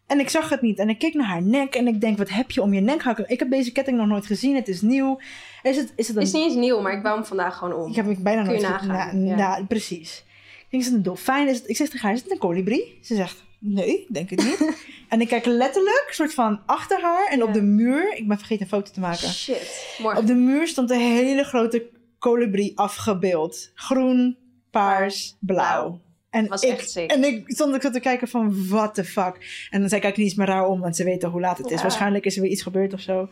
En 0.08 0.20
ik 0.20 0.30
zag 0.30 0.50
het 0.50 0.62
niet. 0.62 0.80
En 0.80 0.90
ik 0.90 1.00
keek 1.00 1.14
naar 1.14 1.28
haar 1.28 1.42
nek 1.42 1.76
en 1.76 1.88
ik 1.88 2.02
denk, 2.02 2.18
wat 2.18 2.30
heb 2.30 2.52
je 2.52 2.62
om 2.62 2.74
je 2.74 2.82
nek? 2.82 3.04
Ik 3.04 3.40
heb 3.40 3.50
deze 3.50 3.72
ketting 3.72 3.98
nog 3.98 4.08
nooit 4.08 4.26
gezien. 4.26 4.56
Het 4.56 4.68
is 4.68 4.82
nieuw. 4.82 5.20
Is 5.64 5.78
het, 5.78 5.94
is 5.96 6.08
het 6.08 6.18
een... 6.18 6.22
Is 6.22 6.32
niet 6.32 6.44
eens 6.44 6.56
nieuw, 6.56 6.82
maar 6.82 6.94
ik 6.94 7.02
wou 7.02 7.16
hem 7.16 7.26
vandaag 7.26 7.58
gewoon 7.58 7.74
om. 7.74 7.90
Ik 7.90 7.96
heb 7.96 8.06
hem 8.06 8.24
bijna 8.24 8.42
Kun 8.42 8.52
nooit 8.52 8.62
nagaan, 8.62 9.26
Ja, 9.26 9.30
ja. 9.30 9.38
ja, 9.38 9.66
precies. 9.68 10.24
Ik 10.60 10.66
denk, 10.70 10.84
is 10.84 10.90
het 10.90 10.98
een 10.98 11.04
dolfijn? 11.04 11.48
Is 11.48 11.58
het... 11.58 11.70
Ik 11.70 11.76
zeg 11.76 11.90
tegen 11.90 12.06
haar, 12.06 12.16
is 12.16 12.22
het 12.22 12.32
een 12.32 12.38
kolibrie? 12.38 12.98
Ze 13.02 13.16
zegt, 13.16 13.44
nee, 13.60 14.02
ik 14.02 14.14
denk 14.14 14.30
het 14.30 14.44
niet. 14.44 14.86
en 15.10 15.22
ik 15.22 15.28
kijk 15.28 15.46
letterlijk, 15.46 16.08
soort 16.12 16.34
van 16.34 16.62
achter 16.66 17.02
haar. 17.02 17.28
En 17.28 17.44
op 17.44 17.54
de 17.54 17.62
muur, 17.62 18.18
ik 18.18 18.28
ben 18.28 18.38
vergeten 18.38 18.64
een 18.64 18.70
foto 18.70 18.92
te 18.92 19.00
maken. 19.00 19.28
Shit. 19.28 19.96
Morgen. 19.98 20.20
Op 20.22 20.28
de 20.28 20.36
muur 20.36 20.68
stond 20.68 20.92
een 20.92 21.00
hele 21.00 21.44
grote 21.44 21.90
kolibrie 22.20 22.78
afgebeeld. 22.78 23.72
Groen, 23.74 24.38
paars, 24.72 25.38
blauw. 25.40 26.02
En 26.36 26.48
Was 26.48 26.62
ik, 26.62 26.70
echt 26.70 26.90
sick. 26.90 27.12
En 27.12 27.24
ik 27.24 27.44
stond 27.48 27.76
ik 27.76 27.82
zat 27.82 27.94
te 27.94 28.00
kijken 28.00 28.28
van, 28.28 28.68
what 28.68 28.94
the 28.94 29.04
fuck. 29.04 29.68
En 29.70 29.80
dan 29.80 29.90
zei 29.90 30.02
ik 30.02 30.18
niet 30.18 30.28
eens 30.28 30.36
meer 30.36 30.48
raar 30.48 30.68
om, 30.68 30.80
want 30.80 30.96
ze 30.96 31.04
weten 31.04 31.30
hoe 31.30 31.42
laat 31.42 31.58
het 31.58 31.72
is. 31.72 31.82
Waarschijnlijk 31.82 32.26
is 32.26 32.36
er 32.36 32.42
weer 32.42 32.52
iets 32.52 32.62
gebeurd 32.62 32.94
of 32.94 33.00
zo. 33.00 33.30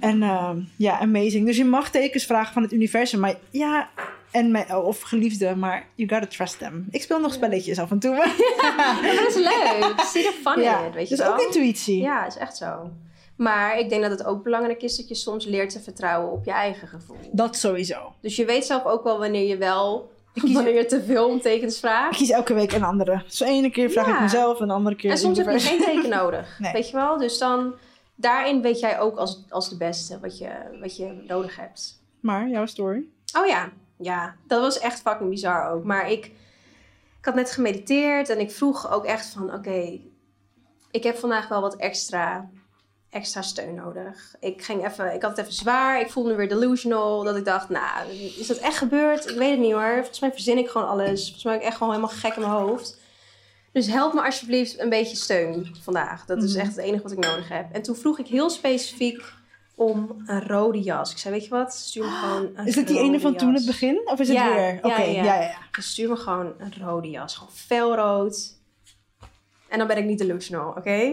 En 0.00 0.22
ehm, 0.22 0.60
ja, 0.76 0.98
amazing. 0.98 1.46
Dus 1.46 1.56
je 1.56 1.64
mag 1.64 1.90
tekens 1.90 2.24
vragen 2.24 2.52
van 2.52 2.62
het 2.62 2.72
universum. 2.72 3.20
Maar 3.20 3.34
ja, 3.50 3.88
en 4.30 4.50
mijn, 4.50 4.74
of 4.76 5.00
geliefde, 5.00 5.56
maar 5.56 5.86
you 5.94 6.08
gotta 6.08 6.26
trust 6.26 6.58
them. 6.58 6.86
Ik 6.90 7.02
speel 7.02 7.20
nog 7.20 7.32
spelletjes 7.32 7.78
af 7.78 7.90
en 7.90 7.98
toe. 7.98 8.14
Ja, 8.62 9.14
dat 9.14 9.28
is 9.28 9.34
leuk. 9.34 9.94
Zie 10.12 10.26
er 10.26 10.32
fun 10.32 10.62
ja, 10.62 10.84
in 10.84 10.92
weet 10.92 11.08
je 11.08 11.16
dus 11.16 11.24
wel? 11.24 11.34
ook 11.34 11.40
intuïtie. 11.40 12.00
Ja, 12.00 12.26
is 12.26 12.36
echt 12.36 12.56
zo. 12.56 12.90
Maar 13.36 13.78
ik 13.78 13.88
denk 13.88 14.02
dat 14.02 14.10
het 14.10 14.24
ook 14.24 14.42
belangrijk 14.42 14.82
is 14.82 14.96
dat 14.96 15.08
je 15.08 15.14
soms 15.14 15.44
leert 15.44 15.70
te 15.70 15.80
vertrouwen 15.80 16.32
op 16.32 16.44
je 16.44 16.50
eigen 16.50 16.88
gevoel. 16.88 17.16
Dat 17.32 17.56
sowieso. 17.56 18.12
Dus 18.20 18.36
je 18.36 18.44
weet 18.44 18.64
zelf 18.64 18.84
ook 18.84 19.04
wel 19.04 19.18
wanneer 19.18 19.46
je 19.46 19.56
wel, 19.56 20.10
kies- 20.40 20.52
wanneer 20.54 20.88
te 20.88 21.02
veel 21.02 21.28
om 21.28 21.40
tekens 21.40 21.74
Ik 21.74 21.80
vraagt. 21.80 22.16
kies 22.16 22.30
elke 22.30 22.54
week 22.54 22.72
een 22.72 22.82
andere. 22.82 23.22
Zo 23.26 23.44
ene 23.44 23.70
keer 23.70 23.90
vraag 23.90 24.06
Ja. 24.06 24.14
ik 24.14 24.20
mezelf 24.20 24.60
en 24.60 24.66
de 24.66 24.72
andere 24.72 24.96
keer 24.96 25.10
En 25.10 25.18
soms 25.18 25.38
heb 25.38 25.50
je 25.50 25.58
geen 25.60 25.78
teken 25.80 26.08
nodig. 26.10 26.56
Nee. 26.58 26.72
Weet 26.72 26.90
je 26.90 26.96
wel? 26.96 27.16
Dus 27.18 27.38
dan, 27.38 27.74
daarin 28.14 28.62
weet 28.62 28.80
jij 28.80 29.00
ook 29.00 29.16
als, 29.16 29.44
als 29.48 29.68
de 29.68 29.76
beste 29.76 30.18
wat 30.20 30.38
je, 30.38 30.50
wat 30.80 30.96
je 30.96 31.24
nodig 31.26 31.56
hebt. 31.56 32.02
Maar, 32.20 32.48
jouw 32.48 32.66
story. 32.66 33.04
Oh 33.40 33.46
ja, 33.46 33.68
ja. 33.98 34.34
Dat 34.46 34.60
was 34.60 34.78
echt 34.78 35.00
fucking 35.00 35.30
bizar 35.30 35.70
ook. 35.70 35.84
Maar 35.84 36.10
ik, 36.10 36.24
ik 37.18 37.24
had 37.24 37.34
net 37.34 37.50
gemediteerd 37.50 38.28
en 38.28 38.40
ik 38.40 38.50
vroeg 38.50 38.92
ook 38.92 39.04
echt 39.04 39.26
van... 39.28 39.54
Oké, 39.54 39.98
ik 40.90 41.02
heb 41.02 41.16
vandaag 41.16 41.48
wel 41.48 41.60
wat 41.60 41.76
extra, 41.76 42.48
extra 43.10 43.42
steun 43.42 43.74
nodig. 43.74 44.34
Ik, 44.40 44.62
ging 44.64 44.86
even, 44.86 45.14
ik 45.14 45.22
had 45.22 45.30
het 45.30 45.40
even 45.40 45.52
zwaar. 45.52 46.00
Ik 46.00 46.10
voelde 46.10 46.30
me 46.30 46.36
weer 46.36 46.48
delusional. 46.48 47.22
Dat 47.24 47.36
ik 47.36 47.44
dacht, 47.44 47.68
nou, 47.68 48.10
is 48.12 48.46
dat 48.46 48.56
echt 48.56 48.76
gebeurd? 48.76 49.30
Ik 49.30 49.36
weet 49.38 49.50
het 49.50 49.58
niet 49.58 49.72
hoor. 49.72 49.94
Volgens 49.96 50.20
mij 50.20 50.32
verzin 50.32 50.58
ik 50.58 50.68
gewoon 50.68 50.88
alles. 50.88 51.22
Volgens 51.22 51.44
mij 51.44 51.52
ben 51.52 51.62
ik 51.62 51.68
echt 51.68 51.76
gewoon 51.76 51.92
helemaal 51.94 52.16
gek 52.16 52.34
in 52.34 52.40
mijn 52.40 52.52
hoofd. 52.52 53.00
Dus 53.72 53.86
help 53.86 54.14
me 54.14 54.22
alsjeblieft 54.24 54.78
een 54.78 54.88
beetje 54.88 55.16
steun 55.16 55.76
vandaag. 55.82 56.24
Dat 56.24 56.42
is 56.42 56.52
Mhm. 56.52 56.60
echt 56.60 56.76
het 56.76 56.84
enige 56.84 57.02
wat 57.02 57.12
ik 57.12 57.18
nodig 57.18 57.48
heb. 57.48 57.66
En 57.72 57.82
toen 57.82 57.96
vroeg 57.96 58.18
ik 58.18 58.26
heel 58.26 58.50
specifiek 58.50 59.22
om 59.74 60.22
een 60.26 60.46
rode 60.46 60.80
jas. 60.80 61.10
Ik 61.10 61.18
zei, 61.18 61.34
weet 61.34 61.44
je 61.44 61.50
wat? 61.50 61.74
Stuur 61.74 62.04
me 62.04 62.10
gewoon 62.22 62.50
een 62.54 62.66
Is 62.66 62.74
het 62.74 62.86
die 62.86 62.98
ene 62.98 63.20
van 63.20 63.36
toen 63.36 63.48
jas. 63.52 63.56
het 63.58 63.66
begin? 63.66 64.00
Of 64.04 64.18
is 64.20 64.28
het 64.28 64.36
Ja, 64.36 64.54
weer? 64.54 64.78
Oké, 64.82 65.02
ja. 65.02 65.22
ja, 65.22 65.34
ja, 65.34 65.40
ja. 65.40 65.58
Dus 65.70 65.90
stuur 65.90 66.08
me 66.08 66.16
gewoon 66.16 66.52
een 66.58 66.74
rode 66.80 67.10
jas. 67.10 67.36
Gewoon 67.36 67.52
felrood. 67.54 68.56
En 69.68 69.78
dan 69.78 69.86
ben 69.86 69.96
ik 69.96 70.04
niet 70.04 70.18
delusional, 70.18 70.68
oké? 70.70 71.12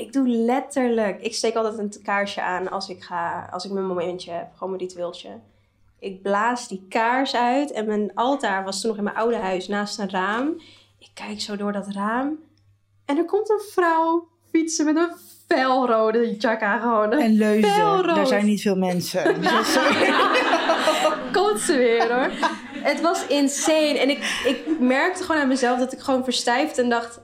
Ik 0.00 0.12
doe 0.12 0.28
letterlijk... 0.28 1.20
Ik 1.20 1.34
steek 1.34 1.54
altijd 1.54 1.78
een 1.78 2.02
kaarsje 2.02 2.42
aan 2.42 2.70
als 2.70 2.88
ik, 2.88 3.02
ga, 3.02 3.48
als 3.52 3.64
ik 3.64 3.70
mijn 3.70 3.86
momentje 3.86 4.30
heb. 4.30 4.48
Gewoon 4.52 4.68
mijn 4.70 4.82
ritueeltje. 4.82 5.30
Ik 5.98 6.22
blaas 6.22 6.68
die 6.68 6.86
kaars 6.88 7.34
uit. 7.34 7.72
En 7.72 7.86
mijn 7.86 8.14
altaar 8.14 8.64
was 8.64 8.80
toen 8.80 8.88
nog 8.88 8.98
in 8.98 9.04
mijn 9.04 9.16
oude 9.16 9.36
huis 9.36 9.68
naast 9.68 9.98
een 9.98 10.10
raam. 10.10 10.60
Ik 10.98 11.10
kijk 11.14 11.40
zo 11.40 11.56
door 11.56 11.72
dat 11.72 11.88
raam. 11.88 12.38
En 13.04 13.16
er 13.16 13.24
komt 13.24 13.50
een 13.50 13.62
vrouw 13.72 14.28
fietsen 14.52 14.84
met 14.84 14.96
een 14.96 15.12
felrode 15.48 16.36
jacka 16.36 16.78
gewoon. 16.78 17.12
En 17.12 17.36
Felrood. 17.62 18.16
daar 18.16 18.26
zijn 18.26 18.46
niet 18.46 18.60
veel 18.62 18.76
mensen. 18.76 19.24
Dus 19.40 19.78
Komt 21.32 21.60
ze 21.60 21.76
weer 21.76 22.14
hoor. 22.14 22.30
Het 22.82 23.00
was 23.00 23.26
insane. 23.26 23.98
En 23.98 24.10
ik, 24.10 24.42
ik 24.44 24.80
merkte 24.80 25.22
gewoon 25.22 25.40
aan 25.40 25.48
mezelf 25.48 25.78
dat 25.78 25.92
ik 25.92 25.98
gewoon 25.98 26.24
verstijfde 26.24 26.82
en 26.82 26.88
dacht... 26.88 27.20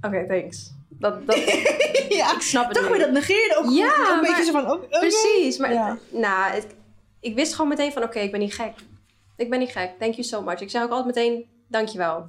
Oké, 0.00 0.26
thanks. 0.28 0.78
Dat, 1.00 1.26
dat, 1.26 1.36
ja, 2.20 2.34
ik 2.34 2.40
snap 2.40 2.68
het 2.68 2.76
toch 2.78 2.88
weer 2.88 2.98
dat 2.98 3.10
negeerde 3.12 3.56
ook 3.58 3.70
Ja, 3.70 3.88
gewoon 3.90 4.14
een 4.18 4.20
beetje 4.20 4.44
zo 4.44 4.52
van... 4.52 4.64
oh, 4.66 4.72
oké. 4.72 4.98
Precies. 4.98 5.58
Maar 5.58 5.72
Ja. 5.72 5.98
nou, 6.10 6.52
het- 6.54 6.74
ik 7.20 7.34
wist 7.34 7.52
gewoon 7.54 7.68
meteen 7.70 7.92
van... 7.92 8.02
Oké, 8.02 8.18
ik 8.18 8.30
ben 8.30 8.40
niet 8.40 8.54
gek. 8.54 8.74
Ik 9.36 9.50
ben 9.50 9.58
niet 9.58 9.70
gek. 9.70 9.90
Thank 9.98 10.12
you 10.14 10.22
so 10.26 10.42
much. 10.42 10.60
Ik 10.60 10.70
zei 10.70 10.84
ook 10.84 10.90
altijd 10.90 11.14
meteen... 11.16 11.44
Dankjewel. 11.68 12.26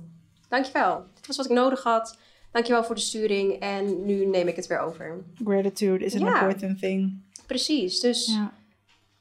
Dankjewel. 0.50 1.06
Dit 1.16 1.28
was 1.28 1.38
wat 1.38 1.46
ik 1.46 1.52
nodig 1.52 1.84
had. 1.84 2.18
Dankjewel 2.52 2.84
voor 2.84 2.96
de 2.96 3.02
sturing. 3.02 3.60
En 3.60 4.06
nu 4.06 4.26
neem 4.26 4.48
ik 4.48 4.56
het 4.56 4.68
weer 4.68 4.80
over. 4.80 5.24
Gratitude 5.46 6.06
is 6.06 6.14
an 6.14 6.20
Ja. 6.20 6.42
important 6.42 6.80
thing. 6.80 7.22
Precies. 7.48 8.00
Dus 8.00 8.26
Ja. 8.26 8.54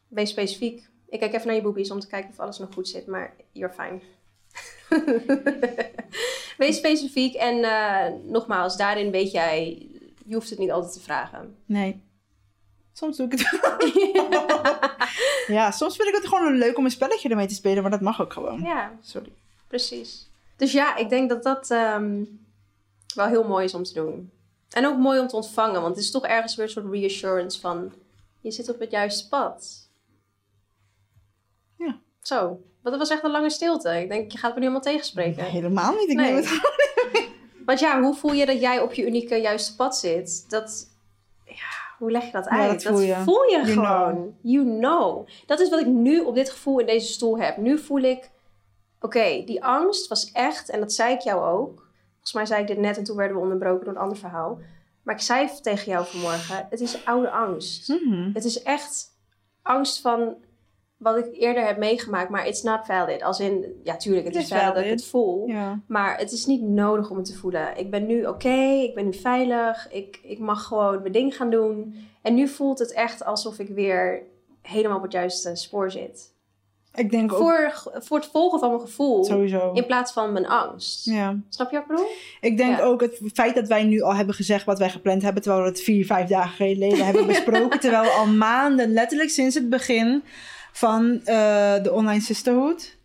wees 0.09 0.31
specifiek. 0.31 0.89
Ik 1.09 1.19
kijk 1.21 1.33
even 1.35 1.47
naar 1.47 1.57
je 1.57 1.63
boobies 1.63 1.91
om 1.91 2.01
te 2.01 2.07
kijken 2.07 2.31
of 2.31 2.39
alles 2.41 2.59
nog 2.59 2.69
goed 2.75 2.89
zit, 2.89 3.07
maar 3.07 3.35
you're 3.53 3.75
fine. 3.75 4.01
Wees 6.59 6.77
specifiek 6.77 7.35
en 7.35 7.65
eh, 7.65 8.13
nogmaals, 8.25 8.77
daarin 8.77 9.11
weet 9.11 9.31
jij, 9.31 9.87
je 10.27 10.35
hoeft 10.35 10.51
het 10.51 10.59
niet 10.59 10.71
altijd 10.71 10.93
te 10.93 11.01
vragen. 11.01 11.57
Nee. 11.67 12.03
Soms 12.93 13.17
doe 13.17 13.27
ik 13.31 13.33
het 13.39 13.49
Ja, 15.57 15.71
soms 15.71 15.97
vind 15.97 16.09
ik 16.09 16.15
het 16.15 16.27
gewoon 16.29 16.59
leuk 16.59 16.79
om 16.79 16.85
een 16.85 16.91
spelletje 16.91 17.29
ermee 17.29 17.47
te 17.47 17.55
spelen, 17.55 17.83
maar 17.83 17.91
dat 17.91 18.01
mag 18.01 18.21
ook 18.21 18.33
gewoon. 18.33 18.61
ja, 18.61 18.93
Sorry. 19.03 19.33
precies. 19.69 20.29
Dus 20.57 20.73
ja, 20.73 20.97
ik 20.97 21.09
denk 21.09 21.29
dat 21.29 21.43
dat 21.43 21.71
ehm, 21.71 22.25
wel 23.15 23.27
heel 23.27 23.45
mooi 23.45 23.65
is 23.65 23.75
om 23.75 23.83
te 23.83 23.95
doen. 23.95 24.31
En 24.71 24.87
ook 24.87 24.99
mooi 24.99 25.21
om 25.21 25.27
te 25.29 25.37
ontvangen, 25.37 25.81
want 25.83 25.95
het 25.95 26.05
is 26.05 26.11
toch 26.11 26.27
ergens 26.27 26.55
weer 26.55 26.65
een 26.67 26.71
soort 26.71 26.93
reassurance 26.93 27.61
van, 27.61 27.93
je 28.41 28.51
zit 28.51 28.69
op 28.69 28.81
het 28.81 28.91
juiste 28.91 29.29
pad. 29.29 29.89
Zo, 32.23 32.61
dat 32.83 32.97
was 32.99 33.11
echt 33.11 33.25
een 33.25 33.31
lange 33.31 33.51
stilte. 33.51 34.01
Ik 34.01 34.09
denk, 34.09 34.33
je 34.33 34.39
gaat 34.39 34.51
me 34.51 34.57
nu 34.57 34.61
helemaal 34.67 34.85
tegenspreken. 34.85 35.45
Helemaal 35.45 35.93
niet. 35.95 36.09
Ik 36.09 36.17
Nee. 36.17 36.33
neem 36.33 36.37
het 36.45 36.61
Want 37.67 37.81
ja, 37.81 38.01
hoe 38.01 38.15
voel 38.15 38.33
je 38.33 38.47
dat 38.47 38.61
jij 38.61 38.81
op 38.81 38.93
je 38.93 39.07
unieke 39.07 39.37
juiste 39.37 39.77
pad 39.77 39.97
zit? 39.97 40.45
Dat, 40.51 40.89
ja, 41.45 41.95
hoe 41.99 42.11
leg 42.11 42.25
je 42.25 42.33
dat 42.33 42.45
Ja, 42.45 42.51
uit? 42.51 42.83
dat 42.83 42.93
voel 42.93 43.01
je. 43.01 43.15
voel 43.17 43.43
je 43.43 43.57
You 43.57 43.67
gewoon. 43.67 44.35
You 44.43 44.65
know. 44.79 45.29
Dat 45.47 45.61
is 45.61 45.69
wat 45.71 45.81
ik 45.81 45.87
nu 45.87 46.21
op 46.21 46.35
dit 46.35 46.51
gevoel 46.51 46.79
in 46.79 46.87
deze 46.87 47.13
stoel 47.13 47.39
heb. 47.39 47.57
Nu 47.57 47.79
voel 47.79 48.01
ik, 48.01 48.31
oké, 49.01 49.43
die 49.45 49.65
angst 49.65 50.09
was 50.09 50.33
echt, 50.33 50.69
en 50.71 50.81
dat 50.81 50.93
zei 50.93 51.15
ik 51.15 51.21
jou 51.21 51.59
ook. 51.59 51.89
Volgens 52.11 52.33
mij 52.33 52.47
zei 52.47 52.61
ik 52.61 52.67
dit 52.67 52.79
net 52.79 52.97
en 52.97 53.05
toen 53.05 53.17
werden 53.17 53.37
we 53.37 53.43
onderbroken 53.43 53.85
door 53.85 53.95
een 53.95 54.01
ander 54.01 54.17
verhaal. 54.19 54.59
Maar 55.03 55.15
ik 55.15 55.21
zei 55.21 55.49
tegen 55.63 55.93
jou 55.93 56.07
vanmorgen, 56.07 56.67
het 56.71 56.81
is 56.81 57.05
oude 57.05 57.31
angst. 57.31 57.89
Mhm. 57.89 58.31
Het 58.33 58.45
is 58.45 58.63
echt 58.63 59.07
angst 59.63 60.01
van 60.01 60.35
wat 61.01 61.17
ik 61.17 61.27
eerder 61.33 61.67
heb 61.67 61.77
meegemaakt, 61.79 62.31
maar 62.31 62.47
it's 62.47 62.63
not 62.63 62.81
valid. 62.87 63.23
Als 63.23 63.41
in, 63.41 63.81
ja, 63.83 63.97
tuurlijk, 63.97 64.25
het, 64.27 64.35
Het 64.35 64.45
is 64.45 64.51
is 64.51 64.57
valid 64.59 64.75
dat 64.75 64.85
ik 64.85 64.91
het 64.91 65.05
voel. 65.05 65.47
Ja. 65.49 65.81
Maar 65.87 66.19
het 66.19 66.33
is 66.33 66.47
niet 66.47 66.63
nodig 66.63 67.11
om 67.11 67.17
het 67.17 67.25
te 67.27 67.37
voelen. 67.37 67.77
Ik 67.77 67.91
ben 67.91 68.07
nu 68.07 68.27
oké, 68.27 68.59
ik 68.83 68.95
ben 68.95 69.05
nu 69.05 69.15
veilig, 69.15 69.89
ik, 69.91 70.19
ik 70.23 70.39
mag 70.39 70.65
gewoon 70.65 71.01
mijn 71.01 71.13
ding 71.13 71.37
gaan 71.37 71.51
doen. 71.51 71.95
En 72.23 72.35
nu 72.35 72.49
voelt 72.49 72.79
het 72.79 72.93
echt 72.93 73.25
alsof 73.25 73.59
ik 73.59 73.69
weer 73.69 74.23
helemaal 74.63 74.97
op 74.97 75.03
het 75.03 75.13
juiste 75.13 75.57
spoor 75.57 75.91
zit. 75.91 76.33
Ik 76.95 77.11
denk 77.11 77.33
ook 77.33 77.39
Voor, 77.39 77.73
voor 77.95 78.17
het 78.19 78.27
volgen 78.27 78.59
van 78.59 78.69
mijn 78.69 78.81
gevoel, 78.81 79.25
sowieso. 79.25 79.73
in 79.73 79.87
plaats 79.87 80.13
van 80.13 80.33
mijn 80.33 80.47
angst. 80.47 81.05
Ja. 81.05 81.37
Snap 81.49 81.71
je 81.71 81.77
wat 81.77 81.85
ik 81.85 81.91
bedoel? 81.91 82.11
Ik 82.41 82.57
denk 82.57 82.79
Ja. 82.79 82.85
ook 82.85 83.01
het 83.01 83.21
feit 83.35 83.55
dat 83.55 83.69
wij 83.69 83.85
nu 83.85 84.01
al 84.03 84.15
hebben 84.15 84.35
gezegd 84.35 84.65
wat 84.65 84.79
wij 84.79 84.91
gepland 84.91 85.23
hebben, 85.23 85.43
terwijl 85.43 85.63
we 85.65 85.69
het 85.71 85.81
vier, 85.81 86.07
vijf 86.07 86.29
dagen 86.29 86.57
geleden 86.57 87.05
hebben 87.05 87.27
besproken, 87.35 87.81
terwijl 87.81 88.03
we 88.03 88.11
al 88.11 88.27
maanden, 88.27 88.93
letterlijk 88.93 89.31
sinds 89.31 89.55
het 89.55 89.69
begin 89.69 90.23
van 90.73 91.21
eh, 91.25 91.83
de 91.83 91.93
online 91.93 92.21
sisterhood, 92.21 92.97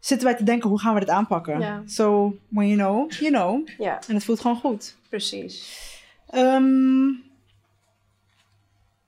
zitten 0.00 0.26
wij 0.28 0.36
te 0.36 0.44
denken 0.44 0.68
hoe 0.68 0.80
gaan 0.80 0.94
we 0.94 1.00
dit 1.00 1.08
aanpakken. 1.10 1.60
Ja. 1.60 1.82
So 1.86 2.36
when 2.48 2.68
you 2.68 2.78
know, 2.78 3.10
you 3.10 3.30
know. 3.32 3.68
Ja, 3.78 4.00
En 4.08 4.14
het 4.14 4.24
voelt 4.24 4.40
gewoon 4.40 4.56
goed. 4.56 4.96
precies. 5.08 5.80
Ehm, 6.28 7.04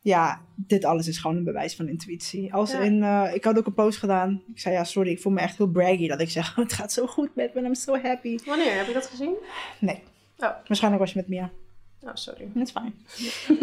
ja, 0.01 0.41
dit 0.57 0.85
alles 0.85 1.09
is 1.09 1.19
gewoon 1.19 1.37
een 1.37 1.45
bewijs 1.45 1.77
van 1.77 1.89
intuïtie. 1.89 2.55
Als 2.55 2.73
Ja. 2.73 2.79
in, 2.79 3.03
eh, 3.03 3.31
ik 3.35 3.45
had 3.45 3.59
ook 3.59 3.67
een 3.67 3.75
post 3.75 3.99
gedaan. 3.99 4.43
Ik 4.55 4.61
zei 4.61 4.75
ja, 4.75 4.85
sorry, 4.85 5.11
ik 5.11 5.21
voel 5.21 5.33
me 5.33 5.41
echt 5.41 5.57
heel 5.57 5.67
braggy 5.71 6.09
dat 6.09 6.21
ik 6.21 6.31
zeg, 6.31 6.55
het 6.57 6.73
gaat 6.73 6.93
zo 6.93 7.07
goed 7.07 7.35
met 7.35 7.55
me 7.55 7.61
I'm 7.61 7.75
so 7.75 7.99
happy. 8.01 8.39
Wanneer? 8.47 8.77
Heb 8.77 8.87
je 8.87 8.93
dat 8.93 9.07
gezien? 9.07 9.35
Nee. 9.79 10.03
Oh. 10.39 10.49
Waarschijnlijk 10.67 11.03
was 11.03 11.13
je 11.13 11.19
met 11.19 11.29
Mia. 11.29 11.51
Oh, 12.05 12.11
sorry. 12.15 12.49
Dat 12.55 12.67
is 12.67 12.73
fijn. 12.73 12.95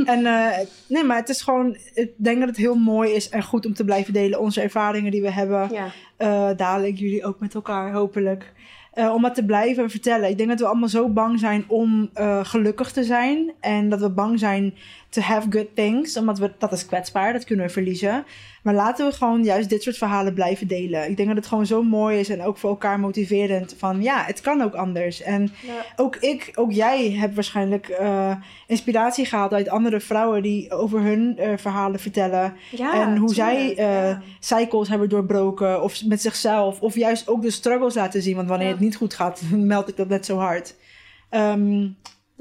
en 0.07 0.25
eh, 0.25 0.67
nee, 0.87 1.03
maar 1.03 1.17
het 1.17 1.29
is 1.29 1.41
gewoon, 1.41 1.77
ik 1.93 2.11
denk 2.15 2.39
dat 2.39 2.47
het 2.47 2.57
heel 2.57 2.75
mooi 2.75 3.11
is 3.11 3.29
en 3.29 3.43
goed 3.43 3.65
om 3.65 3.73
te 3.73 3.85
blijven 3.85 4.13
delen. 4.13 4.39
Onze 4.39 4.61
ervaringen 4.61 5.11
die 5.11 5.21
we 5.21 5.31
hebben. 5.31 5.69
Ja, 5.71 5.91
Eh, 6.17 6.49
dadelijk 6.55 6.97
jullie 6.97 7.25
ook 7.25 7.39
met 7.39 7.55
elkaar, 7.55 7.91
hopelijk. 7.93 8.53
Eh, 8.93 9.13
om 9.13 9.21
dat 9.21 9.35
te 9.35 9.45
blijven 9.45 9.89
vertellen. 9.89 10.29
Ik 10.29 10.37
denk 10.37 10.49
dat 10.49 10.59
we 10.59 10.65
allemaal 10.65 10.89
zo 10.89 11.09
bang 11.09 11.39
zijn 11.39 11.63
om 11.67 12.09
gelukkig 12.43 12.91
te 12.91 13.03
zijn. 13.03 13.51
En 13.59 13.89
dat 13.89 13.99
we 13.99 14.09
bang 14.09 14.39
zijn 14.39 14.73
to 15.11 15.21
have 15.21 15.47
good 15.49 15.75
things. 15.75 16.17
Omdat 16.17 16.39
we, 16.39 16.51
dat 16.57 16.71
is 16.71 16.85
kwetsbaar, 16.85 17.33
dat 17.33 17.43
kunnen 17.43 17.65
we 17.65 17.71
verliezen. 17.71 18.25
Maar 18.63 18.73
laten 18.73 19.07
we 19.07 19.13
gewoon 19.13 19.43
juist 19.43 19.69
dit 19.69 19.83
soort 19.83 19.97
verhalen 19.97 20.33
blijven 20.33 20.67
delen. 20.67 21.09
Ik 21.09 21.17
denk 21.17 21.27
dat 21.27 21.37
het 21.37 21.47
gewoon 21.47 21.65
zo 21.65 21.83
mooi 21.83 22.19
is 22.19 22.29
en 22.29 22.43
ook 22.43 22.57
voor 22.57 22.69
elkaar 22.69 22.99
motiverend. 22.99 23.75
Van 23.77 24.01
ja, 24.01 24.23
het 24.23 24.41
kan 24.41 24.61
ook 24.61 24.73
anders. 24.73 25.21
En 25.21 25.53
ja. 25.61 25.85
ook 25.95 26.15
ik, 26.15 26.51
ook 26.55 26.71
jij 26.71 27.11
hebt 27.11 27.35
waarschijnlijk 27.35 27.87
eh, 27.87 28.35
inspiratie 28.67 29.25
gehaald 29.25 29.53
uit 29.53 29.69
andere 29.69 29.99
vrouwen 29.99 30.41
die 30.41 30.71
over 30.71 31.01
hun 31.01 31.37
eh, 31.37 31.57
verhalen 31.57 31.99
vertellen. 31.99 32.53
ja 32.69 33.01
en 33.01 33.17
hoe 33.17 33.33
zij 33.33 33.55
tuurlijk, 33.57 33.77
ja. 33.77 34.21
cycles 34.39 34.89
hebben 34.89 35.09
doorbroken 35.09 35.83
of 35.83 36.05
met 36.05 36.21
zichzelf. 36.21 36.81
Of 36.81 36.95
juist 36.95 37.27
ook 37.27 37.41
de 37.41 37.51
struggles 37.51 37.95
laten 37.95 38.21
zien. 38.21 38.35
Want 38.35 38.49
wanneer 38.49 38.69
het 38.69 38.79
niet 38.79 38.95
goed 38.95 39.13
gaat, 39.13 39.41
meld 39.55 39.89
ik 39.89 39.97
dat 39.97 40.07
net 40.07 40.25
zo 40.25 40.37
hard. 40.37 40.75
Ehm, 41.29 41.87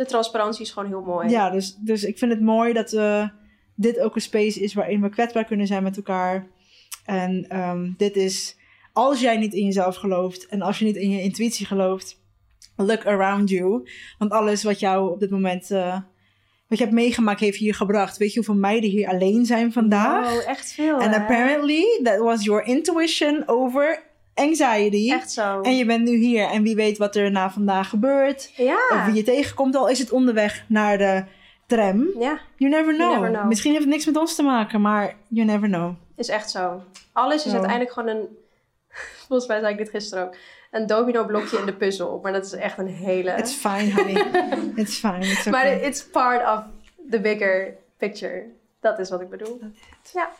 De 0.00 0.06
transparantie 0.06 0.62
is 0.62 0.70
gewoon 0.70 0.88
heel 0.88 1.02
mooi. 1.02 1.28
ja, 1.28 1.50
dus, 1.50 1.74
dus 1.74 2.04
ik 2.04 2.18
vind 2.18 2.32
het 2.32 2.40
mooi 2.40 2.72
dat 2.72 2.92
eh, 2.92 3.28
dit 3.74 4.00
ook 4.00 4.14
een 4.14 4.20
space 4.20 4.60
is 4.60 4.74
waarin 4.74 5.00
we 5.00 5.08
kwetsbaar 5.08 5.44
kunnen 5.44 5.66
zijn 5.66 5.82
met 5.82 5.96
elkaar. 5.96 6.46
En 7.04 7.46
ehm, 7.48 7.90
dit 7.96 8.16
is, 8.16 8.56
als 8.92 9.20
jij 9.20 9.36
niet 9.36 9.54
in 9.54 9.64
jezelf 9.64 9.96
gelooft 9.96 10.46
en 10.46 10.62
als 10.62 10.78
je 10.78 10.84
niet 10.84 10.96
in 10.96 11.10
je 11.10 11.22
intuïtie 11.22 11.66
gelooft, 11.66 12.20
look 12.76 13.06
around 13.06 13.50
you. 13.50 13.88
Want 14.18 14.30
alles 14.30 14.62
wat 14.62 14.80
jou 14.80 15.10
op 15.10 15.20
dit 15.20 15.30
moment, 15.30 15.70
eh, 15.70 15.98
wat 16.68 16.78
je 16.78 16.84
hebt 16.84 16.96
meegemaakt, 16.96 17.40
heeft 17.40 17.58
hier 17.58 17.74
gebracht. 17.74 18.16
Weet 18.16 18.32
je 18.32 18.36
hoeveel 18.36 18.60
meiden 18.60 18.90
hier 18.90 19.08
alleen 19.08 19.46
zijn 19.46 19.72
vandaag? 19.72 20.32
Wow, 20.32 20.48
echt 20.48 20.72
veel. 20.72 20.94
And 20.94 21.14
hè? 21.14 21.20
apparently, 21.20 22.00
that 22.02 22.18
was 22.18 22.44
your 22.44 22.64
intuition 22.64 23.42
over 23.46 24.09
anxiety. 24.34 25.10
Echt 25.12 25.30
zo. 25.30 25.60
En 25.60 25.76
je 25.76 25.84
bent 25.84 26.08
nu 26.08 26.16
hier 26.16 26.44
en 26.48 26.62
wie 26.62 26.74
weet 26.74 26.98
wat 26.98 27.16
er 27.16 27.30
na 27.30 27.50
vandaag 27.50 27.88
gebeurt. 27.88 28.50
ja. 28.56 28.78
Of 28.92 29.04
wie 29.04 29.14
je 29.14 29.22
tegenkomt, 29.22 29.76
al 29.76 29.88
is 29.88 29.98
het 29.98 30.10
onderweg 30.10 30.64
naar 30.66 30.98
de 30.98 31.24
tram. 31.66 32.08
ja, 32.18 32.40
You 32.56 32.70
never 32.70 32.94
know. 32.94 33.12
never 33.14 33.28
know. 33.30 33.46
Misschien 33.46 33.70
heeft 33.72 33.84
het 33.84 33.92
niks 33.92 34.06
met 34.06 34.16
ons 34.16 34.34
te 34.34 34.42
maken, 34.42 34.80
maar 34.80 35.14
you 35.28 35.46
never 35.46 35.68
know. 35.68 35.92
is 36.16 36.28
echt 36.28 36.50
zo. 36.50 36.82
Alles 37.12 37.34
is 37.36 37.42
Zo. 37.42 37.50
uiteindelijk 37.50 37.92
gewoon 37.92 38.08
een... 38.08 38.28
Volgens 39.28 39.48
mij 39.48 39.60
zei 39.60 39.72
ik 39.72 39.78
dit 39.78 39.88
gisteren 39.90 40.24
ook. 40.24 40.34
Een 40.70 40.86
domino 40.86 41.24
blokje 41.24 41.58
in 41.58 41.66
de 41.66 41.74
puzzel. 41.74 42.18
Maar 42.22 42.32
dat 42.32 42.44
is 42.44 42.52
echt 42.52 42.78
een 42.78 42.86
hele... 42.86 43.30
It's 43.36 43.52
fine, 43.52 43.92
honey. 43.94 44.24
It's 44.82 44.98
fine. 44.98 45.18
It's 45.18 45.46
okay. 45.46 45.52
Maar 45.52 45.82
it's 45.82 46.04
part 46.04 46.58
of 46.58 46.64
the 47.10 47.20
bigger 47.20 47.76
picture. 47.98 48.44
Dat 48.80 48.98
is 48.98 49.10
wat 49.10 49.20
ik 49.20 49.30
bedoel. 49.30 49.60
Ja. 50.12 50.30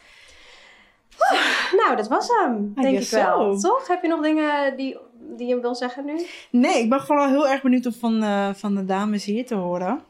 Nou, 1.76 1.96
dat 1.96 2.08
was 2.08 2.28
hem. 2.28 2.72
Denk 2.74 2.98
ik 2.98 3.08
wel. 3.08 3.58
so. 3.58 3.68
Toch? 3.68 3.88
Heb 3.88 4.02
je 4.02 4.08
nog 4.08 4.20
dingen 4.22 4.76
die, 4.76 4.98
die 5.36 5.46
je 5.46 5.60
wil 5.60 5.74
zeggen 5.74 6.04
nu? 6.04 6.26
Nee, 6.50 6.82
ik 6.82 6.88
ben 6.90 7.00
vooral 7.00 7.28
heel 7.28 7.48
erg 7.48 7.62
benieuwd 7.62 7.86
om 7.86 7.92
van, 7.92 8.22
eh, 8.22 8.48
van 8.54 8.74
de 8.74 8.84
dames 8.84 9.24
hier 9.24 9.46
te 9.46 9.54
horen. 9.54 10.00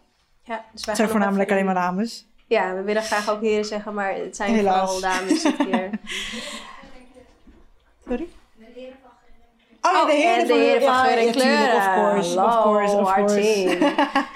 Ja, 0.42 0.64
dus 0.72 0.84
wij 0.84 0.84
Het 0.84 0.96
zijn 0.96 1.08
voornamelijk 1.08 1.50
alleen 1.50 1.64
maar 1.64 1.74
dames. 1.74 2.26
Ja, 2.46 2.74
we 2.74 2.82
willen 2.82 3.02
graag 3.02 3.30
ook 3.30 3.40
heren 3.40 3.64
zeggen, 3.64 3.94
maar 3.94 4.14
het 4.14 4.36
zijn 4.36 4.54
Helaas. 4.54 4.90
vooral 4.92 5.12
dames 5.12 5.42
dit 5.42 5.56
keer. 5.56 5.90
Sorry? 8.08 8.28
Oh, 9.83 9.93
ja, 9.93 10.05
de 10.05 10.12
heren 10.12 10.41
en 10.41 10.47
de 10.47 10.53
heren 10.53 10.83
van 10.83 10.95
geur 10.95 11.18
en 11.18 11.33
kleuren. 11.33 11.76
of 11.76 11.95
course, 11.95 12.41
of 12.41 12.62
course, 12.62 12.95
of 12.95 13.07
our 13.07 13.24
course. 13.24 13.78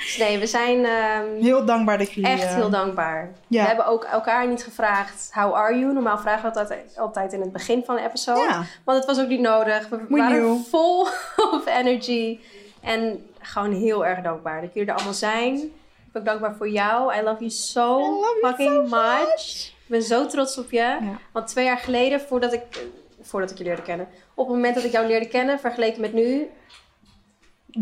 Dus 0.02 0.16
nee, 0.22 0.38
we 0.38 0.46
zijn 0.46 0.84
ehm, 0.84 1.42
Heel 1.42 1.64
dankbaar 1.64 1.98
dat 1.98 2.12
jullie... 2.12 2.30
echt 2.30 2.42
eh, 2.42 2.54
heel 2.54 2.70
dankbaar. 2.70 3.32
Ja. 3.46 3.60
We 3.62 3.66
hebben 3.66 3.86
ook 3.86 4.04
elkaar 4.04 4.48
niet 4.48 4.64
gevraagd, 4.64 5.30
how 5.32 5.54
are 5.54 5.78
you? 5.78 5.92
Normaal 5.92 6.18
vragen 6.18 6.52
we 6.52 6.54
dat 6.54 6.74
altijd, 6.96 7.32
in 7.32 7.40
het 7.40 7.52
begin 7.52 7.82
van 7.84 7.96
de 7.96 8.02
episode. 8.02 8.64
Want 8.84 8.98
het 8.98 9.06
was 9.06 9.20
ook 9.20 9.28
niet 9.28 9.40
nodig. 9.40 9.88
We 9.88 10.06
waren 10.08 10.64
vol 10.70 11.06
of 11.56 11.66
energy. 11.66 12.38
En 12.82 13.26
gewoon 13.40 13.72
heel 13.72 14.06
erg 14.06 14.20
dankbaar 14.20 14.60
dat 14.60 14.74
jullie 14.74 14.88
er 14.88 14.94
allemaal 14.94 15.14
zijn. 15.14 15.54
Ik 15.54 16.12
ben 16.12 16.22
ook 16.22 16.28
dankbaar 16.28 16.54
voor 16.56 16.68
jou. 16.68 17.14
I 17.14 17.22
love 17.22 17.38
you 17.38 17.50
so 17.50 17.98
you 17.98 18.38
fucking 18.40 18.88
so 18.88 18.96
much. 18.96 19.72
Ik 19.84 19.90
ben 19.90 20.02
zo 20.02 20.26
trots 20.26 20.58
op 20.58 20.70
je. 20.70 20.78
Ja. 20.78 21.18
Want 21.32 21.46
twee 21.46 21.64
jaar 21.64 21.78
geleden, 21.78 22.20
voordat 22.20 22.52
ik, 22.52 22.62
eh, 22.70 22.80
voordat 23.22 23.50
ik 23.50 23.58
je 23.58 23.64
leerde 23.64 23.82
kennen. 23.82 24.08
Op 24.34 24.46
het 24.46 24.54
moment 24.54 24.74
dat 24.74 24.84
ik 24.84 24.92
jou 24.92 25.06
leerde 25.06 25.28
kennen, 25.28 25.60
vergeleken 25.60 26.00
met 26.00 26.12
nu. 26.12 26.50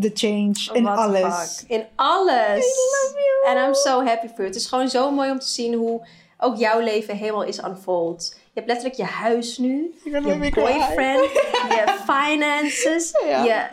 The 0.00 0.10
change 0.14 0.70
in 0.72 0.86
alles. 0.86 1.58
fuck. 1.58 1.70
In 1.70 1.86
alles. 1.94 2.64
I 2.64 2.74
love 3.04 3.14
you. 3.14 3.56
And 3.56 3.68
I'm 3.68 3.74
so 3.74 4.04
happy 4.04 4.26
for 4.26 4.36
you. 4.36 4.46
Het 4.46 4.56
is 4.56 4.66
gewoon 4.66 4.88
zo 4.88 5.10
mooi 5.10 5.30
om 5.30 5.38
te 5.38 5.48
zien 5.48 5.74
hoe 5.74 6.06
ook 6.38 6.56
jouw 6.56 6.80
leven 6.80 7.16
helemaal 7.16 7.44
is 7.44 7.58
unfold. 7.58 8.36
Je 8.36 8.60
hebt 8.60 8.66
letterlijk 8.66 8.96
je 8.96 9.04
huis 9.04 9.58
nu. 9.58 9.94
Je 10.04 10.20
boyfriend. 10.54 11.32
je 11.68 11.98
finances. 12.12 13.10
Ja. 13.24 13.44
Je, 13.44 13.66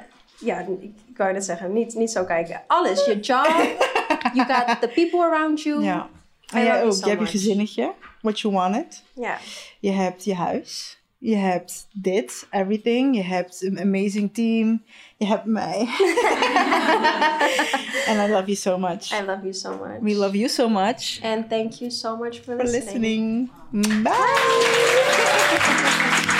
ja, 0.46 0.60
ik, 0.60 0.68
ik 1.08 1.18
wou 1.18 1.34
net 1.34 1.46
zeggen, 1.46 1.74
niet, 1.74 1.94
niet 1.94 2.12
zo 2.12 2.24
kijken. 2.24 2.62
Alles. 2.68 3.06
Je 3.06 3.20
job. 3.20 3.46
you 4.34 4.46
got 4.48 4.82
the 4.82 4.92
people 4.94 5.20
around 5.20 5.62
you. 5.62 5.84
Ja. 5.84 6.10
En 6.54 6.64
jij 6.64 6.84
ook. 6.84 6.94
so 6.94 7.00
je 7.04 7.16
hebt 7.16 7.22
je 7.22 7.38
gezinnetje. 7.38 7.94
What 8.22 8.40
you 8.40 8.54
wanted. 8.54 9.04
Ja. 9.14 9.38
Je 9.80 9.92
hebt 9.92 10.24
je 10.24 10.36
huis. 10.36 10.99
Je 11.22 11.36
hebt 11.36 11.88
dit, 11.94 12.48
everything. 12.52 13.16
Je 13.16 13.24
hebt 13.24 13.62
een 13.64 13.80
amazing 13.80 14.34
team. 14.34 14.84
Je 15.18 15.26
hebt 15.26 15.46
mij. 15.46 15.78
And 18.08 18.20
I 18.20 18.28
love 18.32 18.44
you 18.46 18.56
so 18.56 18.78
much. 18.78 19.12
I 19.12 19.22
love 19.26 19.42
you 19.42 19.54
so 19.54 19.70
much. 19.78 20.00
We 20.02 20.16
love 20.16 20.38
you 20.38 20.50
so 20.50 20.70
much 20.70 21.20
And 21.24 21.50
thank 21.50 21.74
you 21.74 21.92
so 21.92 22.18
much 22.18 22.40
for 22.40 22.56
for 22.56 22.64
listening. 22.64 23.50
listening. 23.72 24.04
Bye. 24.04 26.38